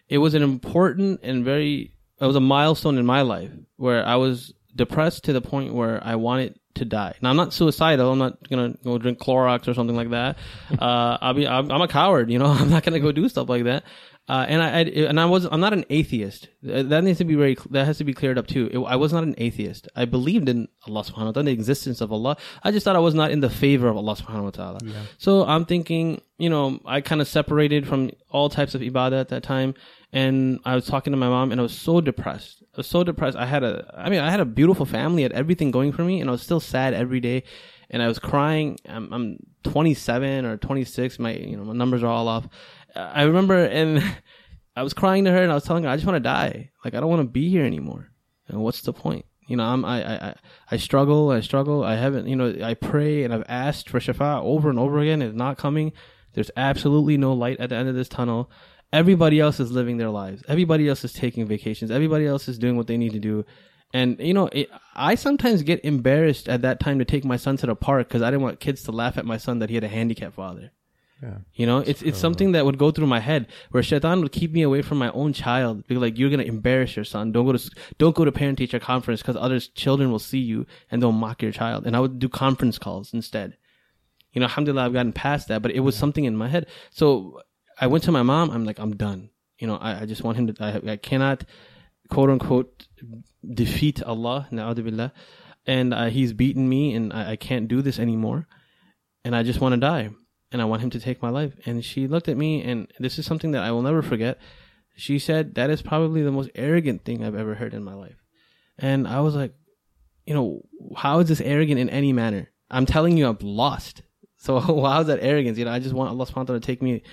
it 0.09 0.17
was 0.19 0.33
an 0.33 0.43
important 0.43 1.19
and 1.23 1.43
very, 1.43 1.93
it 2.23 2.27
was 2.27 2.35
a 2.35 2.39
milestone 2.41 2.97
in 2.97 3.05
my 3.05 3.21
life 3.21 3.51
where 3.77 4.05
I 4.05 4.15
was 4.15 4.53
depressed 4.75 5.25
to 5.25 5.33
the 5.33 5.41
point 5.41 5.73
where 5.73 6.01
I 6.03 6.15
wanted 6.15 6.59
to 6.75 6.85
die. 6.85 7.13
Now 7.21 7.29
I'm 7.29 7.35
not 7.35 7.53
suicidal. 7.53 8.11
I'm 8.11 8.17
not 8.17 8.49
gonna 8.49 8.75
go 8.83 8.97
drink 8.97 9.19
Clorox 9.19 9.67
or 9.67 9.73
something 9.73 9.95
like 9.95 10.09
that. 10.11 10.37
Uh, 10.79 11.17
I'll 11.21 11.33
be, 11.35 11.47
I'm, 11.47 11.71
I'm 11.71 11.81
a 11.81 11.87
coward, 11.87 12.31
you 12.31 12.39
know, 12.39 12.45
I'm 12.61 12.69
not 12.69 12.83
gonna 12.83 12.99
go 12.99 13.11
do 13.11 13.29
stuff 13.29 13.47
like 13.49 13.65
that. 13.65 13.83
Uh, 14.27 14.45
and 14.47 14.63
I, 14.63 14.67
I, 14.69 14.81
and 15.09 15.19
I 15.19 15.25
was, 15.25 15.43
I'm 15.45 15.59
not 15.59 15.73
an 15.73 15.83
atheist. 15.89 16.47
Uh, 16.67 16.81
That 16.83 17.03
needs 17.03 17.17
to 17.17 17.25
be 17.25 17.35
very, 17.35 17.57
that 17.71 17.85
has 17.85 17.97
to 17.97 18.05
be 18.05 18.13
cleared 18.13 18.37
up 18.37 18.47
too. 18.47 18.69
It, 18.71 18.79
I 18.79 18.95
was 18.95 19.11
not 19.11 19.23
an 19.23 19.35
atheist. 19.37 19.89
I 19.97 20.05
believed 20.05 20.47
in 20.47 20.69
Allah 20.87 21.03
subhanahu 21.03 21.25
wa 21.25 21.31
ta'ala, 21.33 21.43
the 21.43 21.51
existence 21.51 21.99
of 21.99 22.11
Allah. 22.13 22.37
I 22.63 22.71
just 22.71 22.85
thought 22.85 22.95
I 22.95 22.99
was 22.99 23.13
not 23.13 23.31
in 23.31 23.41
the 23.41 23.49
favor 23.49 23.89
of 23.89 23.97
Allah 23.97 24.15
subhanahu 24.15 24.43
wa 24.45 24.49
ta'ala. 24.51 24.79
So 25.17 25.45
I'm 25.45 25.65
thinking, 25.65 26.21
you 26.37 26.49
know, 26.49 26.79
I 26.85 27.01
kind 27.01 27.19
of 27.19 27.27
separated 27.27 27.85
from 27.85 28.11
all 28.29 28.49
types 28.49 28.73
of 28.75 28.81
ibadah 28.81 29.19
at 29.19 29.27
that 29.29 29.43
time. 29.43 29.75
And 30.13 30.59
I 30.63 30.75
was 30.75 30.85
talking 30.85 31.11
to 31.11 31.17
my 31.17 31.27
mom 31.27 31.51
and 31.51 31.59
I 31.59 31.63
was 31.63 31.77
so 31.77 31.99
depressed. 31.99 32.63
I 32.73 32.77
was 32.77 32.87
so 32.87 33.03
depressed. 33.03 33.35
I 33.35 33.45
had 33.45 33.63
a, 33.63 33.91
I 33.97 34.09
mean, 34.09 34.19
I 34.19 34.29
had 34.29 34.39
a 34.39 34.45
beautiful 34.45 34.85
family, 34.85 35.23
had 35.23 35.33
everything 35.33 35.71
going 35.71 35.91
for 35.91 36.03
me 36.03 36.21
and 36.21 36.29
I 36.29 36.31
was 36.31 36.43
still 36.43 36.59
sad 36.59 36.93
every 36.93 37.19
day. 37.19 37.43
And 37.89 38.01
I 38.01 38.07
was 38.07 38.19
crying. 38.19 38.77
I'm, 38.87 39.11
I'm 39.11 39.37
27 39.63 40.45
or 40.45 40.57
26. 40.57 41.19
My, 41.19 41.33
you 41.33 41.57
know, 41.57 41.63
my 41.63 41.73
numbers 41.73 42.03
are 42.03 42.07
all 42.07 42.27
off. 42.27 42.47
I 42.95 43.23
remember, 43.23 43.65
and 43.65 44.03
I 44.75 44.83
was 44.83 44.93
crying 44.93 45.25
to 45.25 45.31
her, 45.31 45.43
and 45.43 45.51
I 45.51 45.55
was 45.55 45.63
telling 45.63 45.83
her, 45.83 45.89
I 45.89 45.95
just 45.95 46.05
want 46.05 46.15
to 46.15 46.21
die. 46.21 46.71
Like 46.83 46.93
I 46.93 46.99
don't 46.99 47.09
want 47.09 47.21
to 47.21 47.27
be 47.27 47.49
here 47.49 47.65
anymore. 47.65 48.09
And 48.47 48.61
what's 48.61 48.81
the 48.81 48.93
point? 48.93 49.25
You 49.47 49.57
know, 49.57 49.65
I'm 49.65 49.83
I 49.83 50.29
I 50.29 50.35
I 50.71 50.77
struggle, 50.77 51.29
I 51.31 51.41
struggle. 51.41 51.83
I 51.83 51.95
haven't, 51.95 52.27
you 52.27 52.35
know, 52.35 52.55
I 52.63 52.73
pray 52.75 53.23
and 53.23 53.33
I've 53.33 53.43
asked 53.47 53.89
for 53.89 53.99
shafa 53.99 54.41
over 54.41 54.69
and 54.69 54.79
over 54.79 54.99
again. 54.99 55.21
It's 55.21 55.35
not 55.35 55.57
coming. 55.57 55.91
There's 56.33 56.51
absolutely 56.55 57.17
no 57.17 57.33
light 57.33 57.59
at 57.59 57.69
the 57.69 57.75
end 57.75 57.89
of 57.89 57.95
this 57.95 58.09
tunnel. 58.09 58.49
Everybody 58.93 59.39
else 59.39 59.59
is 59.59 59.71
living 59.71 59.97
their 59.97 60.11
lives. 60.11 60.43
Everybody 60.47 60.87
else 60.87 61.03
is 61.03 61.11
taking 61.11 61.45
vacations. 61.47 61.89
Everybody 61.89 62.27
else 62.27 62.47
is 62.47 62.59
doing 62.59 62.77
what 62.77 62.85
they 62.85 62.95
need 62.95 63.13
to 63.13 63.19
do. 63.19 63.43
And 63.91 64.19
you 64.19 64.33
know, 64.33 64.49
it, 64.51 64.69
I 64.95 65.15
sometimes 65.15 65.63
get 65.63 65.83
embarrassed 65.83 66.47
at 66.47 66.61
that 66.61 66.79
time 66.79 66.99
to 66.99 67.05
take 67.05 67.25
my 67.25 67.37
son 67.37 67.57
to 67.57 67.65
the 67.65 67.75
park 67.75 68.07
because 68.07 68.21
I 68.21 68.29
didn't 68.29 68.43
want 68.43 68.59
kids 68.59 68.83
to 68.83 68.91
laugh 68.91 69.17
at 69.17 69.25
my 69.25 69.37
son 69.37 69.59
that 69.59 69.69
he 69.69 69.75
had 69.75 69.83
a 69.83 69.87
handicapped 69.87 70.35
father. 70.35 70.71
Yeah. 71.23 71.37
You 71.53 71.65
know, 71.65 71.79
it's 71.79 72.01
it's 72.01 72.19
something 72.19 72.51
that 72.51 72.65
would 72.65 72.77
go 72.77 72.91
through 72.91 73.07
my 73.07 73.19
head 73.19 73.47
where 73.71 73.81
Shaitan 73.81 74.21
would 74.21 74.31
keep 74.31 74.51
me 74.51 74.61
away 74.61 74.81
from 74.81 74.97
my 74.97 75.09
own 75.11 75.31
child. 75.31 75.87
Be 75.87 75.95
like, 75.95 76.19
you're 76.19 76.29
gonna 76.29 76.43
embarrass 76.43 76.95
your 76.95 77.05
son. 77.05 77.31
Don't 77.31 77.45
go 77.45 77.53
to 77.53 77.71
don't 77.97 78.15
go 78.15 78.25
to 78.25 78.31
parent 78.31 78.57
teacher 78.57 78.79
conference 78.79 79.21
because 79.21 79.37
other 79.37 79.59
children 79.59 80.11
will 80.11 80.19
see 80.19 80.39
you 80.39 80.65
and 80.91 81.01
they'll 81.01 81.11
mock 81.13 81.41
your 81.41 81.51
child. 81.51 81.87
And 81.87 81.95
I 81.95 81.99
would 81.99 82.19
do 82.19 82.29
conference 82.29 82.77
calls 82.77 83.13
instead. 83.13 83.57
You 84.33 84.41
know, 84.41 84.45
alhamdulillah, 84.45 84.85
I've 84.85 84.93
gotten 84.93 85.13
past 85.13 85.47
that, 85.47 85.61
but 85.61 85.71
it 85.71 85.79
was 85.79 85.95
something 85.95 86.25
in 86.25 86.35
my 86.35 86.49
head. 86.49 86.67
So 86.89 87.41
I 87.83 87.87
went 87.87 88.05
to 88.05 88.13
my 88.13 88.23
mom. 88.23 88.49
I'm 88.49 88.63
like, 88.63 88.79
I'm 88.79 88.95
done. 88.95 89.29
You 89.59 89.67
know, 89.67 89.75
I, 89.75 90.01
I 90.01 90.05
just 90.05 90.23
want 90.23 90.37
him 90.37 90.47
to. 90.47 90.63
I, 90.63 90.91
I 90.93 90.95
cannot, 90.95 91.43
quote 92.09 92.29
unquote, 92.29 92.87
defeat 93.45 94.01
Allah. 94.01 94.47
And 95.65 95.93
uh, 95.93 96.05
he's 96.05 96.31
beaten 96.31 96.67
me, 96.69 96.93
and 96.93 97.11
I, 97.11 97.31
I 97.31 97.35
can't 97.35 97.67
do 97.67 97.81
this 97.81 97.99
anymore. 97.99 98.47
And 99.25 99.35
I 99.35 99.43
just 99.43 99.59
want 99.59 99.73
to 99.73 99.81
die 99.81 100.11
and 100.53 100.61
I 100.61 100.65
want 100.65 100.81
him 100.81 100.91
to 100.91 100.99
take 100.99 101.21
my 101.21 101.29
life. 101.29 101.53
And 101.65 101.83
she 101.83 102.07
looked 102.07 102.29
at 102.29 102.37
me, 102.37 102.63
and 102.63 102.87
this 102.99 103.19
is 103.19 103.25
something 103.25 103.51
that 103.51 103.63
I 103.63 103.71
will 103.71 103.81
never 103.81 104.01
forget. 104.01 104.37
She 104.95 105.19
said, 105.19 105.55
That 105.55 105.69
is 105.69 105.81
probably 105.81 106.21
the 106.21 106.31
most 106.31 106.51
arrogant 106.55 107.03
thing 107.03 107.23
I've 107.23 107.35
ever 107.35 107.55
heard 107.55 107.73
in 107.73 107.83
my 107.83 107.95
life. 107.95 108.15
And 108.77 109.07
I 109.07 109.19
was 109.19 109.35
like, 109.35 109.53
You 110.25 110.35
know, 110.35 110.61
how 110.95 111.19
is 111.19 111.27
this 111.27 111.41
arrogant 111.41 111.79
in 111.79 111.89
any 111.89 112.13
manner? 112.13 112.49
I'm 112.71 112.85
telling 112.85 113.17
you, 113.17 113.27
I'm 113.27 113.37
lost. 113.41 114.03
So 114.37 114.59
how 114.59 115.01
is 115.01 115.07
that 115.07 115.19
arrogance? 115.21 115.57
You 115.57 115.65
know, 115.65 115.71
I 115.71 115.79
just 115.79 115.95
want 115.95 116.11
Allah 116.11 116.25
subhanahu 116.25 116.35
wa 116.37 116.43
ta'ala 116.43 116.59
to 116.61 116.65
take 116.65 116.81
me 116.81 117.03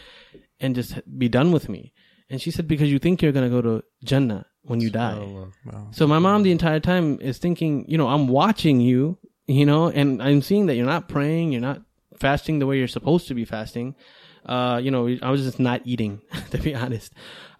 and 0.61 0.74
just 0.74 1.00
be 1.18 1.28
done 1.28 1.52
with 1.52 1.68
me. 1.68 1.92
And 2.28 2.40
she 2.40 2.50
said, 2.50 2.68
Because 2.68 2.90
you 2.90 2.98
think 2.98 3.22
you're 3.22 3.32
going 3.32 3.50
to 3.50 3.54
go 3.54 3.62
to 3.62 3.84
Jannah 4.04 4.46
when 4.62 4.80
you 4.80 4.90
die. 4.90 5.18
Wow. 5.66 5.88
So 5.90 6.06
my 6.06 6.18
mom 6.18 6.42
the 6.42 6.52
entire 6.52 6.80
time 6.80 7.18
is 7.20 7.38
thinking, 7.38 7.84
you 7.88 7.98
know, 7.98 8.08
I'm 8.08 8.28
watching 8.28 8.80
you, 8.80 9.18
you 9.46 9.66
know, 9.66 9.88
and 9.88 10.22
I'm 10.22 10.42
seeing 10.42 10.66
that 10.66 10.76
you're 10.76 10.86
not 10.86 11.08
praying, 11.08 11.52
you're 11.52 11.61
not 11.61 11.82
fasting 12.18 12.58
the 12.58 12.66
way 12.66 12.78
you're 12.78 12.88
supposed 12.88 13.28
to 13.28 13.34
be 13.34 13.44
fasting. 13.44 13.96
Uh, 14.44 14.80
you 14.82 14.90
know, 14.90 15.08
I 15.22 15.30
was 15.30 15.42
just 15.42 15.58
not 15.58 15.82
eating, 15.84 16.20
to 16.50 16.58
be 16.58 16.74
honest. 16.74 17.12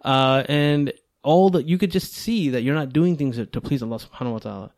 Uh, 0.03 0.43
and 0.47 0.93
all 1.23 1.49
that 1.51 1.67
you 1.67 1.77
could 1.77 1.91
just 1.91 2.13
see 2.13 2.49
that 2.49 2.61
you're 2.61 2.75
not 2.75 2.93
doing 2.93 3.17
things 3.17 3.35
to, 3.35 3.45
to 3.45 3.61
please 3.61 3.83
Allah 3.83 3.99
subhanahu 3.99 4.33
wa 4.33 4.39
ta'ala. 4.39 4.71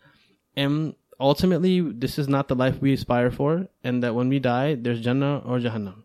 And 0.55 0.95
ultimately, 1.19 1.79
this 1.79 2.19
is 2.19 2.27
not 2.27 2.47
the 2.47 2.55
life 2.55 2.81
we 2.81 2.93
aspire 2.93 3.31
for, 3.31 3.67
and 3.83 4.03
that 4.03 4.15
when 4.15 4.29
we 4.29 4.39
die, 4.39 4.75
there's 4.75 5.01
Jannah 5.01 5.41
or 5.45 5.59
Jahannam. 5.59 6.03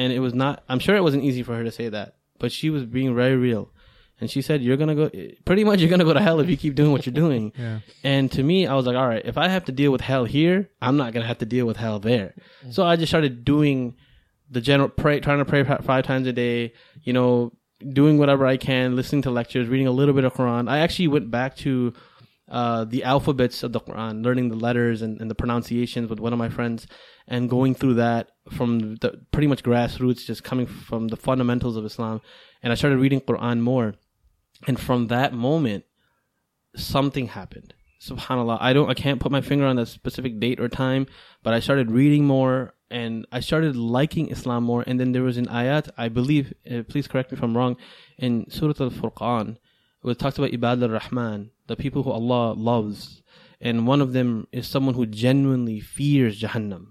And 0.00 0.14
it 0.14 0.20
was 0.20 0.32
not, 0.32 0.64
I'm 0.66 0.78
sure 0.78 0.96
it 0.96 1.02
wasn't 1.02 1.24
easy 1.24 1.42
for 1.42 1.54
her 1.54 1.62
to 1.62 1.70
say 1.70 1.90
that, 1.90 2.14
but 2.38 2.50
she 2.50 2.70
was 2.70 2.86
being 2.86 3.14
very 3.14 3.36
real. 3.36 3.70
And 4.18 4.30
she 4.30 4.40
said, 4.40 4.62
you're 4.62 4.78
gonna 4.78 4.94
go, 4.94 5.10
pretty 5.44 5.62
much 5.62 5.80
you're 5.80 5.90
gonna 5.90 6.06
go 6.06 6.14
to 6.14 6.22
hell 6.22 6.40
if 6.40 6.48
you 6.48 6.56
keep 6.56 6.74
doing 6.74 6.90
what 6.90 7.04
you're 7.04 7.12
doing. 7.12 7.52
Yeah. 7.58 7.80
And 8.02 8.32
to 8.32 8.42
me, 8.42 8.66
I 8.66 8.74
was 8.74 8.86
like, 8.86 8.96
all 8.96 9.06
right, 9.06 9.20
if 9.26 9.36
I 9.36 9.48
have 9.48 9.66
to 9.66 9.72
deal 9.72 9.92
with 9.92 10.00
hell 10.00 10.24
here, 10.24 10.70
I'm 10.80 10.96
not 10.96 11.12
gonna 11.12 11.26
have 11.26 11.36
to 11.38 11.44
deal 11.44 11.66
with 11.66 11.76
hell 11.76 11.98
there. 11.98 12.34
Mm. 12.64 12.72
So 12.72 12.86
I 12.86 12.96
just 12.96 13.10
started 13.10 13.44
doing 13.44 13.96
the 14.50 14.62
general 14.62 14.88
pray, 14.88 15.20
trying 15.20 15.38
to 15.38 15.44
pray 15.44 15.62
five 15.64 16.04
times 16.06 16.26
a 16.26 16.32
day. 16.32 16.72
You 17.02 17.12
know, 17.12 17.52
doing 17.86 18.16
whatever 18.16 18.46
I 18.46 18.56
can, 18.56 18.96
listening 18.96 19.20
to 19.22 19.30
lectures, 19.30 19.68
reading 19.68 19.86
a 19.86 19.92
little 19.92 20.14
bit 20.14 20.24
of 20.24 20.32
Quran. 20.32 20.70
I 20.70 20.78
actually 20.78 21.08
went 21.08 21.30
back 21.30 21.56
to 21.58 21.92
uh, 22.50 22.84
the 22.84 23.04
alphabets 23.04 23.62
of 23.62 23.72
the 23.72 23.80
Quran, 23.80 24.24
learning 24.24 24.48
the 24.48 24.56
letters 24.56 25.02
and, 25.02 25.20
and 25.20 25.30
the 25.30 25.34
pronunciations 25.34 26.10
with 26.10 26.20
one 26.20 26.32
of 26.32 26.38
my 26.38 26.48
friends, 26.48 26.86
and 27.28 27.48
going 27.48 27.74
through 27.74 27.94
that 27.94 28.30
from 28.50 28.96
the 28.96 29.20
pretty 29.30 29.46
much 29.46 29.62
grassroots, 29.62 30.24
just 30.24 30.42
coming 30.42 30.66
from 30.66 31.08
the 31.08 31.16
fundamentals 31.16 31.76
of 31.76 31.84
Islam. 31.84 32.20
And 32.62 32.72
I 32.72 32.76
started 32.76 32.98
reading 32.98 33.20
Quran 33.20 33.60
more, 33.60 33.94
and 34.66 34.78
from 34.78 35.06
that 35.08 35.32
moment, 35.32 35.84
something 36.76 37.28
happened. 37.28 37.74
Subhanallah, 38.00 38.58
I 38.60 38.72
don't, 38.72 38.88
I 38.88 38.94
can't 38.94 39.20
put 39.20 39.30
my 39.30 39.42
finger 39.42 39.66
on 39.66 39.78
a 39.78 39.84
specific 39.84 40.40
date 40.40 40.58
or 40.58 40.68
time, 40.68 41.06
but 41.42 41.52
I 41.52 41.60
started 41.60 41.90
reading 41.90 42.24
more 42.24 42.74
and 42.90 43.26
I 43.30 43.40
started 43.40 43.76
liking 43.76 44.28
Islam 44.30 44.64
more. 44.64 44.82
And 44.86 44.98
then 44.98 45.12
there 45.12 45.22
was 45.22 45.36
an 45.36 45.46
ayat, 45.46 45.90
I 45.98 46.08
believe, 46.08 46.54
uh, 46.70 46.82
please 46.88 47.06
correct 47.06 47.30
me 47.30 47.36
if 47.36 47.44
I'm 47.44 47.56
wrong, 47.56 47.76
in 48.18 48.50
Surah 48.50 48.72
Al 48.80 48.90
Furqan, 48.90 49.58
where 50.00 50.12
it 50.12 50.18
talks 50.18 50.38
about 50.38 50.50
Ibad 50.50 50.82
al 50.82 50.88
Rahman, 50.88 51.50
the 51.70 51.76
people 51.76 52.02
who 52.02 52.10
Allah 52.10 52.52
loves. 52.52 53.22
And 53.60 53.86
one 53.86 54.00
of 54.00 54.12
them 54.12 54.48
is 54.50 54.66
someone 54.66 54.96
who 54.96 55.06
genuinely 55.06 55.78
fears 55.78 56.40
Jahannam. 56.42 56.88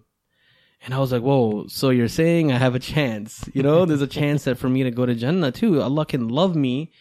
And 0.82 0.94
I 0.94 1.00
was 1.00 1.12
like, 1.12 1.22
whoa, 1.22 1.68
so 1.68 1.90
you're 1.90 2.08
saying 2.08 2.54
I 2.54 2.58
have 2.58 2.76
a 2.76 2.80
chance? 2.80 3.44
You 3.54 3.62
know, 3.62 3.86
there's 3.86 4.02
a 4.02 4.08
chance 4.08 4.46
that 4.46 4.58
for 4.58 4.70
me 4.70 4.84
to 4.84 4.92
go 4.92 5.06
to 5.06 5.14
Jannah 5.14 5.52
too. 5.52 5.82
Allah 5.82 6.06
can 6.06 6.30
love 6.30 6.56
me 6.56 6.94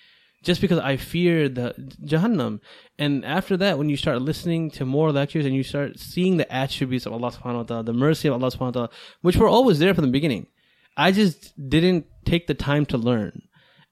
just 0.42 0.60
because 0.60 0.80
I 0.80 0.96
fear 0.96 1.48
the 1.48 1.72
Jahannam. 2.04 2.58
And 2.98 3.24
after 3.24 3.56
that, 3.58 3.78
when 3.78 3.88
you 3.88 3.96
start 3.96 4.20
listening 4.22 4.72
to 4.72 4.84
more 4.84 5.12
lectures 5.12 5.46
and 5.46 5.54
you 5.54 5.62
start 5.62 6.00
seeing 6.00 6.36
the 6.36 6.52
attributes 6.52 7.06
of 7.06 7.12
Allah 7.12 7.30
subhanahu 7.30 7.56
wa 7.56 7.62
ta'ala, 7.62 7.84
the 7.84 7.92
mercy 7.92 8.26
of 8.26 8.34
Allah 8.34 8.50
subhanahu 8.50 8.60
wa 8.60 8.70
ta'ala, 8.70 8.90
which 9.22 9.36
were 9.36 9.48
always 9.48 9.78
there 9.78 9.94
from 9.94 10.04
the 10.04 10.10
beginning, 10.10 10.48
I 10.96 11.12
just 11.12 11.54
didn't 11.68 12.06
take 12.24 12.48
the 12.48 12.54
time 12.54 12.86
to 12.86 12.98
learn. 12.98 13.42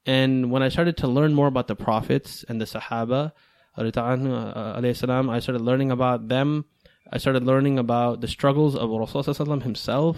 And 0.05 0.51
when 0.51 0.65
I 0.65 0.71
started 0.71 0.97
to 0.99 1.07
learn 1.07 1.35
more 1.35 1.47
about 1.47 1.69
the 1.69 1.77
prophets 1.77 2.45
and 2.49 2.61
the 2.61 2.65
Sahaba, 2.65 3.33
uh, 3.77 3.83
alayhi 3.83 4.97
salam, 4.97 5.31
I 5.31 5.41
started 5.41 5.63
learning 5.63 5.91
about 5.91 6.29
them. 6.29 6.65
I 7.13 7.19
started 7.19 7.45
learning 7.45 7.79
about 7.79 8.21
the 8.21 8.29
struggles 8.29 8.75
of 8.75 8.91
Rasulullah 8.91 9.63
himself. 9.63 10.17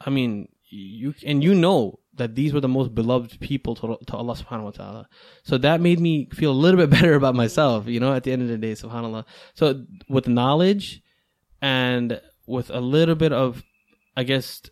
I 0.00 0.10
mean, 0.10 0.48
you 0.68 1.14
and 1.24 1.42
you 1.42 1.54
know 1.54 2.00
that 2.14 2.34
these 2.34 2.52
were 2.52 2.60
the 2.60 2.68
most 2.68 2.94
beloved 2.94 3.40
people 3.40 3.74
to, 3.76 3.96
to 4.06 4.16
Allah 4.16 4.34
subhanahu 4.34 4.64
wa 4.64 4.70
ta'ala. 4.70 5.08
So 5.42 5.56
that 5.58 5.80
made 5.80 6.00
me 6.00 6.28
feel 6.32 6.50
a 6.50 6.52
little 6.52 6.78
bit 6.78 6.90
better 6.98 7.14
about 7.14 7.34
myself, 7.34 7.86
you 7.86 8.00
know, 8.00 8.12
at 8.12 8.24
the 8.24 8.32
end 8.32 8.42
of 8.42 8.48
the 8.48 8.58
day, 8.58 8.72
subhanAllah. 8.72 9.24
So 9.54 9.84
with 10.08 10.28
knowledge 10.28 11.02
and 11.62 12.20
with 12.46 12.70
a 12.70 12.80
little 12.80 13.14
bit 13.14 13.32
of, 13.32 13.62
I 14.16 14.24
guess, 14.24 14.62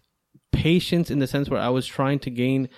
patience 0.53 1.11
in 1.11 1.21
the 1.21 1.27
sense 1.27 1.49
where 1.49 1.61
I 1.61 1.69
was 1.69 1.87
trying 1.87 2.19
to 2.21 2.31
gain 2.31 2.69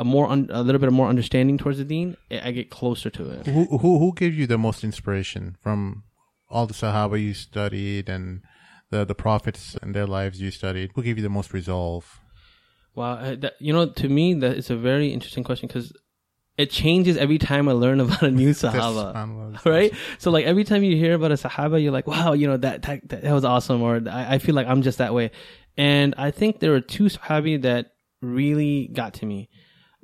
a 0.00 0.04
more, 0.04 0.28
un, 0.28 0.48
a 0.50 0.62
little 0.62 0.78
bit 0.78 0.88
of 0.88 0.94
more 0.94 1.08
understanding 1.08 1.58
towards 1.58 1.76
the 1.76 1.84
deen, 1.84 2.16
I 2.30 2.52
get 2.52 2.70
closer 2.70 3.10
to 3.10 3.30
it. 3.30 3.46
Who 3.46 3.66
who 3.66 3.98
who 3.98 4.14
gave 4.14 4.34
you 4.34 4.46
the 4.46 4.56
most 4.56 4.82
inspiration 4.82 5.58
from 5.62 6.04
all 6.48 6.66
the 6.66 6.72
Sahaba 6.74 7.22
you 7.22 7.34
studied 7.34 8.08
and 8.08 8.40
the 8.90 9.04
the 9.04 9.14
prophets 9.14 9.76
and 9.82 9.94
their 9.94 10.06
lives 10.06 10.40
you 10.40 10.50
studied? 10.50 10.92
Who 10.94 11.02
gave 11.02 11.18
you 11.18 11.22
the 11.22 11.28
most 11.28 11.52
resolve? 11.52 12.18
Well, 12.94 13.12
uh, 13.12 13.36
that, 13.36 13.54
you 13.60 13.72
know, 13.74 13.90
to 13.90 14.08
me, 14.08 14.34
that 14.34 14.56
is 14.56 14.70
a 14.70 14.76
very 14.76 15.12
interesting 15.12 15.44
question 15.44 15.68
because 15.68 15.92
it 16.56 16.70
changes 16.70 17.16
every 17.18 17.38
time 17.38 17.68
I 17.68 17.72
learn 17.72 18.00
about 18.06 18.22
a 18.22 18.30
new 18.30 18.50
Sahaba. 18.50 19.64
Right? 19.66 19.92
So 20.18 20.30
like 20.30 20.46
every 20.46 20.64
time 20.64 20.82
you 20.82 20.96
hear 20.96 21.12
about 21.12 21.30
a 21.30 21.34
Sahaba, 21.34 21.80
you're 21.82 21.92
like, 21.92 22.06
wow, 22.06 22.32
you 22.32 22.46
know 22.46 22.56
that 22.56 22.82
that, 22.82 23.06
that, 23.10 23.22
that 23.22 23.34
was 23.34 23.44
awesome, 23.44 23.82
or 23.82 24.00
I, 24.10 24.36
I 24.36 24.38
feel 24.38 24.54
like 24.54 24.66
I'm 24.66 24.80
just 24.80 24.96
that 24.96 25.12
way. 25.12 25.30
And 25.76 26.14
I 26.16 26.30
think 26.30 26.60
there 26.60 26.70
were 26.70 26.80
two 26.80 27.04
Sahabi 27.04 27.60
that 27.62 27.92
really 28.22 28.88
got 28.92 29.14
to 29.14 29.26
me 29.26 29.50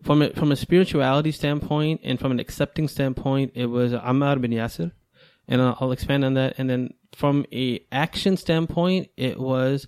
from 0.03 0.23
a, 0.23 0.31
from 0.31 0.53
a 0.53 0.57
spirituality 0.57 1.33
standpoint 1.33 2.01
and 2.05 2.19
from 2.19 2.33
an 2.33 2.41
accepting 2.41 2.89
standpoint. 2.89 3.53
It 3.55 3.67
was 3.67 3.93
Ammar 3.93 4.41
bin 4.41 4.51
Yasir, 4.51 4.93
and 5.49 5.61
I'll, 5.63 5.77
I'll 5.81 5.93
expand 5.93 6.25
on 6.25 6.35
that. 6.35 6.55
And 6.59 6.69
then 6.69 6.95
from 7.15 7.47
a 7.53 7.81
action 7.91 8.37
standpoint, 8.37 9.09
it 9.17 9.39
was 9.39 9.87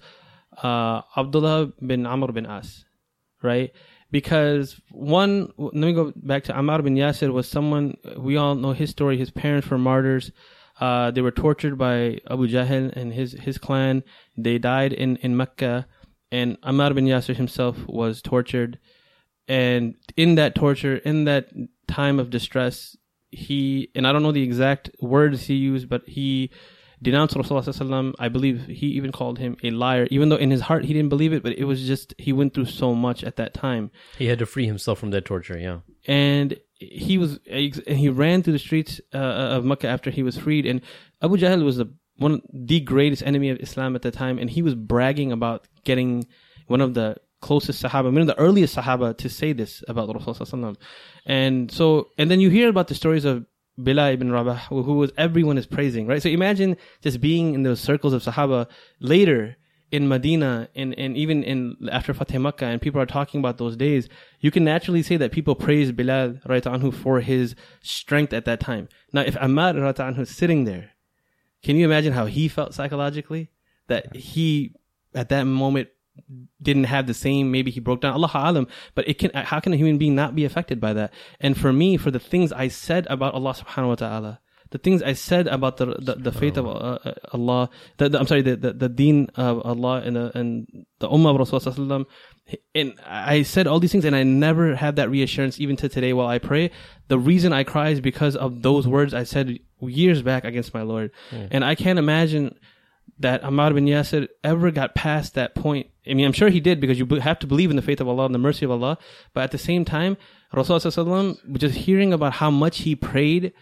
uh, 0.63 1.03
Abdullah 1.17 1.73
bin 1.85 2.07
Amr 2.07 2.33
bin 2.33 2.47
As, 2.47 2.85
right? 3.43 3.73
Because 4.11 4.81
one, 4.91 5.53
let 5.59 5.75
me 5.75 5.93
go 5.93 6.13
back 6.17 6.45
to 6.45 6.55
Ammar 6.55 6.83
bin 6.83 6.95
Yasir 6.95 7.33
was 7.33 7.49
someone 7.49 7.97
we 8.17 8.37
all 8.37 8.55
know 8.55 8.73
his 8.73 8.91
story. 8.91 9.19
His 9.19 9.31
parents 9.31 9.69
were 9.69 9.79
martyrs. 9.79 10.33
Uh, 10.81 11.11
they 11.11 11.21
were 11.21 11.33
tortured 11.33 11.77
by 11.77 12.21
Abu 12.31 12.49
Jahl 12.49 12.93
and 12.97 13.13
his 13.13 13.33
his 13.33 13.59
clan. 13.59 14.05
They 14.37 14.59
died 14.59 14.93
in 14.93 15.17
in 15.17 15.37
Mecca, 15.37 15.87
and 16.33 16.59
Ammar 16.63 16.95
bin 16.95 17.05
Yasir 17.05 17.37
himself 17.37 17.77
was 17.87 18.23
tortured. 18.23 18.79
And 19.49 19.95
in 20.17 20.35
that 20.37 20.55
torture, 20.55 20.97
in 20.97 21.25
that 21.25 21.49
time 21.87 22.19
of 22.21 22.31
distress, 22.31 22.97
he 23.31 23.91
and 23.95 24.07
I 24.07 24.13
don't 24.13 24.23
know 24.23 24.33
the 24.33 24.43
exact 24.43 24.91
words 25.01 25.47
he 25.47 25.55
used, 25.55 25.89
but 25.89 26.03
he 26.07 26.51
denounced 27.01 27.35
Rasulullah. 27.35 28.15
I 28.19 28.29
believe 28.29 28.67
he 28.67 28.87
even 28.89 29.13
called 29.13 29.39
him 29.39 29.57
a 29.63 29.71
liar, 29.71 30.07
even 30.11 30.29
though 30.29 30.37
in 30.37 30.51
his 30.51 30.63
heart 30.63 30.85
he 30.85 30.93
didn't 30.93 31.09
believe 31.09 31.33
it. 31.33 31.43
But 31.43 31.59
it 31.59 31.65
was 31.65 31.87
just 31.87 32.15
he 32.19 32.33
went 32.33 32.55
through 32.55 32.67
so 32.67 32.95
much 32.95 33.25
at 33.25 33.37
that 33.37 33.55
time 33.55 33.91
He 34.19 34.27
had 34.27 34.39
to 34.41 34.47
free 34.47 34.67
himself 34.67 34.99
from 34.99 35.11
that 35.11 35.25
torture. 35.25 35.59
Yeah. 35.59 35.81
and 36.07 36.59
he 36.81 37.19
was 37.19 37.41
and 37.51 37.99
he 37.99 38.09
ran 38.09 38.43
through 38.43 38.53
the 38.53 38.59
streets 38.59 39.01
uh, 39.13 39.19
of 39.57 39.65
Mecca 39.65 39.89
after 39.89 40.11
he 40.11 40.23
was 40.23 40.37
freed. 40.39 40.65
And 40.67 40.81
Abu 41.23 41.37
Jahl 41.37 41.65
was 41.65 41.77
the 41.77 41.93
one 42.17 42.41
the 42.53 42.81
greatest 42.81 43.23
enemy 43.23 43.51
of 43.51 43.59
Islam 43.61 43.95
at 43.95 44.03
the 44.03 44.11
time, 44.11 44.39
and 44.39 44.49
he 44.51 44.63
was 44.63 44.75
bragging 44.75 45.33
about 45.33 45.67
getting 45.85 46.27
one 46.67 46.81
of 46.81 46.95
the 46.95 47.17
closest 47.41 47.83
Sahaba, 47.83 48.05
one 48.05 48.19
of 48.19 48.27
the 48.27 48.39
earliest 48.39 48.77
Sahaba 48.77 49.17
to 49.19 49.29
say 49.29 49.53
this 49.53 49.83
about 49.89 50.09
Rasulullah. 50.09 50.77
And 51.27 51.71
so, 51.71 52.09
and 52.19 52.31
then 52.31 52.41
you 52.41 52.51
hear 52.51 52.69
about 52.69 52.89
the 52.89 52.95
stories 52.95 53.25
of 53.25 53.47
Bilal 53.79 54.13
ibn 54.15 54.33
Rabah, 54.33 54.57
who 54.69 54.95
was 54.95 55.13
everyone 55.17 55.57
is 55.57 55.67
praising, 55.67 56.07
right? 56.07 56.21
So 56.21 56.29
imagine 56.29 56.77
just 57.01 57.21
being 57.21 57.55
in 57.55 57.63
those 57.63 57.81
circles 57.81 58.13
of 58.13 58.23
Sahaba 58.23 58.67
later 58.99 59.57
in 59.91 60.09
Medina 60.09 60.69
and, 60.75 60.99
and 60.99 61.17
even 61.17 61.43
in 61.43 61.77
after 61.91 62.13
Fateh 62.13 62.39
Makkah 62.39 62.67
and 62.67 62.83
people 62.83 63.01
are 63.01 63.07
talking 63.07 63.41
about 63.41 63.59
those 63.59 63.77
days, 63.77 64.09
you 64.41 64.51
can 64.51 64.65
naturally 64.65 65.03
say 65.03 65.17
that 65.17 65.33
people 65.33 65.55
praise 65.55 65.93
Bilal 65.93 66.41
right 66.47 66.65
anhu 66.65 66.93
for 66.93 67.21
his 67.21 67.55
strength 67.81 68.33
at 68.33 68.45
that 68.45 68.61
time. 68.61 68.89
Now 69.13 69.23
if 69.23 69.35
Ammar 69.37 69.81
right 69.81 69.95
anhu 69.95 70.21
is 70.21 70.31
sitting 70.31 70.65
there, 70.65 70.91
can 71.63 71.77
you 71.77 71.85
imagine 71.85 72.13
how 72.13 72.27
he 72.27 72.49
felt 72.49 72.75
psychologically? 72.75 73.51
That 73.87 74.15
he 74.15 74.75
at 75.15 75.31
that 75.31 75.45
moment 75.45 75.89
didn't 76.61 76.85
have 76.85 77.07
the 77.07 77.15
same 77.15 77.51
maybe 77.51 77.71
he 77.71 77.81
broke 77.81 78.01
down. 78.01 78.13
Allah 78.15 78.31
alam 78.35 78.69
but 78.95 79.09
it 79.09 79.19
can 79.19 79.31
how 79.35 79.61
can 79.61 79.73
a 79.73 79.77
human 79.77 79.99
being 79.99 80.15
not 80.15 80.35
be 80.35 80.45
affected 80.45 80.81
by 80.81 80.93
that? 80.93 81.13
And 81.41 81.57
for 81.57 81.73
me 81.73 81.97
for 81.97 82.11
the 82.11 82.21
things 82.21 82.53
I 82.53 82.69
said 82.69 83.07
about 83.09 83.35
Allah 83.35 83.55
subhanahu 83.55 83.89
wa 83.89 83.95
ta'ala 83.95 84.41
the 84.71 84.79
things 84.79 85.03
I 85.03 85.15
said 85.15 85.47
about 85.47 85.79
the 85.79 85.87
the, 85.99 86.15
the 86.17 86.33
faith 86.33 86.57
of 86.57 86.67
uh, 86.67 86.71
uh, 86.71 87.15
Allah 87.33 87.71
the, 87.97 88.09
the, 88.09 88.19
I'm 88.19 88.27
sorry 88.27 88.43
the, 88.43 88.57
the 88.57 88.73
the 88.73 88.89
deen 88.89 89.29
of 89.35 89.63
Allah 89.65 90.03
and 90.05 90.17
the 90.17 90.37
and 90.39 90.67
the 90.99 91.09
ummah 91.09 91.41
of 91.41 91.49
Rasulullah 91.49 92.05
and 92.75 92.95
I 93.07 93.43
said 93.43 93.67
all 93.67 93.81
these 93.81 93.93
things 93.93 94.05
and 94.05 94.17
I 94.17 94.23
never 94.23 94.75
had 94.75 94.97
that 94.97 95.11
reassurance 95.11 95.61
even 95.61 95.77
to 95.77 95.89
today 95.89 96.13
while 96.13 96.29
I 96.29 96.39
pray. 96.39 96.71
The 97.09 97.19
reason 97.19 97.53
I 97.53 97.65
cry 97.65 97.91
is 97.91 98.01
because 98.01 98.37
of 98.37 98.63
those 98.63 98.87
words 98.87 99.13
I 99.13 99.25
said 99.25 99.59
years 99.81 100.23
back 100.23 100.45
against 100.45 100.73
my 100.75 100.83
Lord. 100.83 101.11
And 101.51 101.65
I 101.65 101.75
can't 101.75 101.99
imagine 101.99 102.59
that 103.21 103.43
Ammar 103.43 103.75
bin 103.75 103.87
Yasir 103.87 104.29
ever 104.45 104.71
got 104.71 104.95
past 104.95 105.35
that 105.35 105.55
point. 105.55 105.89
I 106.09 106.15
mean, 106.15 106.25
I'm 106.25 106.33
sure 106.33 106.49
he 106.49 106.61
did 106.61 106.81
because 106.81 106.99
you 106.99 107.07
have 107.07 107.39
to 107.41 107.47
believe 107.47 107.71
in 107.71 107.77
the 107.77 107.83
faith 107.83 108.01
of 108.01 108.09
Allah 108.09 108.27
and 108.27 108.35
the 108.35 108.39
mercy 108.39 108.65
of 108.65 108.71
Allah. 108.71 108.99
But 109.35 109.43
at 109.45 109.51
the 109.51 109.59
same 109.59 109.85
time, 109.85 110.17
Rasulullah 110.55 111.37
just 111.59 111.75
hearing 111.77 112.13
about 112.13 112.35
how 112.35 112.51
much 112.51 112.79
he 112.79 112.95
prayed, 112.95 113.53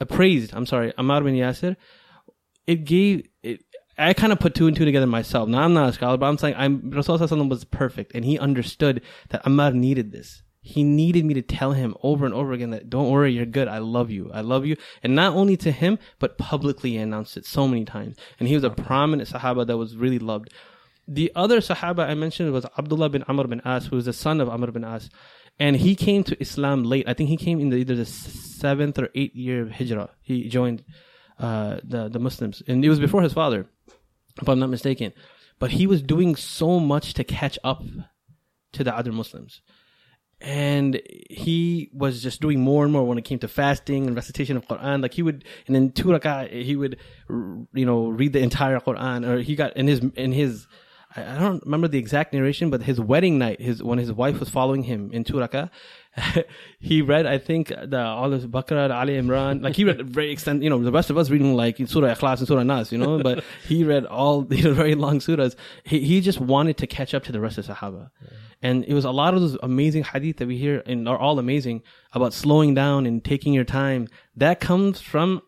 uh, 0.00 0.04
praised, 0.04 0.52
I'm 0.54 0.66
sorry, 0.66 0.92
Ammar 0.92 1.24
bin 1.24 1.34
Yasir, 1.34 1.76
it 2.66 2.84
gave, 2.84 3.26
it, 3.42 3.64
I 3.96 4.12
kind 4.12 4.32
of 4.32 4.38
put 4.38 4.54
two 4.54 4.66
and 4.66 4.76
two 4.76 4.84
together 4.84 5.06
myself. 5.06 5.48
Now, 5.48 5.62
I'm 5.62 5.74
not 5.74 5.88
a 5.88 5.92
scholar, 5.92 6.18
but 6.18 6.26
I'm 6.26 6.38
saying 6.38 6.54
I'm, 6.56 6.90
Rasulullah 6.90 7.48
was 7.48 7.64
perfect 7.64 8.12
and 8.14 8.24
he 8.24 8.38
understood 8.38 9.02
that 9.30 9.44
Ammar 9.44 9.74
needed 9.74 10.12
this. 10.12 10.42
He 10.68 10.84
needed 10.84 11.24
me 11.24 11.32
to 11.32 11.40
tell 11.40 11.72
him 11.72 11.96
over 12.02 12.26
and 12.26 12.34
over 12.34 12.52
again 12.52 12.72
that 12.72 12.90
don't 12.90 13.10
worry, 13.10 13.32
you're 13.32 13.46
good. 13.46 13.68
I 13.68 13.78
love 13.78 14.10
you. 14.10 14.30
I 14.34 14.42
love 14.42 14.66
you. 14.66 14.76
And 15.02 15.14
not 15.14 15.32
only 15.32 15.56
to 15.56 15.72
him, 15.72 15.98
but 16.18 16.36
publicly 16.36 16.98
announced 16.98 17.38
it 17.38 17.46
so 17.46 17.66
many 17.66 17.86
times. 17.86 18.16
And 18.38 18.50
he 18.50 18.54
was 18.54 18.64
a 18.64 18.68
prominent 18.68 19.30
Sahaba 19.30 19.66
that 19.66 19.78
was 19.78 19.96
really 19.96 20.18
loved. 20.18 20.52
The 21.08 21.32
other 21.34 21.60
Sahaba 21.60 22.00
I 22.00 22.12
mentioned 22.12 22.52
was 22.52 22.66
Abdullah 22.76 23.08
bin 23.08 23.22
Amr 23.22 23.46
bin 23.46 23.62
As, 23.64 23.86
who 23.86 23.96
was 23.96 24.04
the 24.04 24.12
son 24.12 24.42
of 24.42 24.50
Amr 24.50 24.70
bin 24.70 24.84
As. 24.84 25.08
And 25.58 25.74
he 25.74 25.96
came 25.96 26.22
to 26.24 26.38
Islam 26.38 26.84
late. 26.84 27.08
I 27.08 27.14
think 27.14 27.30
he 27.30 27.38
came 27.38 27.60
in 27.60 27.70
the, 27.70 27.78
either 27.78 27.96
the 27.96 28.04
seventh 28.04 28.98
or 28.98 29.08
eighth 29.14 29.34
year 29.34 29.62
of 29.62 29.70
Hijrah. 29.70 30.10
He 30.20 30.50
joined 30.50 30.84
uh, 31.38 31.78
the 31.82 32.10
the 32.10 32.18
Muslims, 32.18 32.62
and 32.68 32.84
it 32.84 32.90
was 32.90 33.00
before 33.00 33.22
his 33.22 33.32
father, 33.32 33.66
if 34.42 34.46
I'm 34.46 34.58
not 34.58 34.68
mistaken. 34.68 35.14
But 35.58 35.70
he 35.70 35.86
was 35.86 36.02
doing 36.02 36.36
so 36.36 36.78
much 36.78 37.14
to 37.14 37.24
catch 37.24 37.58
up 37.64 37.82
to 38.72 38.84
the 38.84 38.94
other 38.94 39.12
Muslims 39.12 39.62
and 40.40 41.00
he 41.28 41.90
was 41.92 42.22
just 42.22 42.40
doing 42.40 42.60
more 42.60 42.84
and 42.84 42.92
more 42.92 43.04
when 43.04 43.18
it 43.18 43.24
came 43.24 43.38
to 43.40 43.48
fasting 43.48 44.06
and 44.06 44.14
recitation 44.14 44.56
of 44.56 44.66
Quran. 44.68 45.02
Like 45.02 45.14
he 45.14 45.22
would, 45.22 45.44
and 45.66 45.76
in 45.76 45.90
two 45.92 46.08
rak'ah, 46.08 46.62
he 46.62 46.76
would, 46.76 46.96
you 47.28 47.86
know, 47.86 48.08
read 48.08 48.32
the 48.32 48.40
entire 48.40 48.78
Quran. 48.78 49.26
Or 49.26 49.40
he 49.40 49.56
got 49.56 49.76
in 49.76 49.88
his 49.88 50.00
in 50.14 50.32
his, 50.32 50.68
I 51.16 51.38
don't 51.38 51.64
remember 51.64 51.88
the 51.88 51.98
exact 51.98 52.32
narration, 52.32 52.70
but 52.70 52.82
his 52.82 53.00
wedding 53.00 53.38
night, 53.38 53.60
his 53.60 53.82
when 53.82 53.98
his 53.98 54.12
wife 54.12 54.38
was 54.38 54.48
following 54.48 54.84
him 54.84 55.10
in 55.12 55.24
two 55.24 55.34
rak'ah, 55.34 55.70
he 56.78 57.02
read, 57.02 57.26
I 57.26 57.38
think, 57.38 57.68
the 57.68 58.00
all 58.00 58.32
of 58.32 58.42
Baqarah, 58.44 58.94
Ali 58.94 59.14
Imran. 59.14 59.62
Like 59.62 59.76
he 59.76 59.84
read 59.84 60.08
very 60.08 60.30
extent. 60.30 60.62
You 60.62 60.70
know, 60.70 60.82
the 60.82 60.92
rest 60.92 61.10
of 61.10 61.18
us 61.18 61.30
reading 61.30 61.54
like 61.54 61.76
Surah 61.78 62.14
Ikhlas 62.14 62.38
and 62.38 62.48
Surah 62.48 62.62
Nas. 62.62 62.92
You 62.92 62.98
know, 62.98 63.22
but 63.22 63.44
he 63.66 63.84
read 63.84 64.06
all 64.06 64.42
these 64.52 64.64
very 64.64 64.94
long 64.94 65.18
surahs. 65.20 65.54
He 65.84 66.00
he 66.00 66.20
just 66.20 66.40
wanted 66.40 66.76
to 66.78 66.86
catch 66.86 67.14
up 67.14 67.24
to 67.24 67.32
the 67.32 67.40
rest 67.40 67.58
of 67.58 67.66
Sahaba. 67.66 68.10
And 68.60 68.84
it 68.84 68.94
was 68.94 69.04
a 69.04 69.12
lot 69.12 69.34
of 69.34 69.40
those 69.40 69.56
amazing 69.62 70.02
hadith 70.02 70.38
that 70.38 70.48
we 70.48 70.58
hear 70.58 70.82
and 70.84 71.08
are 71.08 71.16
all 71.16 71.38
amazing 71.38 71.82
about 72.12 72.32
slowing 72.34 72.74
down 72.74 73.06
and 73.06 73.24
taking 73.24 73.52
your 73.54 73.64
time. 73.64 74.08
That 74.36 74.58
comes 74.58 75.00
from 75.00 75.42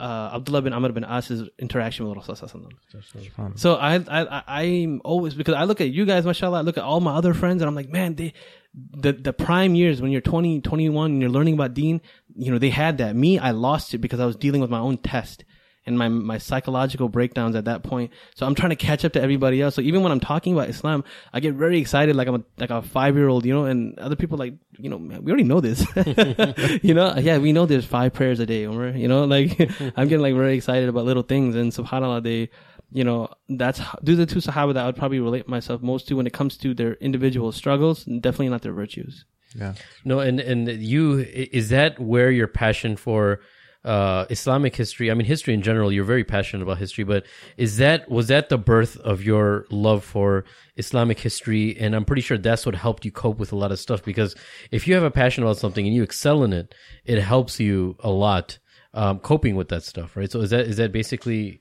uh, 0.00 0.30
Abdullah 0.34 0.62
bin 0.62 0.72
Amr 0.72 0.92
bin 0.92 1.04
As's 1.04 1.48
interaction 1.58 2.08
with 2.08 2.16
Rasulullah. 2.16 3.58
So 3.58 3.74
I, 3.74 3.96
I, 3.96 4.42
I'm 4.48 5.02
always 5.04 5.34
because 5.34 5.54
I 5.54 5.64
look 5.64 5.80
at 5.82 5.90
you 5.90 6.06
guys, 6.06 6.24
mashallah. 6.24 6.58
I 6.58 6.62
look 6.62 6.78
at 6.78 6.84
all 6.84 7.00
my 7.00 7.14
other 7.14 7.34
friends, 7.34 7.60
and 7.60 7.68
I'm 7.68 7.74
like, 7.74 7.90
man, 7.90 8.14
they, 8.14 8.32
the 8.74 9.12
the 9.12 9.32
prime 9.32 9.74
years 9.74 10.00
when 10.00 10.10
you're 10.10 10.20
20, 10.20 10.60
21, 10.60 11.10
and 11.10 11.20
you're 11.20 11.30
learning 11.30 11.54
about 11.54 11.74
deen, 11.74 12.00
you 12.36 12.50
know, 12.52 12.58
they 12.58 12.70
had 12.70 12.98
that. 12.98 13.16
Me, 13.16 13.38
I 13.38 13.50
lost 13.50 13.94
it 13.94 13.98
because 13.98 14.20
I 14.20 14.26
was 14.26 14.36
dealing 14.36 14.60
with 14.60 14.70
my 14.70 14.78
own 14.78 14.98
test 14.98 15.44
and 15.86 15.98
my 15.98 16.08
my 16.08 16.38
psychological 16.38 17.08
breakdowns 17.08 17.56
at 17.56 17.64
that 17.64 17.82
point. 17.82 18.12
So 18.34 18.46
I'm 18.46 18.54
trying 18.54 18.70
to 18.70 18.76
catch 18.76 19.04
up 19.04 19.12
to 19.14 19.20
everybody 19.20 19.60
else. 19.60 19.74
So 19.74 19.82
even 19.82 20.02
when 20.02 20.12
I'm 20.12 20.20
talking 20.20 20.52
about 20.52 20.68
Islam, 20.68 21.04
I 21.32 21.40
get 21.40 21.54
very 21.54 21.78
excited, 21.78 22.16
like 22.16 22.28
I'm 22.28 22.36
a, 22.36 22.44
like 22.58 22.70
a 22.70 22.82
five 22.82 23.16
year 23.16 23.28
old, 23.28 23.44
you 23.44 23.54
know. 23.54 23.64
And 23.64 23.98
other 23.98 24.16
people 24.16 24.38
like, 24.38 24.54
you 24.78 24.90
know, 24.90 24.98
man, 24.98 25.24
we 25.24 25.32
already 25.32 25.44
know 25.44 25.60
this, 25.60 25.84
you 26.82 26.94
know. 26.94 27.14
Yeah, 27.16 27.38
we 27.38 27.52
know 27.52 27.66
there's 27.66 27.84
five 27.84 28.12
prayers 28.12 28.40
a 28.40 28.46
day, 28.46 28.66
Omer. 28.66 28.96
You 28.96 29.08
know, 29.08 29.24
like 29.24 29.58
I'm 29.96 30.08
getting 30.08 30.20
like 30.20 30.34
very 30.34 30.56
excited 30.56 30.88
about 30.88 31.04
little 31.04 31.22
things. 31.22 31.56
And 31.56 31.72
Subhanallah, 31.72 32.22
they, 32.22 32.50
you 32.92 33.04
know, 33.04 33.28
that's 33.48 33.80
these 34.02 34.18
are 34.18 34.24
the 34.24 34.26
two 34.26 34.40
Sahaba 34.40 34.74
that 34.74 34.82
I 34.82 34.86
would 34.86 34.96
probably 34.96 35.20
relate 35.20 35.48
myself 35.48 35.82
most 35.82 36.08
to 36.08 36.14
when 36.14 36.26
it 36.26 36.32
comes 36.32 36.56
to 36.58 36.74
their 36.74 36.94
individual 36.94 37.52
struggles, 37.52 38.06
and 38.06 38.20
definitely 38.20 38.48
not 38.48 38.62
their 38.62 38.72
virtues. 38.72 39.24
Yeah. 39.54 39.74
No, 40.04 40.20
and 40.20 40.40
and 40.40 40.68
you 40.68 41.18
is 41.18 41.68
that 41.70 41.98
where 41.98 42.30
your 42.30 42.46
passion 42.46 42.96
for 42.96 43.40
uh, 43.84 44.26
Islamic 44.30 44.76
history? 44.76 45.10
I 45.10 45.14
mean, 45.14 45.26
history 45.26 45.54
in 45.54 45.62
general. 45.62 45.92
You're 45.92 46.04
very 46.04 46.24
passionate 46.24 46.62
about 46.62 46.78
history, 46.78 47.04
but 47.04 47.26
is 47.56 47.76
that 47.78 48.10
was 48.10 48.28
that 48.28 48.48
the 48.48 48.58
birth 48.58 48.96
of 48.98 49.22
your 49.22 49.66
love 49.70 50.04
for 50.04 50.44
Islamic 50.76 51.20
history? 51.20 51.76
And 51.78 51.94
I'm 51.94 52.04
pretty 52.04 52.22
sure 52.22 52.38
that's 52.38 52.66
what 52.66 52.74
helped 52.74 53.04
you 53.04 53.12
cope 53.12 53.38
with 53.38 53.52
a 53.52 53.56
lot 53.56 53.72
of 53.72 53.78
stuff. 53.78 54.04
Because 54.04 54.34
if 54.70 54.86
you 54.86 54.94
have 54.94 55.04
a 55.04 55.10
passion 55.10 55.42
about 55.44 55.58
something 55.58 55.86
and 55.86 55.94
you 55.94 56.02
excel 56.02 56.42
in 56.44 56.52
it, 56.52 56.74
it 57.04 57.20
helps 57.20 57.60
you 57.60 57.96
a 58.00 58.10
lot 58.10 58.58
um, 58.94 59.18
coping 59.20 59.56
with 59.56 59.68
that 59.68 59.82
stuff, 59.82 60.16
right? 60.16 60.30
So 60.30 60.40
is 60.40 60.50
that 60.50 60.66
is 60.66 60.76
that 60.76 60.92
basically 60.92 61.60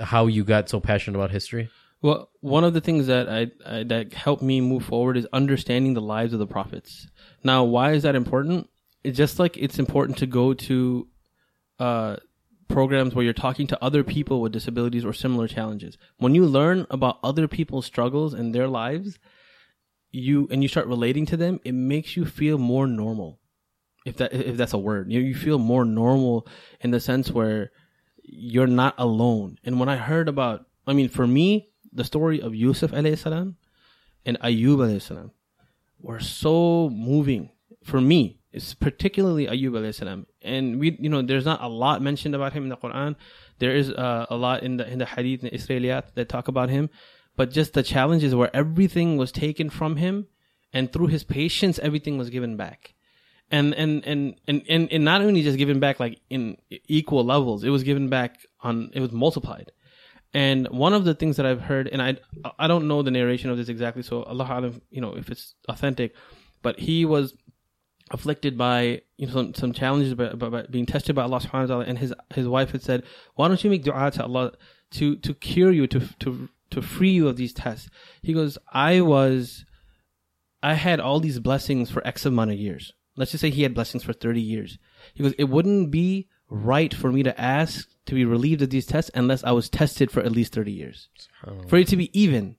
how 0.00 0.26
you 0.26 0.44
got 0.44 0.68
so 0.68 0.80
passionate 0.80 1.16
about 1.16 1.30
history? 1.30 1.70
Well, 2.00 2.30
one 2.40 2.64
of 2.64 2.74
the 2.74 2.80
things 2.80 3.08
that 3.08 3.28
I, 3.28 3.50
I 3.66 3.82
that 3.84 4.12
helped 4.12 4.42
me 4.42 4.60
move 4.60 4.84
forward 4.84 5.16
is 5.16 5.26
understanding 5.32 5.94
the 5.94 6.00
lives 6.00 6.32
of 6.32 6.38
the 6.38 6.46
prophets. 6.46 7.08
Now, 7.42 7.64
why 7.64 7.92
is 7.92 8.04
that 8.04 8.14
important? 8.14 8.68
It's 9.02 9.16
just 9.16 9.38
like 9.38 9.56
it's 9.56 9.78
important 9.78 10.18
to 10.18 10.26
go 10.26 10.54
to 10.54 11.08
uh, 11.78 12.16
programs 12.68 13.14
where 13.14 13.24
you're 13.24 13.32
talking 13.32 13.66
to 13.68 13.84
other 13.84 14.04
people 14.04 14.40
with 14.40 14.52
disabilities 14.52 15.04
or 15.04 15.12
similar 15.12 15.48
challenges. 15.48 15.98
When 16.18 16.34
you 16.34 16.46
learn 16.46 16.86
about 16.90 17.18
other 17.22 17.48
people's 17.48 17.86
struggles 17.86 18.34
and 18.34 18.54
their 18.54 18.68
lives, 18.68 19.18
you 20.10 20.48
and 20.50 20.62
you 20.62 20.68
start 20.68 20.86
relating 20.86 21.26
to 21.26 21.36
them, 21.36 21.60
it 21.64 21.72
makes 21.72 22.16
you 22.16 22.24
feel 22.24 22.58
more 22.58 22.86
normal. 22.86 23.40
If 24.06 24.16
that 24.18 24.32
if 24.32 24.56
that's 24.56 24.72
a 24.72 24.78
word, 24.78 25.10
you 25.10 25.20
you 25.20 25.34
feel 25.34 25.58
more 25.58 25.84
normal 25.84 26.46
in 26.80 26.92
the 26.92 27.00
sense 27.00 27.30
where 27.30 27.72
you're 28.30 28.66
not 28.66 28.94
alone. 28.98 29.58
And 29.64 29.80
when 29.80 29.88
I 29.88 29.96
heard 29.96 30.28
about, 30.28 30.66
I 30.86 30.92
mean, 30.92 31.08
for 31.08 31.26
me, 31.26 31.70
the 31.92 32.04
story 32.04 32.40
of 32.40 32.54
Yusuf 32.54 32.90
alayhi 32.90 33.18
salam 33.18 33.56
and 34.24 34.38
Ayub 34.40 34.76
alayhi 34.76 35.02
salam 35.02 35.30
were 36.00 36.20
so 36.20 36.90
moving 36.90 37.50
for 37.84 38.00
me. 38.00 38.40
It's 38.52 38.74
particularly 38.74 39.46
Ayub 39.46 39.72
alayhi 39.72 39.94
salam. 39.94 40.26
And 40.42 40.78
we, 40.78 40.96
you 41.00 41.08
know, 41.08 41.22
there's 41.22 41.44
not 41.44 41.62
a 41.62 41.68
lot 41.68 42.02
mentioned 42.02 42.34
about 42.34 42.52
him 42.52 42.64
in 42.64 42.68
the 42.68 42.76
Quran. 42.76 43.16
There 43.58 43.74
is 43.74 43.90
uh, 43.90 44.26
a 44.30 44.36
lot 44.36 44.62
in 44.62 44.76
the 44.76 44.90
in 44.90 44.98
the 44.98 45.06
Hadith 45.06 45.42
and 45.42 45.52
Israeliyat 45.52 46.14
that 46.14 46.28
talk 46.28 46.48
about 46.48 46.70
him, 46.70 46.90
but 47.36 47.50
just 47.50 47.72
the 47.72 47.82
challenges 47.82 48.34
where 48.34 48.54
everything 48.54 49.16
was 49.16 49.32
taken 49.32 49.68
from 49.68 49.96
him, 49.96 50.26
and 50.72 50.92
through 50.92 51.08
his 51.08 51.24
patience, 51.24 51.78
everything 51.80 52.18
was 52.18 52.30
given 52.30 52.56
back 52.56 52.94
and 53.50 53.74
and 53.74 54.04
and 54.04 54.34
and 54.46 54.62
and, 54.68 54.92
and 54.92 55.04
not 55.04 55.22
only 55.22 55.42
just 55.42 55.58
given 55.58 55.80
back 55.80 56.00
like 56.00 56.20
in 56.30 56.56
equal 56.86 57.24
levels 57.24 57.64
it 57.64 57.70
was 57.70 57.82
given 57.82 58.08
back 58.08 58.38
on 58.60 58.90
it 58.92 59.00
was 59.00 59.12
multiplied. 59.12 59.72
And 60.34 60.68
one 60.68 60.92
of 60.92 61.04
the 61.04 61.14
things 61.14 61.38
that 61.38 61.46
i've 61.46 61.62
heard 61.62 61.88
and 61.88 62.02
i 62.02 62.16
i 62.58 62.66
don't 62.66 62.86
know 62.86 63.02
the 63.02 63.10
narration 63.10 63.48
of 63.48 63.56
this 63.56 63.70
exactly 63.70 64.02
so 64.02 64.22
allah 64.24 64.72
you 64.90 65.00
know 65.00 65.14
if 65.16 65.30
it's 65.30 65.54
authentic 65.68 66.14
but 66.60 66.78
he 66.78 67.06
was 67.06 67.34
afflicted 68.10 68.58
by 68.58 69.00
you 69.16 69.26
know 69.26 69.32
some, 69.32 69.54
some 69.54 69.72
challenges 69.72 70.12
by, 70.12 70.28
by 70.34 70.62
being 70.70 70.84
tested 70.84 71.16
by 71.16 71.22
allah 71.22 71.40
subhanahu 71.40 71.60
wa 71.60 71.66
ta'ala 71.66 71.84
and 71.84 71.98
his 71.98 72.12
his 72.34 72.46
wife 72.46 72.72
had 72.72 72.82
said 72.82 73.04
why 73.36 73.48
don't 73.48 73.64
you 73.64 73.70
make 73.70 73.82
dua 73.82 74.10
to 74.10 74.22
allah 74.22 74.52
to 74.90 75.16
to 75.16 75.32
cure 75.32 75.72
you 75.72 75.86
to 75.86 76.00
to 76.18 76.50
to 76.70 76.82
free 76.82 77.10
you 77.10 77.28
of 77.28 77.36
these 77.36 77.54
tests? 77.54 77.88
He 78.22 78.34
goes 78.34 78.58
i 78.70 79.00
was 79.00 79.64
i 80.62 80.74
had 80.74 81.00
all 81.00 81.20
these 81.20 81.38
blessings 81.38 81.90
for 81.90 82.06
x 82.06 82.26
amount 82.26 82.50
of 82.50 82.58
years 82.58 82.92
let's 83.18 83.32
just 83.32 83.42
say 83.42 83.50
he 83.50 83.62
had 83.62 83.74
blessings 83.74 84.04
for 84.04 84.12
30 84.12 84.40
years. 84.40 84.78
He 85.14 85.22
goes, 85.22 85.34
it 85.38 85.44
wouldn't 85.44 85.90
be 85.90 86.28
right 86.48 86.94
for 86.94 87.12
me 87.12 87.22
to 87.24 87.38
ask 87.38 87.88
to 88.06 88.14
be 88.14 88.24
relieved 88.24 88.62
of 88.62 88.70
these 88.70 88.86
tests 88.86 89.10
unless 89.14 89.44
I 89.44 89.50
was 89.50 89.68
tested 89.68 90.10
for 90.10 90.20
at 90.20 90.32
least 90.32 90.54
30 90.54 90.72
years. 90.72 91.08
For 91.68 91.76
it 91.76 91.88
to 91.88 91.96
be 91.96 92.18
even. 92.18 92.56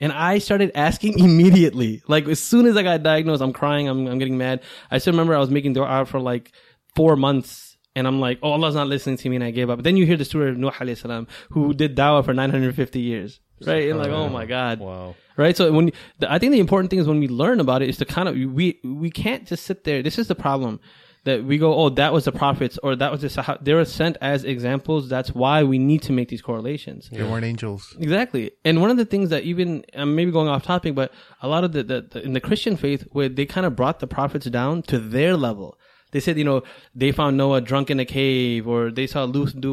And 0.00 0.12
I 0.12 0.38
started 0.38 0.72
asking 0.74 1.18
immediately. 1.18 2.02
Like 2.08 2.26
as 2.28 2.40
soon 2.40 2.66
as 2.66 2.76
I 2.76 2.82
got 2.82 3.02
diagnosed, 3.02 3.42
I'm 3.42 3.52
crying, 3.52 3.88
I'm, 3.88 4.06
I'm 4.06 4.18
getting 4.18 4.38
mad. 4.38 4.62
I 4.90 4.98
still 4.98 5.12
remember 5.12 5.34
I 5.34 5.40
was 5.40 5.50
making 5.50 5.74
dua 5.74 6.06
for 6.06 6.20
like 6.20 6.52
four 6.94 7.16
months 7.16 7.75
and 7.96 8.06
I'm 8.06 8.20
like, 8.20 8.38
oh, 8.42 8.52
Allah's 8.52 8.74
not 8.74 8.86
listening 8.86 9.16
to 9.16 9.28
me 9.30 9.36
and 9.36 9.44
I 9.44 9.50
gave 9.50 9.70
up. 9.70 9.78
But 9.78 9.84
then 9.84 9.96
you 9.96 10.04
hear 10.04 10.18
the 10.18 10.24
story 10.24 10.50
of 10.50 10.58
Nuh 10.58 10.70
alayhi 10.70 10.98
salam, 10.98 11.26
who 11.50 11.72
did 11.72 11.96
dawah 11.96 12.22
for 12.22 12.34
950 12.34 13.00
years. 13.00 13.40
Right? 13.66 13.88
And 13.88 13.98
like, 13.98 14.10
oh 14.10 14.28
my 14.28 14.44
God. 14.44 14.80
Wow. 14.80 15.14
Right? 15.38 15.56
So 15.56 15.72
when, 15.72 15.90
the, 16.18 16.30
I 16.30 16.38
think 16.38 16.52
the 16.52 16.60
important 16.60 16.90
thing 16.90 16.98
is 16.98 17.08
when 17.08 17.20
we 17.20 17.28
learn 17.28 17.58
about 17.58 17.80
it 17.80 17.88
is 17.88 17.96
to 17.96 18.04
kind 18.04 18.28
of, 18.28 18.34
we, 18.34 18.78
we 18.84 19.10
can't 19.10 19.46
just 19.46 19.64
sit 19.64 19.84
there. 19.84 20.02
This 20.02 20.18
is 20.18 20.28
the 20.28 20.34
problem 20.34 20.78
that 21.24 21.42
we 21.42 21.56
go, 21.56 21.74
oh, 21.74 21.88
that 21.88 22.12
was 22.12 22.26
the 22.26 22.32
prophets 22.32 22.78
or 22.82 22.94
that 22.96 23.10
was 23.10 23.22
the 23.22 23.28
Sahaba. 23.28 23.64
They 23.64 23.72
were 23.72 23.86
sent 23.86 24.18
as 24.20 24.44
examples. 24.44 25.08
That's 25.08 25.34
why 25.34 25.64
we 25.64 25.78
need 25.78 26.02
to 26.02 26.12
make 26.12 26.28
these 26.28 26.42
correlations. 26.42 27.08
They 27.10 27.22
weren't 27.22 27.46
angels. 27.46 27.96
Exactly. 27.98 28.52
And 28.64 28.82
one 28.82 28.90
of 28.90 28.98
the 28.98 29.06
things 29.06 29.30
that 29.30 29.42
even 29.44 29.86
I'm 29.94 30.14
maybe 30.14 30.30
going 30.30 30.48
off 30.48 30.62
topic, 30.64 30.94
but 30.94 31.12
a 31.40 31.48
lot 31.48 31.64
of 31.64 31.72
the, 31.72 31.82
the, 31.82 32.02
the 32.02 32.22
in 32.22 32.34
the 32.34 32.40
Christian 32.40 32.76
faith 32.76 33.08
where 33.12 33.30
they 33.30 33.46
kind 33.46 33.66
of 33.66 33.74
brought 33.74 34.00
the 34.00 34.06
prophets 34.06 34.46
down 34.46 34.82
to 34.82 34.98
their 34.98 35.34
level. 35.34 35.78
They 36.16 36.20
said, 36.26 36.36
you 36.38 36.44
know, 36.50 36.62
they 36.94 37.12
found 37.12 37.36
Noah 37.36 37.60
drunk 37.70 37.90
in 37.90 38.00
a 38.00 38.06
cave 38.06 38.66
or 38.66 38.90
they 38.90 39.06
saw 39.06 39.24
Luth 39.24 39.54
do, 39.66 39.72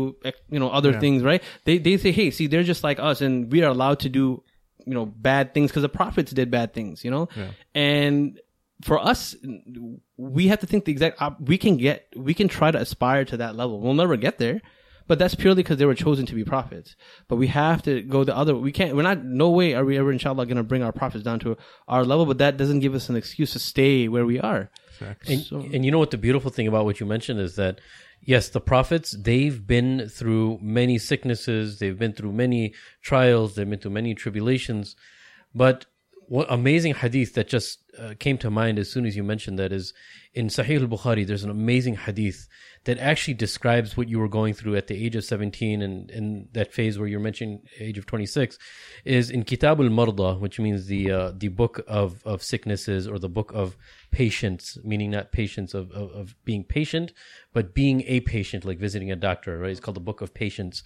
you 0.49 0.59
know, 0.59 0.69
other 0.79 0.91
things, 0.99 1.23
right? 1.23 1.41
They, 1.63 1.77
they 1.77 1.95
say, 2.03 2.11
hey, 2.11 2.31
see, 2.31 2.47
they're 2.47 2.69
just 2.73 2.83
like 2.83 2.99
us 2.99 3.21
and 3.21 3.33
we 3.53 3.63
are 3.63 3.71
allowed 3.75 3.99
to 4.05 4.09
do, 4.09 4.43
you 4.85 4.93
know, 4.97 5.05
bad 5.05 5.53
things 5.53 5.71
because 5.71 5.83
the 5.87 5.95
prophets 6.01 6.31
did 6.39 6.51
bad 6.51 6.73
things, 6.73 7.05
you 7.05 7.11
know? 7.15 7.25
And 7.73 8.39
for 8.87 8.97
us, 9.11 9.35
we 10.17 10.47
have 10.51 10.59
to 10.59 10.67
think 10.67 10.83
the 10.83 10.91
exact, 10.91 11.21
op- 11.21 11.39
we 11.39 11.57
can 11.57 11.77
get, 11.77 12.07
we 12.15 12.33
can 12.33 12.49
try 12.49 12.69
to 12.71 12.79
aspire 12.85 13.23
to 13.31 13.37
that 13.37 13.55
level. 13.55 13.79
We'll 13.79 13.93
never 13.93 14.17
get 14.17 14.37
there. 14.37 14.59
But 15.05 15.19
that's 15.19 15.35
purely 15.35 15.63
because 15.63 15.77
they 15.79 15.85
were 15.85 15.95
chosen 15.95 16.25
to 16.27 16.35
be 16.35 16.45
prophets. 16.45 16.95
But 17.27 17.35
we 17.35 17.47
have 17.47 17.83
to 17.83 18.01
go 18.01 18.23
the 18.23 18.35
other. 18.35 18.55
We 18.55 18.71
can't. 18.71 18.95
We're 18.95 19.03
not. 19.11 19.23
No 19.23 19.49
way 19.49 19.73
are 19.73 19.83
we 19.83 19.97
ever, 19.97 20.11
inshallah, 20.13 20.45
going 20.45 20.55
to 20.55 20.63
bring 20.63 20.81
our 20.81 20.93
prophets 20.93 21.25
down 21.25 21.39
to 21.39 21.57
our 21.89 22.05
level. 22.05 22.25
But 22.25 22.37
that 22.37 22.55
doesn't 22.55 22.79
give 22.79 22.95
us 22.95 23.09
an 23.09 23.17
excuse 23.17 23.51
to 23.51 23.59
stay 23.59 24.07
where 24.07 24.25
we 24.25 24.39
are. 24.39 24.69
And, 25.53 25.73
and 25.73 25.85
you 25.85 25.91
know 25.91 25.99
what 25.99 26.11
the 26.11 26.17
beautiful 26.17 26.51
thing 26.51 26.67
about 26.67 26.85
what 26.85 26.99
you 26.99 27.05
mentioned 27.05 27.39
is 27.39 27.55
that 27.55 27.79
yes, 28.21 28.49
the 28.49 28.61
prophets 28.61 29.11
they've 29.11 29.65
been 29.65 30.09
through 30.09 30.59
many 30.61 30.97
sicknesses, 30.97 31.79
they've 31.79 31.97
been 31.97 32.13
through 32.13 32.33
many 32.33 32.73
trials, 33.01 33.55
they've 33.55 33.69
been 33.69 33.79
through 33.79 33.91
many 33.91 34.15
tribulations, 34.15 34.95
but 35.53 35.85
what 36.27 36.47
amazing 36.49 36.95
hadith 36.95 37.33
that 37.35 37.47
just 37.47 37.79
uh, 37.99 38.13
came 38.19 38.37
to 38.39 38.49
mind 38.49 38.79
as 38.79 38.91
soon 38.91 39.05
as 39.05 39.15
you 39.15 39.23
mentioned 39.23 39.59
that 39.59 39.71
is 39.71 39.93
in 40.33 40.47
Sahih 40.47 40.81
al-Bukhari. 40.81 41.25
There's 41.25 41.43
an 41.43 41.49
amazing 41.49 41.95
hadith 41.95 42.47
that 42.85 42.97
actually 42.99 43.35
describes 43.35 43.95
what 43.95 44.09
you 44.09 44.19
were 44.19 44.27
going 44.27 44.53
through 44.53 44.75
at 44.75 44.87
the 44.87 45.05
age 45.05 45.15
of 45.15 45.23
17 45.23 45.81
and 45.81 46.11
in 46.11 46.49
that 46.53 46.73
phase 46.73 46.99
where 46.99 47.07
you're 47.07 47.19
mentioning 47.19 47.61
age 47.79 47.97
of 47.97 48.05
26 48.05 48.57
is 49.05 49.29
in 49.29 49.43
Kitab 49.43 49.79
al-Marda, 49.79 50.35
which 50.35 50.59
means 50.59 50.87
the 50.87 51.11
uh, 51.11 51.31
the 51.35 51.47
book 51.49 51.81
of 51.87 52.21
of 52.25 52.43
sicknesses 52.43 53.07
or 53.07 53.19
the 53.19 53.29
book 53.29 53.51
of 53.53 53.77
patience, 54.11 54.77
meaning 54.83 55.11
not 55.11 55.31
patience 55.31 55.73
of, 55.73 55.91
of, 55.91 56.11
of 56.11 56.35
being 56.45 56.63
patient, 56.63 57.13
but 57.51 57.73
being 57.73 58.03
a 58.05 58.19
patient, 58.21 58.63
like 58.63 58.77
visiting 58.77 59.11
a 59.11 59.15
doctor, 59.15 59.57
right? 59.57 59.71
It's 59.71 59.79
called 59.79 59.95
the 59.95 60.01
book 60.01 60.21
of 60.21 60.33
patience. 60.33 60.83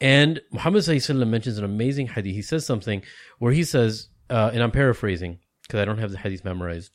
And 0.00 0.40
Muhammad 0.50 0.86
mentions 0.88 1.58
an 1.58 1.64
amazing 1.64 2.08
hadith. 2.08 2.34
He 2.34 2.42
says 2.42 2.66
something 2.66 3.02
where 3.38 3.52
he 3.52 3.64
says, 3.64 4.08
uh, 4.30 4.50
and 4.52 4.62
I'm 4.62 4.70
paraphrasing 4.70 5.38
because 5.62 5.80
I 5.80 5.84
don't 5.84 5.98
have 5.98 6.10
the 6.10 6.18
hadith 6.18 6.44
memorized, 6.44 6.92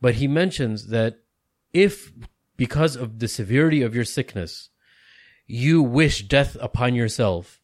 but 0.00 0.16
he 0.16 0.28
mentions 0.28 0.88
that 0.88 1.18
if 1.72 2.12
because 2.56 2.96
of 2.96 3.18
the 3.18 3.28
severity 3.28 3.82
of 3.82 3.94
your 3.94 4.04
sickness, 4.04 4.68
you 5.46 5.82
wish 5.82 6.26
death 6.28 6.56
upon 6.60 6.94
yourself. 6.94 7.60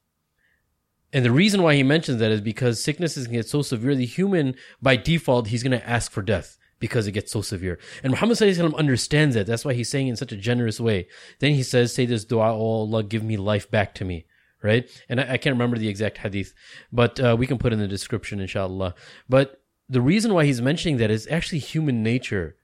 And 1.13 1.25
the 1.25 1.31
reason 1.31 1.63
why 1.63 1.75
he 1.75 1.83
mentions 1.83 2.19
that 2.19 2.31
is 2.31 2.41
because 2.41 2.83
sicknesses 2.83 3.27
can 3.27 3.35
get 3.35 3.49
so 3.49 3.63
severe, 3.63 3.95
the 3.95 4.05
human 4.05 4.55
by 4.83 4.97
default, 4.97 5.49
he's 5.49 5.63
going 5.63 5.79
to 5.79 5.89
ask 5.89 6.13
for 6.13 6.23
death 6.23 6.59
because 6.81 7.07
it 7.07 7.13
gets 7.13 7.33
so 7.33 7.43
severe. 7.43 7.79
And 8.03 8.11
Muhammad 8.11 8.41
understands 8.75 9.35
that. 9.35 9.47
That's 9.47 9.65
why 9.65 9.75
he's 9.75 9.91
saying 9.91 10.09
in 10.09 10.17
such 10.17 10.33
a 10.33 10.37
generous 10.37 10.81
way. 10.81 11.09
Then 11.39 11.55
he 11.55 11.63
says, 11.63 11.95
say 11.95 12.07
this 12.07 12.25
dua, 12.25 12.53
oh 12.53 12.81
Allah, 12.81 13.03
give 13.03 13.23
me 13.23 13.37
life 13.37 13.71
back 13.71 13.95
to 13.97 14.05
me. 14.05 14.27
Right? 14.63 14.89
And 15.09 15.21
I, 15.21 15.35
I 15.35 15.37
can't 15.37 15.55
remember 15.55 15.79
the 15.79 15.89
exact 15.89 16.19
hadith, 16.19 16.53
but 16.93 17.21
uh, 17.21 17.37
we 17.39 17.47
can 17.47 17.59
put 17.59 17.73
in 17.73 17.79
the 17.79 17.89
description, 17.89 18.41
inshallah. 18.41 18.95
But 19.29 19.63
the 19.89 20.01
reason 20.01 20.35
why 20.35 20.45
he's 20.45 20.61
mentioning 20.61 20.97
that 20.99 21.11
is 21.11 21.29
actually 21.31 21.61
human 21.61 22.03
nature 22.03 22.57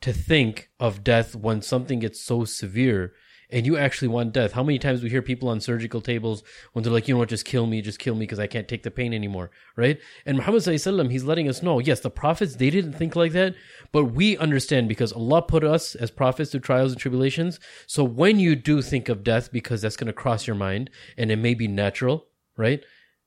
to 0.00 0.12
think 0.12 0.70
of 0.78 1.04
death 1.04 1.36
when 1.36 1.60
something 1.62 1.98
gets 1.98 2.20
so 2.20 2.44
severe 2.44 3.12
and 3.52 3.66
you 3.66 3.76
actually 3.76 4.08
want 4.08 4.32
death. 4.32 4.52
How 4.52 4.62
many 4.62 4.78
times 4.78 5.02
we 5.02 5.10
hear 5.10 5.22
people 5.22 5.48
on 5.48 5.60
surgical 5.60 6.00
tables 6.00 6.42
when 6.72 6.82
they're 6.82 6.92
like, 6.92 7.08
you 7.08 7.14
know 7.14 7.18
what, 7.18 7.28
just 7.28 7.44
kill 7.44 7.66
me, 7.66 7.82
just 7.82 7.98
kill 7.98 8.14
me 8.14 8.20
because 8.20 8.38
I 8.38 8.46
can't 8.46 8.68
take 8.68 8.82
the 8.82 8.90
pain 8.90 9.12
anymore, 9.12 9.50
right? 9.76 9.98
And 10.26 10.38
Muhammad 10.38 10.62
Wasallam, 10.62 11.10
he's 11.10 11.24
letting 11.24 11.48
us 11.48 11.62
know, 11.62 11.78
yes, 11.78 12.00
the 12.00 12.10
prophets, 12.10 12.56
they 12.56 12.70
didn't 12.70 12.94
think 12.94 13.16
like 13.16 13.32
that, 13.32 13.54
but 13.92 14.06
we 14.06 14.36
understand 14.36 14.88
because 14.88 15.12
Allah 15.12 15.42
put 15.42 15.64
us 15.64 15.94
as 15.94 16.10
prophets 16.10 16.50
through 16.50 16.60
trials 16.60 16.92
and 16.92 17.00
tribulations. 17.00 17.60
So 17.86 18.04
when 18.04 18.38
you 18.38 18.56
do 18.56 18.82
think 18.82 19.08
of 19.08 19.24
death, 19.24 19.50
because 19.52 19.82
that's 19.82 19.96
going 19.96 20.06
to 20.06 20.12
cross 20.12 20.46
your 20.46 20.56
mind 20.56 20.90
and 21.16 21.30
it 21.30 21.36
may 21.36 21.54
be 21.54 21.68
natural, 21.68 22.26
right? 22.56 22.82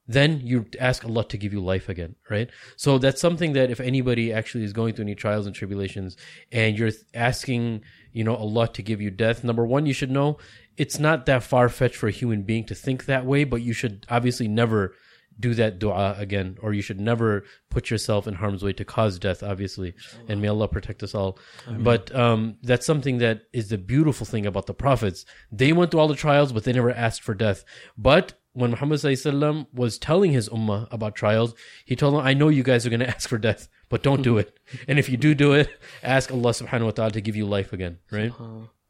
Then 0.08 0.41
you 0.43 0.66
ask 0.80 1.06
Allah 1.06 1.26
to 1.26 1.38
give 1.38 1.54
you 1.54 1.62
life 1.62 1.88
again, 1.88 2.16
right? 2.30 2.49
So 2.76 2.97
that's 2.97 3.22
something 3.22 3.54
that 3.54 3.72
if 3.72 3.80
anybody 3.80 4.34
actually 4.34 4.66
is 4.66 4.74
going 4.74 4.93
through 4.95 5.06
any 5.06 5.16
trials 5.16 5.45
and 5.45 5.56
tribulations 5.56 6.18
and 6.51 6.78
you're 6.78 6.91
asking, 7.14 7.84
you 8.12 8.24
know, 8.24 8.36
Allah 8.36 8.68
to 8.74 8.82
give 8.82 9.01
you 9.01 9.12
death, 9.12 9.43
number 9.43 9.66
one, 9.66 9.86
you 9.86 9.93
should 9.93 10.12
know 10.12 10.38
it's 10.76 10.99
not 10.99 11.26
that 11.28 11.43
far 11.43 11.70
fetched 11.70 11.95
for 11.95 12.08
a 12.08 12.12
human 12.12 12.43
being 12.43 12.66
to 12.66 12.76
think 12.76 13.06
that 13.06 13.26
way, 13.26 13.43
but 13.43 13.62
you 13.62 13.74
should 13.74 14.06
obviously 14.10 14.47
never 14.47 14.93
do 15.39 15.54
that 15.56 15.80
dua 15.80 16.16
again, 16.18 16.58
or 16.62 16.74
you 16.74 16.82
should 16.82 16.99
never 16.99 17.43
put 17.70 17.89
yourself 17.89 18.28
in 18.28 18.36
harm's 18.36 18.64
way 18.64 18.74
to 18.74 18.86
cause 18.86 19.18
death, 19.18 19.41
obviously. 19.41 19.93
And 20.28 20.41
may 20.41 20.47
Allah 20.47 20.68
protect 20.68 21.01
us 21.01 21.16
all. 21.16 21.39
But 21.84 22.14
um, 22.16 22.58
that's 22.62 22.86
something 22.86 23.18
that 23.20 23.43
is 23.51 23.70
the 23.70 23.78
beautiful 23.78 24.26
thing 24.26 24.45
about 24.45 24.68
the 24.68 24.74
prophets. 24.74 25.26
They 25.51 25.74
went 25.74 25.91
through 25.91 26.01
all 26.01 26.08
the 26.08 26.16
trials, 26.16 26.51
but 26.51 26.66
they 26.66 26.74
never 26.74 26.91
asked 26.91 27.24
for 27.24 27.34
death. 27.34 27.64
But 27.97 28.34
when 28.54 28.72
Muhammad 28.72 28.99
SAW 28.99 29.66
was 29.74 29.97
telling 29.97 30.32
his 30.32 30.47
ummah 30.49 30.88
about 30.91 31.16
trials, 31.16 31.54
he 31.86 31.95
told 31.95 32.14
them, 32.14 32.22
I 32.22 32.34
know 32.34 32.49
you 32.49 32.64
guys 32.64 32.86
are 32.86 32.89
going 32.89 32.99
to 33.08 33.10
ask 33.10 33.28
for 33.28 33.38
death, 33.38 33.68
but 33.89 34.04
don't 34.04 34.22
do 34.22 34.38
it. 34.38 34.58
And 34.88 34.99
if 34.99 35.10
you 35.10 35.18
do 35.18 35.34
do 35.34 35.54
it, 35.54 35.70
ask 36.04 36.32
Allah 36.32 36.51
subhanahu 36.51 36.86
wa 36.86 36.91
ta'ala 36.91 37.12
to 37.12 37.22
give 37.22 37.36
you 37.36 37.45
life 37.45 37.74
again, 37.74 37.99
right? 38.12 38.32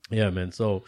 Yeah, 0.09 0.30
man. 0.30 0.51
So 0.51 0.84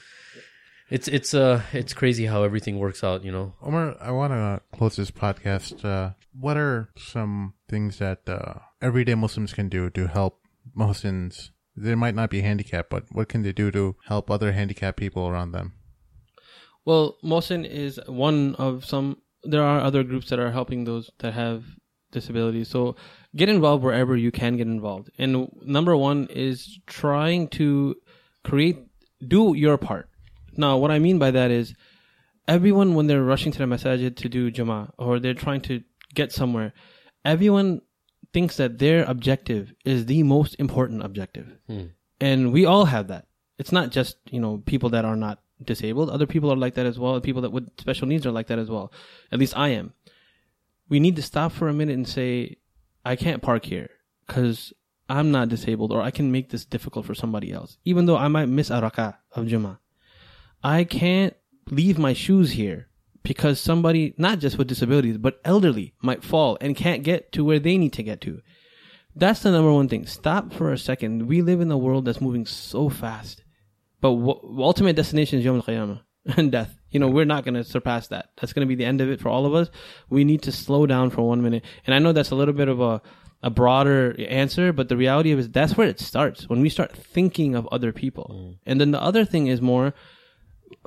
it's, 0.90 1.08
it's, 1.08 1.34
uh, 1.34 1.62
it's 1.74 1.94
crazy 1.94 2.26
how 2.26 2.44
everything 2.44 2.78
works 2.78 3.04
out, 3.04 3.24
you 3.24 3.32
know? 3.32 3.54
Omer, 3.62 3.96
I 4.00 4.12
want 4.12 4.34
to 4.34 4.62
close 4.78 4.98
this 4.98 5.12
podcast. 5.12 5.84
Uh, 5.84 6.12
what 6.38 6.58
are 6.58 6.90
some 6.98 7.54
things 7.70 8.00
that 8.00 8.28
uh, 8.28 8.56
everyday 8.82 9.16
Muslims 9.16 9.54
can 9.54 9.70
do 9.70 9.90
to 9.92 10.08
help 10.08 10.42
Muslims? 10.74 11.52
They 11.78 11.96
might 11.96 12.16
not 12.16 12.30
be 12.30 12.42
handicapped, 12.42 12.90
but 12.90 13.06
what 13.12 13.30
can 13.30 13.42
they 13.44 13.52
do 13.52 13.72
to 13.72 13.96
help 14.08 14.30
other 14.30 14.52
handicapped 14.52 14.98
people 14.98 15.28
around 15.28 15.52
them? 15.52 15.74
Well, 16.86 17.18
Muhsen 17.24 17.68
is 17.68 18.00
one 18.08 18.56
of 18.56 18.86
some. 18.86 19.18
There 19.44 19.64
are 19.64 19.82
other 19.82 20.04
groups 20.04 20.30
that 20.30 20.40
are 20.40 20.52
helping 20.52 20.86
those 20.86 21.12
that 21.20 21.34
have 21.34 21.64
disabilities. 22.12 22.70
So 22.70 22.96
get 23.36 23.50
involved 23.50 23.84
wherever 23.84 24.16
you 24.18 24.32
can 24.32 24.58
get 24.58 24.68
involved. 24.68 25.12
And 25.20 25.50
number 25.62 25.96
one 25.96 26.28
is 26.32 26.80
trying 26.88 27.50
to 27.50 27.96
create, 28.44 28.80
do 29.28 29.54
your 29.54 29.78
part. 29.78 30.10
Now, 30.58 30.78
what 30.78 30.92
I 30.92 31.00
mean 31.00 31.20
by 31.20 31.32
that 31.32 31.52
is 31.52 31.76
everyone, 32.48 32.96
when 32.96 33.08
they're 33.08 33.24
rushing 33.24 33.52
to 33.52 33.60
the 33.60 33.66
masajid 33.66 34.16
to 34.18 34.30
do 34.30 34.52
Jummah 34.52 34.92
or 34.98 35.20
they're 35.20 35.34
trying 35.34 35.62
to 35.62 35.84
get 36.14 36.32
somewhere, 36.32 36.74
everyone 37.24 37.82
thinks 38.34 38.58
that 38.58 38.80
their 38.80 39.04
objective 39.04 39.74
is 39.84 40.06
the 40.06 40.24
most 40.24 40.56
important 40.56 41.04
objective. 41.04 41.48
Hmm. 41.68 41.88
And 42.20 42.52
we 42.54 42.66
all 42.66 42.86
have 42.86 43.08
that. 43.10 43.28
It's 43.58 43.72
not 43.72 43.92
just, 43.92 44.18
you 44.32 44.40
know, 44.40 44.64
people 44.66 44.90
that 44.92 45.06
are 45.06 45.16
not 45.16 45.40
disabled. 45.64 46.10
Other 46.10 46.28
people 46.28 46.52
are 46.52 46.58
like 46.58 46.76
that 46.76 46.86
as 46.86 47.00
well. 47.00 47.20
People 47.22 47.42
that 47.44 47.52
with 47.52 47.70
special 47.80 48.08
needs 48.08 48.26
are 48.26 48.32
like 48.32 48.48
that 48.48 48.60
as 48.60 48.70
well. 48.70 48.92
At 49.32 49.40
least 49.40 49.58
I 49.58 49.70
am. 49.70 49.94
We 50.90 51.00
need 51.00 51.16
to 51.16 51.22
stop 51.22 51.52
for 51.52 51.68
a 51.68 51.74
minute 51.74 51.96
and 51.96 52.08
say, 52.08 52.58
I 53.04 53.16
can't 53.16 53.42
park 53.42 53.66
here 53.66 53.90
because 54.28 54.74
I'm 55.10 55.32
not 55.32 55.50
disabled 55.50 55.92
or 55.92 56.02
I 56.02 56.12
can 56.12 56.32
make 56.32 56.50
this 56.50 56.66
difficult 56.66 57.06
for 57.06 57.16
somebody 57.16 57.52
else. 57.52 57.78
Even 57.86 58.06
though 58.06 58.18
I 58.18 58.28
might 58.28 58.48
miss 58.48 58.70
a 58.70 58.82
rak'ah 58.82 59.18
of 59.34 59.46
Jummah. 59.46 59.80
I 60.64 60.84
can't 60.84 61.36
leave 61.70 61.98
my 61.98 62.14
shoes 62.14 62.52
here 62.52 62.88
because 63.24 63.60
somebody, 63.60 64.14
not 64.18 64.40
just 64.40 64.58
with 64.58 64.68
disabilities, 64.68 65.18
but 65.18 65.40
elderly 65.44 65.94
might 66.02 66.24
fall 66.24 66.58
and 66.62 66.76
can't 66.76 67.04
get 67.04 67.32
to 67.34 67.44
where 67.44 67.60
they 67.60 67.78
need 67.78 67.94
to 67.94 68.04
get 68.04 68.22
to. 68.22 68.42
That's 69.16 69.42
the 69.42 69.52
number 69.52 69.72
one 69.72 69.88
thing. 69.88 70.06
Stop 70.06 70.54
for 70.54 70.72
a 70.72 70.78
second. 70.78 71.28
We 71.28 71.42
live 71.42 71.62
in 71.62 71.72
a 71.72 71.78
world 71.78 72.06
that's 72.06 72.20
moving 72.20 72.46
so 72.46 72.90
fast. 72.90 73.45
But 74.02 74.16
w- 74.16 74.62
ultimate 74.62 74.96
destination 74.96 75.40
is 75.40 75.46
Yom 75.46 75.58
al-Qiyamah 75.58 76.02
and 76.38 76.52
death. 76.52 76.78
You 76.92 77.00
know, 77.00 77.08
we're 77.08 77.26
not 77.26 77.44
going 77.44 77.56
to 77.56 77.64
surpass 77.64 78.08
that. 78.08 78.30
That's 78.38 78.54
going 78.54 78.66
to 78.66 78.70
be 78.70 78.76
the 78.76 78.86
end 78.86 79.02
of 79.02 79.10
it 79.10 79.20
for 79.20 79.30
all 79.30 79.46
of 79.46 79.54
us. 79.54 79.70
We 80.10 80.24
need 80.24 80.42
to 80.44 80.52
slow 80.52 80.86
down 80.86 81.10
for 81.10 81.28
one 81.28 81.42
minute. 81.42 81.64
And 81.86 81.94
I 81.94 82.00
know 82.00 82.14
that's 82.14 82.32
a 82.32 82.36
little 82.36 82.54
bit 82.54 82.70
of 82.70 82.80
a, 82.80 83.02
a 83.44 83.50
broader 83.50 84.16
answer, 84.20 84.72
but 84.72 84.90
the 84.90 84.98
reality 84.98 85.32
is 85.32 85.50
that's 85.50 85.76
where 85.78 85.88
it 85.88 86.00
starts. 86.00 86.48
When 86.50 86.62
we 86.62 86.70
start 86.70 86.96
thinking 86.96 87.56
of 87.56 87.68
other 87.72 87.92
people. 87.92 88.32
Mm. 88.34 88.58
And 88.66 88.82
then 88.82 88.92
the 88.92 89.02
other 89.02 89.26
thing 89.26 89.48
is 89.48 89.62
more 89.62 89.94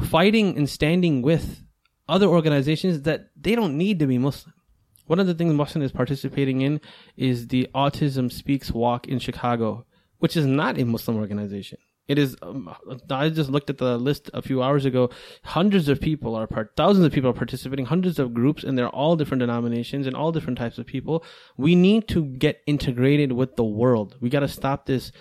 fighting 0.03 0.57
and 0.57 0.69
standing 0.69 1.23
with 1.23 1.63
other 2.09 2.27
organizations 2.27 3.03
that 3.03 3.31
they 3.39 3.55
don't 3.55 3.77
need 3.77 3.99
to 3.99 4.07
be 4.07 4.19
Muslim. 4.19 4.55
One 5.07 5.21
of 5.21 5.27
the 5.27 5.35
things 5.35 5.55
Muhsen 5.55 5.83
is 5.83 5.93
participating 5.93 6.61
in 6.61 6.81
is 7.17 7.49
the 7.49 7.69
Autism 7.75 8.31
Speaks 8.31 8.71
Walk 8.71 9.09
in 9.09 9.19
Chicago, 9.19 9.87
which 10.19 10.37
is 10.37 10.47
not 10.47 10.79
a 10.79 10.85
Muslim 10.85 11.17
organization. 11.17 11.79
It 12.09 12.19
is. 12.19 12.37
Um, 12.41 12.75
I 13.11 13.29
just 13.29 13.51
looked 13.51 13.69
at 13.69 13.79
the 13.79 13.99
list 13.99 14.31
a 14.33 14.41
few 14.41 14.63
hours 14.63 14.87
ago. 14.87 15.11
Hundreds 15.45 15.89
of 15.89 16.01
people 16.01 16.35
are 16.35 16.47
part, 16.47 16.73
thousands 16.75 17.05
of 17.05 17.13
people 17.13 17.31
are 17.31 17.35
participating, 17.35 17.85
hundreds 17.85 18.19
of 18.19 18.33
groups, 18.33 18.65
and 18.65 18.79
they're 18.79 18.89
all 18.89 19.15
different 19.15 19.41
denominations 19.41 20.07
and 20.07 20.17
all 20.17 20.33
different 20.33 20.59
types 20.59 20.79
of 20.79 20.87
people. 20.87 21.23
We 21.59 21.75
need 21.75 22.09
to 22.09 22.25
get 22.25 22.63
integrated 22.67 23.33
with 23.33 23.57
the 23.57 23.65
world. 23.65 24.17
We 24.21 24.31
got 24.31 24.41
to 24.41 24.49
stop 24.49 24.87
this 24.87 25.13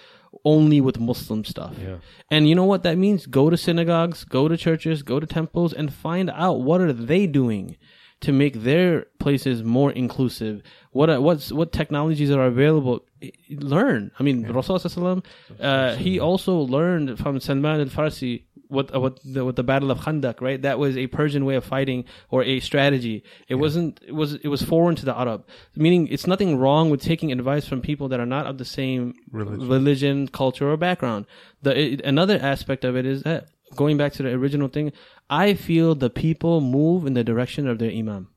only 0.45 0.79
with 0.79 0.99
Muslim 0.99 1.43
stuff. 1.43 1.75
Yeah. 1.81 1.97
And 2.31 2.47
you 2.47 2.55
know 2.55 2.65
what 2.65 2.83
that 2.83 2.97
means? 2.97 3.25
Go 3.25 3.49
to 3.49 3.57
synagogues, 3.57 4.23
go 4.23 4.47
to 4.47 4.55
churches, 4.55 5.03
go 5.03 5.19
to 5.19 5.27
temples, 5.27 5.73
and 5.73 5.93
find 5.93 6.29
out 6.29 6.61
what 6.61 6.79
are 6.79 6.93
they 6.93 7.27
doing 7.27 7.77
to 8.21 8.31
make 8.31 8.63
their 8.63 9.05
places 9.19 9.63
more 9.63 9.91
inclusive. 9.91 10.61
What 10.91 11.09
are, 11.09 11.21
what's 11.21 11.51
what 11.51 11.71
technologies 11.71 12.31
are 12.31 12.45
available? 12.45 13.05
Learn. 13.49 14.11
I 14.19 14.23
mean, 14.23 14.45
Rasulullah 14.45 15.23
uh, 15.59 15.95
he 15.95 16.19
also 16.19 16.57
learned 16.57 17.19
from 17.19 17.39
Salman 17.39 17.81
al-Farsi 17.81 18.43
what 18.69 18.93
uh, 18.93 18.99
what 18.99 19.19
the, 19.23 19.45
what 19.45 19.55
the 19.55 19.63
Battle 19.63 19.91
of 19.91 19.99
Khandak, 19.99 20.41
right? 20.41 20.61
That 20.61 20.79
was 20.79 20.97
a 20.97 21.07
Persian 21.07 21.45
way 21.45 21.55
of 21.55 21.63
fighting 21.63 22.05
or 22.29 22.43
a 22.43 22.59
strategy. 22.59 23.23
It 23.47 23.55
wasn't. 23.55 23.99
It 24.05 24.13
was. 24.13 24.35
It 24.35 24.47
was 24.47 24.61
foreign 24.61 24.95
to 24.97 25.05
the 25.05 25.17
Arab. 25.17 25.45
Meaning, 25.75 26.07
it's 26.07 26.27
nothing 26.27 26.57
wrong 26.57 26.89
with 26.89 27.01
taking 27.01 27.31
advice 27.31 27.67
from 27.67 27.81
people 27.81 28.09
that 28.09 28.19
are 28.19 28.25
not 28.25 28.45
of 28.45 28.57
the 28.57 28.65
same 28.65 29.13
Religion. 29.31 29.67
religion, 29.69 30.27
culture, 30.27 30.69
or 30.71 30.77
background. 30.77 31.25
The 31.61 31.93
it, 31.93 32.01
another 32.01 32.39
aspect 32.41 32.83
of 32.83 32.95
it 32.95 33.05
is 33.05 33.23
that 33.23 33.47
going 33.75 33.97
back 33.97 34.13
to 34.13 34.23
the 34.23 34.29
original 34.29 34.67
thing, 34.67 34.91
I 35.29 35.53
feel 35.53 35.95
the 35.95 36.09
people 36.09 36.61
move 36.61 37.05
in 37.05 37.13
the 37.13 37.23
direction 37.23 37.67
of 37.67 37.79
their 37.79 37.91
imam. 37.91 38.29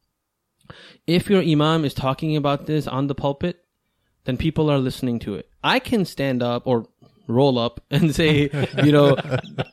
If 1.07 1.29
your 1.29 1.43
imam 1.43 1.85
is 1.85 1.95
talking 1.95 2.37
about 2.37 2.67
this 2.67 2.87
on 2.87 3.07
the 3.07 3.15
pulpit, 3.15 3.65
then 4.25 4.37
people 4.37 4.71
are 4.71 4.79
listening 4.79 5.19
to 5.21 5.35
it. 5.35 5.49
I 5.63 5.79
can 5.79 6.05
stand 6.05 6.43
up 6.43 6.67
or 6.67 6.87
roll 7.27 7.59
up 7.59 7.81
and 7.91 8.15
say, 8.15 8.51
you 8.85 8.93
know, 8.93 9.17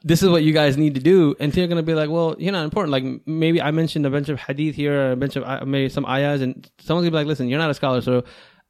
this 0.04 0.24
is 0.24 0.30
what 0.30 0.44
you 0.44 0.54
guys 0.54 0.78
need 0.78 0.96
to 0.96 1.02
do, 1.02 1.36
and 1.40 1.52
they're 1.52 1.68
gonna 1.68 1.84
be 1.84 1.96
like, 1.96 2.10
well, 2.10 2.36
you're 2.38 2.52
not 2.52 2.64
important. 2.64 2.92
Like 2.92 3.28
maybe 3.28 3.62
I 3.62 3.72
mentioned 3.72 4.06
a 4.06 4.10
bunch 4.10 4.30
of 4.30 4.40
hadith 4.40 4.76
here, 4.76 5.12
a 5.12 5.16
bunch 5.16 5.36
of 5.36 5.68
maybe 5.68 5.90
some 5.90 6.06
ayahs, 6.06 6.42
and 6.42 6.70
someone's 6.80 7.06
gonna 7.06 7.12
be 7.12 7.18
like, 7.18 7.28
listen, 7.28 7.50
you're 7.50 7.60
not 7.60 7.70
a 7.70 7.74
scholar, 7.74 8.02
so 8.02 8.24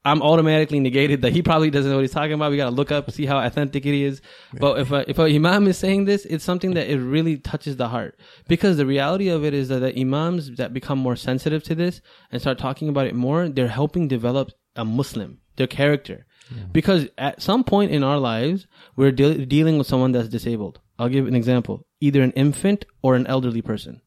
I'm 0.07 0.21
automatically 0.21 0.79
negated 0.79 1.21
that 1.23 1.33
he 1.33 1.41
probably 1.41 1.69
doesn't 1.69 1.89
know 1.89 1.97
what 1.97 2.03
he's 2.03 2.11
talking 2.11 2.33
about. 2.33 2.51
We 2.51 2.57
got 2.57 2.69
to 2.69 2.75
look 2.75 2.91
up, 2.91 3.11
see 3.11 3.25
how 3.25 3.39
authentic 3.39 3.85
it 3.85 3.93
is. 3.93 4.21
But 4.53 4.79
if 4.79 4.91
a, 4.91 5.09
if 5.09 5.19
a 5.19 5.23
imam 5.23 5.67
is 5.67 5.77
saying 5.77 6.05
this, 6.05 6.25
it's 6.25 6.43
something 6.45 6.75
that 6.75 6.89
it 6.89 6.99
really 6.99 7.37
touches 7.37 7.75
the 7.75 7.89
heart. 7.89 8.17
Because 8.47 8.77
the 8.77 8.85
reality 8.85 9.27
of 9.27 9.43
it 9.43 9.53
is 9.53 9.67
that 9.67 9.79
the 9.79 9.99
imams 9.99 10.55
that 10.55 10.73
become 10.73 10.97
more 10.97 11.15
sensitive 11.15 11.61
to 11.63 11.75
this 11.75 12.01
and 12.31 12.41
start 12.41 12.57
talking 12.57 12.87
about 12.89 13.07
it 13.07 13.15
more, 13.15 13.49
they're 13.49 13.67
helping 13.67 14.07
develop 14.07 14.51
a 14.75 14.85
Muslim, 14.85 15.39
their 15.57 15.67
character. 15.67 16.25
Because 16.71 17.07
at 17.17 17.41
some 17.41 17.65
point 17.65 17.91
in 17.91 18.03
our 18.03 18.19
lives, 18.19 18.67
we're 18.95 19.11
de- 19.11 19.45
dealing 19.45 19.77
with 19.77 19.87
someone 19.87 20.13
that's 20.13 20.29
disabled. 20.29 20.79
I'll 20.97 21.09
give 21.09 21.27
an 21.27 21.35
example. 21.35 21.85
Either 21.99 22.21
an 22.21 22.31
infant 22.31 22.85
or 23.01 23.15
an 23.15 23.27
elderly 23.27 23.61
person 23.61 24.01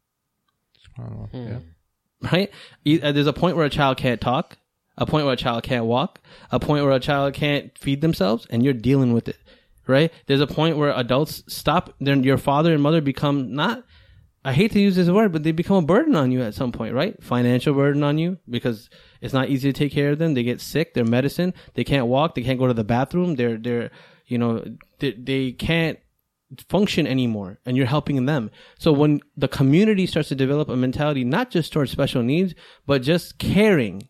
SubhanAllah. 0.98 1.28
Yeah. 1.32 2.30
right? 2.32 2.50
Uh, 3.02 3.12
There's 3.12 3.26
a 3.26 3.32
point 3.32 3.56
where 3.56 3.66
a 3.66 3.70
child 3.70 3.98
can't 3.98 4.20
talk, 4.20 4.56
a 4.96 5.06
point 5.06 5.24
where 5.24 5.34
a 5.34 5.36
child 5.36 5.62
can't 5.62 5.86
walk, 5.86 6.20
a 6.50 6.60
point 6.60 6.84
where 6.84 6.92
a 6.92 7.00
child 7.00 7.34
can't 7.34 7.76
feed 7.78 8.00
themselves, 8.00 8.46
and 8.50 8.64
you're 8.64 8.74
dealing 8.74 9.12
with 9.12 9.28
it, 9.28 9.38
right? 9.86 10.12
There's 10.26 10.40
a 10.40 10.46
point 10.46 10.76
where 10.76 10.92
adults 10.92 11.42
stop. 11.48 11.94
Then 12.00 12.22
your 12.22 12.38
father 12.38 12.72
and 12.72 12.82
mother 12.82 13.00
become 13.00 13.54
not. 13.54 13.84
I 14.42 14.54
hate 14.54 14.72
to 14.72 14.80
use 14.80 14.96
this 14.96 15.10
word, 15.10 15.32
but 15.32 15.42
they 15.42 15.52
become 15.52 15.76
a 15.76 15.86
burden 15.86 16.16
on 16.16 16.32
you 16.32 16.40
at 16.42 16.54
some 16.54 16.72
point, 16.72 16.94
right? 16.94 17.22
Financial 17.22 17.74
burden 17.74 18.02
on 18.02 18.16
you 18.16 18.38
because 18.48 18.88
it's 19.20 19.34
not 19.34 19.50
easy 19.50 19.70
to 19.70 19.78
take 19.78 19.92
care 19.92 20.12
of 20.12 20.18
them. 20.18 20.32
They 20.32 20.42
get 20.42 20.62
sick. 20.62 20.94
Their 20.94 21.04
medicine. 21.04 21.52
They 21.74 21.84
can't 21.84 22.06
walk. 22.06 22.34
They 22.34 22.42
can't 22.42 22.58
go 22.58 22.66
to 22.66 22.74
the 22.74 22.84
bathroom. 22.84 23.34
They're 23.34 23.58
they're 23.58 23.90
you 24.26 24.38
know 24.38 24.64
they, 24.98 25.12
they 25.12 25.52
can't 25.52 25.98
function 26.68 27.06
anymore 27.06 27.58
and 27.64 27.76
you're 27.76 27.86
helping 27.86 28.24
them. 28.26 28.50
So 28.78 28.92
when 28.92 29.20
the 29.36 29.48
community 29.48 30.06
starts 30.06 30.28
to 30.30 30.34
develop 30.34 30.68
a 30.68 30.76
mentality, 30.76 31.24
not 31.24 31.50
just 31.50 31.72
towards 31.72 31.90
special 31.90 32.22
needs, 32.22 32.54
but 32.86 33.02
just 33.02 33.38
caring, 33.38 34.08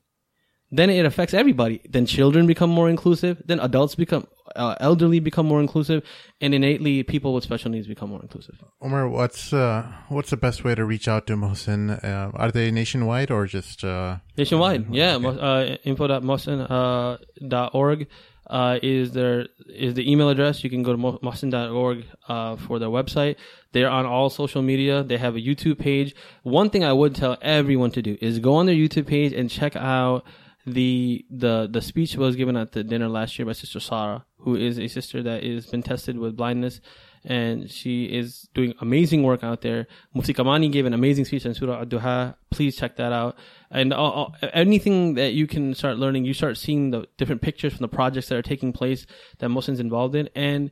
then 0.73 0.89
it 0.91 1.05
affects 1.05 1.35
everybody. 1.35 1.81
Then 1.89 2.07
children 2.07 2.47
become 2.47 2.71
more 2.71 2.89
inclusive. 2.89 3.43
Then 3.45 3.59
adults 3.61 3.95
become, 3.97 4.27
uh, 4.55 4.75
elderly 4.81 5.18
become 5.21 5.47
more 5.47 5.61
inclusive 5.61 6.03
and 6.41 6.55
innately 6.55 7.03
people 7.03 7.35
with 7.35 7.45
special 7.45 7.71
needs 7.71 7.87
become 7.87 8.11
more 8.11 8.21
inclusive. 8.23 8.57
Omer, 8.81 9.09
what's 9.09 9.53
uh, 9.53 9.87
what's 10.09 10.31
the 10.31 10.37
best 10.37 10.64
way 10.64 10.75
to 10.75 10.85
reach 10.85 11.09
out 11.09 11.27
to 11.29 11.35
Muhsen? 11.37 12.03
Uh, 12.05 12.31
are 12.35 12.51
they 12.53 12.71
nationwide 12.71 13.31
or 13.31 13.47
just? 13.47 13.85
Uh, 13.85 14.16
Nationwide. 14.37 14.93
Yeah. 14.95 15.18
mo- 15.18 15.39
Uh, 15.39 15.77
info.muhsen.org. 15.85 18.07
Uh, 18.49 18.79
is 18.83 19.12
there 19.12 19.47
is 19.68 19.95
the 19.95 20.11
email 20.11 20.29
address? 20.29 20.64
You 20.64 20.71
can 20.71 20.83
go 20.83 20.91
to 20.93 20.99
mo- 20.99 21.18
muhsen.org 21.23 22.05
uh, 22.29 22.57
for 22.57 22.81
their 22.81 22.89
website. 22.89 23.37
They're 23.73 23.89
on 23.89 24.07
all 24.07 24.29
social 24.29 24.61
media. 24.62 25.05
They 25.05 25.18
have 25.18 25.37
a 25.37 25.41
YouTube 25.41 25.79
page. 25.79 26.16
One 26.43 26.68
thing 26.71 26.83
I 26.83 26.93
would 26.93 27.14
tell 27.14 27.37
everyone 27.43 27.93
to 27.93 28.03
do 28.03 28.18
is 28.21 28.41
go 28.41 28.55
on 28.57 28.66
their 28.66 28.75
YouTube 28.75 29.07
page 29.07 29.33
and 29.33 29.49
check 29.49 29.77
out 29.77 30.25
the 30.71 31.25
the 31.31 31.68
the 31.71 31.83
speech 31.83 32.16
was 32.16 32.37
given 32.37 32.57
at 32.57 32.73
the 32.73 32.85
dinner 32.85 33.09
last 33.09 33.39
year 33.39 33.47
by 33.47 33.53
Sister 33.53 33.81
Sarah, 33.81 34.25
who 34.39 34.55
is 34.57 34.79
a 34.79 34.89
sister 34.89 35.23
that 35.23 35.43
is 35.43 35.66
been 35.66 35.83
tested 35.83 36.18
with 36.18 36.37
blindness, 36.37 36.81
and 37.25 37.71
she 37.71 38.05
is 38.05 38.49
doing 38.55 38.75
amazing 38.81 39.23
work 39.23 39.45
out 39.45 39.61
there. 39.61 39.87
Mufti 40.14 40.33
Kamani 40.33 40.71
gave 40.73 40.87
an 40.87 40.95
amazing 40.95 41.25
speech 41.25 41.47
on 41.47 41.55
Surah 41.55 41.83
Ad-Duha. 41.83 42.35
Please 42.51 42.77
check 42.77 42.97
that 42.97 43.12
out. 43.12 43.37
And 43.71 43.93
uh, 43.93 44.23
uh, 44.23 44.31
anything 44.53 45.14
that 45.14 45.33
you 45.35 45.47
can 45.47 45.75
start 45.75 45.99
learning, 45.99 46.25
you 46.25 46.35
start 46.35 46.57
seeing 46.57 46.91
the 46.91 47.07
different 47.18 47.43
pictures 47.43 47.75
from 47.75 47.83
the 47.83 47.89
projects 47.89 48.29
that 48.29 48.39
are 48.39 48.43
taking 48.43 48.73
place 48.73 49.07
that 49.39 49.49
Muslims 49.49 49.81
involved 49.81 50.14
in, 50.14 50.29
and 50.35 50.71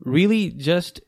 really 0.00 0.50
just 0.50 1.00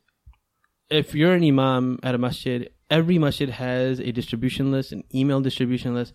if 0.91 1.14
you're 1.14 1.34
an 1.34 1.45
imam 1.45 1.99
at 2.03 2.14
a 2.14 2.18
masjid, 2.18 2.70
every 2.91 3.18
masjid 3.18 3.51
has 3.51 3.99
a 4.01 4.12
distribution 4.12 4.70
list, 4.70 4.93
an 4.93 5.05
email 5.14 5.41
distribution 5.41 5.95
list. 5.95 6.14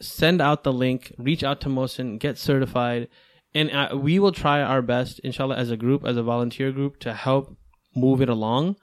Send 0.00 0.40
out 0.40 0.62
the 0.62 0.72
link, 0.72 1.12
reach 1.18 1.42
out 1.42 1.60
to 1.62 1.68
Muhsen, 1.68 2.18
get 2.18 2.38
certified, 2.38 3.08
and 3.54 3.70
uh, 3.70 3.96
we 3.96 4.18
will 4.18 4.32
try 4.32 4.60
our 4.60 4.82
best, 4.82 5.18
inshallah, 5.20 5.56
as 5.56 5.70
a 5.70 5.78
group, 5.78 6.04
as 6.04 6.18
a 6.18 6.22
volunteer 6.22 6.72
group, 6.72 6.98
to 7.00 7.14
help 7.14 7.56
move 7.94 8.20
it 8.20 8.28
along. 8.28 8.76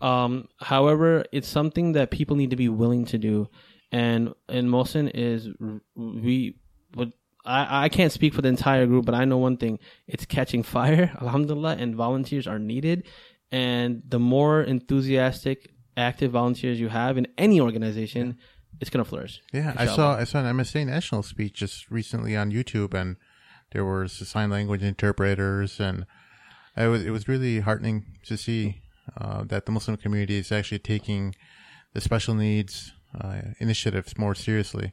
Um, 0.00 0.48
however, 0.60 1.24
it's 1.32 1.48
something 1.48 1.92
that 1.92 2.12
people 2.12 2.36
need 2.36 2.50
to 2.50 2.56
be 2.56 2.68
willing 2.68 3.04
to 3.06 3.18
do, 3.18 3.48
and 3.90 4.32
and 4.48 4.68
Muhsen 4.68 5.10
is 5.12 5.48
we 5.96 6.56
would. 6.94 7.12
I, 7.44 7.84
I 7.84 7.88
can't 7.88 8.12
speak 8.12 8.34
for 8.34 8.42
the 8.42 8.48
entire 8.48 8.86
group, 8.86 9.06
but 9.06 9.14
I 9.14 9.24
know 9.24 9.38
one 9.38 9.56
thing: 9.56 9.78
it's 10.06 10.26
catching 10.26 10.62
fire, 10.62 11.16
alhamdulillah, 11.20 11.76
and 11.76 11.96
volunteers 11.96 12.46
are 12.46 12.58
needed. 12.58 13.08
And 13.50 14.02
the 14.06 14.18
more 14.18 14.62
enthusiastic, 14.62 15.70
active 15.96 16.32
volunteers 16.32 16.78
you 16.78 16.88
have 16.88 17.16
in 17.16 17.26
any 17.38 17.60
organization, 17.60 18.38
it's 18.80 18.90
gonna 18.90 19.04
flourish. 19.04 19.40
yeah, 19.52 19.74
I 19.76 19.86
saw 19.86 20.16
I 20.16 20.24
saw 20.24 20.40
an 20.44 20.56
MSA 20.56 20.86
national 20.86 21.22
speech 21.22 21.54
just 21.54 21.90
recently 21.90 22.36
on 22.36 22.50
YouTube, 22.52 22.94
and 22.94 23.16
there 23.72 23.84
were 23.84 24.06
sign 24.08 24.50
language 24.50 24.82
interpreters, 24.82 25.80
and 25.80 26.06
it 26.76 26.88
was 26.88 27.04
it 27.04 27.10
was 27.10 27.28
really 27.28 27.60
heartening 27.60 28.04
to 28.24 28.36
see 28.36 28.82
uh, 29.16 29.44
that 29.44 29.66
the 29.66 29.72
Muslim 29.72 29.96
community 29.96 30.36
is 30.36 30.52
actually 30.52 30.78
taking 30.80 31.34
the 31.94 32.00
special 32.00 32.34
needs 32.34 32.92
uh, 33.20 33.40
initiatives 33.58 34.18
more 34.18 34.34
seriously. 34.34 34.92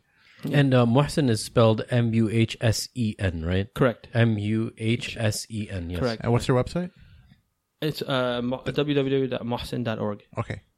And 0.52 0.74
uh, 0.74 0.86
Muhsen 0.86 1.30
is 1.30 1.44
spelled 1.44 1.84
M 1.90 2.14
U 2.14 2.30
H 2.30 2.58
S 2.60 2.90
E 2.96 3.16
N, 3.18 3.46
right? 3.46 3.74
Correct. 3.74 4.08
M 4.14 4.38
U 4.38 4.74
H 4.78 5.16
S 5.18 5.48
E 5.50 5.70
N. 5.70 5.90
Yes. 5.90 6.00
Correct. 6.00 6.22
And 6.24 6.32
what's 6.34 6.48
their 6.48 6.56
website? 6.56 6.92
It's 7.82 8.02
uh, 8.02 8.42
mo- 8.42 8.62
www.muhsen.org. 8.66 10.24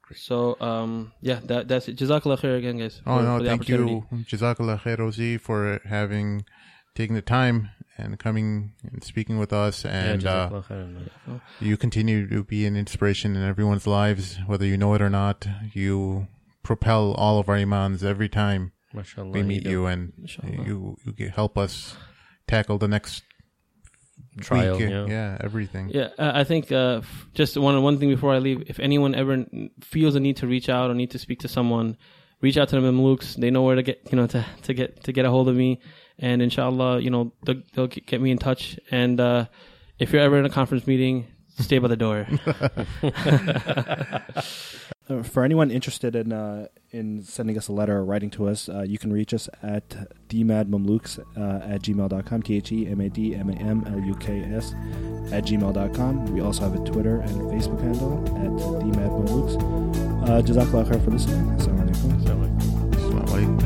Okay. 0.06 0.16
So 0.16 0.58
um, 0.60 1.14
yeah, 1.22 1.40
that 1.46 1.68
that's 1.68 1.88
it. 1.88 1.98
Jazakallah 1.98 2.40
khair 2.40 2.58
again, 2.58 2.78
guys. 2.78 3.02
Oh 3.06 3.18
for- 3.18 3.24
no, 3.24 3.38
for 3.38 3.44
the 3.44 3.50
thank 3.50 3.70
you, 3.70 4.06
Jazakallah 4.14 4.82
khair, 4.82 5.00
Rosie, 5.00 5.38
for 5.38 5.82
having 5.86 6.46
taking 6.94 7.16
the 7.16 7.22
time 7.22 7.70
and 7.98 8.20
coming 8.20 8.74
and 8.84 9.04
speaking 9.04 9.38
with 9.38 9.54
us. 9.54 9.86
And 9.86 10.24
yeah, 10.24 10.50
uh, 10.52 10.62
man. 10.70 11.42
you 11.60 11.78
continue 11.78 12.28
to 12.28 12.44
be 12.44 12.66
an 12.66 12.76
inspiration 12.76 13.36
in 13.36 13.44
everyone's 13.44 13.88
lives, 13.88 14.38
whether 14.46 14.66
you 14.66 14.78
know 14.78 14.94
it 14.94 15.02
or 15.02 15.10
not. 15.10 15.48
You 15.74 16.28
propel 16.64 17.14
all 17.14 17.40
of 17.40 17.50
our 17.50 17.56
imams 17.56 18.04
every 18.04 18.30
time 18.30 18.72
MashaAllah, 18.94 19.34
we 19.34 19.44
meet 19.44 19.64
do. 19.64 19.70
you, 19.70 19.86
and 19.86 20.14
Inshallah. 20.22 20.66
you 20.66 20.98
you 21.18 21.30
help 21.30 21.58
us 21.58 21.96
tackle 22.48 22.78
the 22.78 22.88
next 22.88 23.24
Trial, 24.42 24.78
week. 24.78 24.90
yeah. 24.90 25.38
everything. 25.40 25.90
Yeah, 25.90 26.10
I 26.18 26.44
think 26.44 26.72
uh, 26.72 27.00
f- 27.04 27.28
just 27.34 27.58
one 27.58 27.82
one 27.84 28.00
thing 28.00 28.10
before 28.10 28.34
I 28.34 28.40
leave. 28.40 28.64
If 28.68 28.80
anyone 28.80 29.16
ever 29.16 29.34
n- 29.34 29.70
feels 29.82 30.16
a 30.16 30.20
need 30.20 30.38
to 30.38 30.48
reach 30.48 30.70
out 30.70 30.90
or 30.90 30.94
need 30.94 31.12
to 31.12 31.20
speak 31.20 31.40
to 31.40 31.48
someone, 31.48 31.98
reach 32.42 32.58
out 32.58 32.70
to 32.70 32.80
the 32.80 32.82
Mamluks. 32.82 33.36
They 33.36 33.50
know 33.50 33.64
where 33.64 33.76
to 33.76 33.84
get 33.84 34.02
you 34.12 34.18
know 34.18 34.28
to 34.28 34.46
to 34.64 34.74
get 34.74 35.04
to 35.04 35.12
get 35.14 35.26
a 35.26 35.30
hold 35.30 35.48
of 35.48 35.56
me, 35.56 35.80
and 36.20 36.42
inshallah, 36.42 37.00
you 37.00 37.10
know 37.10 37.32
they'll, 37.46 37.62
they'll 37.74 37.88
get 37.88 38.22
me 38.22 38.32
in 38.32 38.38
touch. 38.38 38.78
And 38.92 39.20
uh, 39.20 39.46
if 40.00 40.12
you're 40.12 40.22
ever 40.22 40.38
in 40.38 40.46
a 40.46 40.50
conference 40.50 40.86
meeting, 40.86 41.28
stay 41.60 41.80
by 41.80 41.88
the 41.88 41.96
door. 41.96 42.28
uh, 45.10 45.24
for 45.24 45.44
anyone 45.44 45.72
interested 45.72 46.16
in 46.16 46.32
uh, 46.32 46.68
in 46.92 47.22
sending 47.24 47.58
us 47.58 47.68
a 47.68 47.72
letter 47.72 47.98
or 47.98 48.06
writing 48.06 48.30
to 48.32 48.48
us, 48.48 48.70
uh, 48.70 48.82
you 48.82 48.98
can 48.98 49.12
reach 49.12 49.34
us 49.34 49.50
at 49.62 49.90
themadmamluks 50.30 51.20
uh, 51.38 51.66
at 51.66 51.82
gmail.com, 51.82 52.42
T 52.42 52.58
H 52.58 52.72
E 52.72 52.88
M 52.88 53.02
A 53.02 53.10
D 53.10 53.36
M 53.36 53.50
A 53.50 53.54
M 53.54 53.84
L 53.88 54.00
U 54.00 54.16
K 54.16 54.42
S 54.44 54.74
at 55.32 55.44
gmail.com. 55.46 56.26
We 56.34 56.42
also 56.42 56.64
have 56.64 56.76
a 56.76 56.84
Twitter 56.84 57.20
and 57.22 57.36
Facebook 57.52 57.82
handle 57.82 58.24
at 58.38 58.52
themadmamluks. 58.82 59.56
Uh, 60.24 60.42
Jazakallah 60.42 60.90
khair 60.90 61.04
for 61.04 61.12
listening. 61.12 61.46
Assalamu 61.58 61.86
alaikum. 61.86 63.65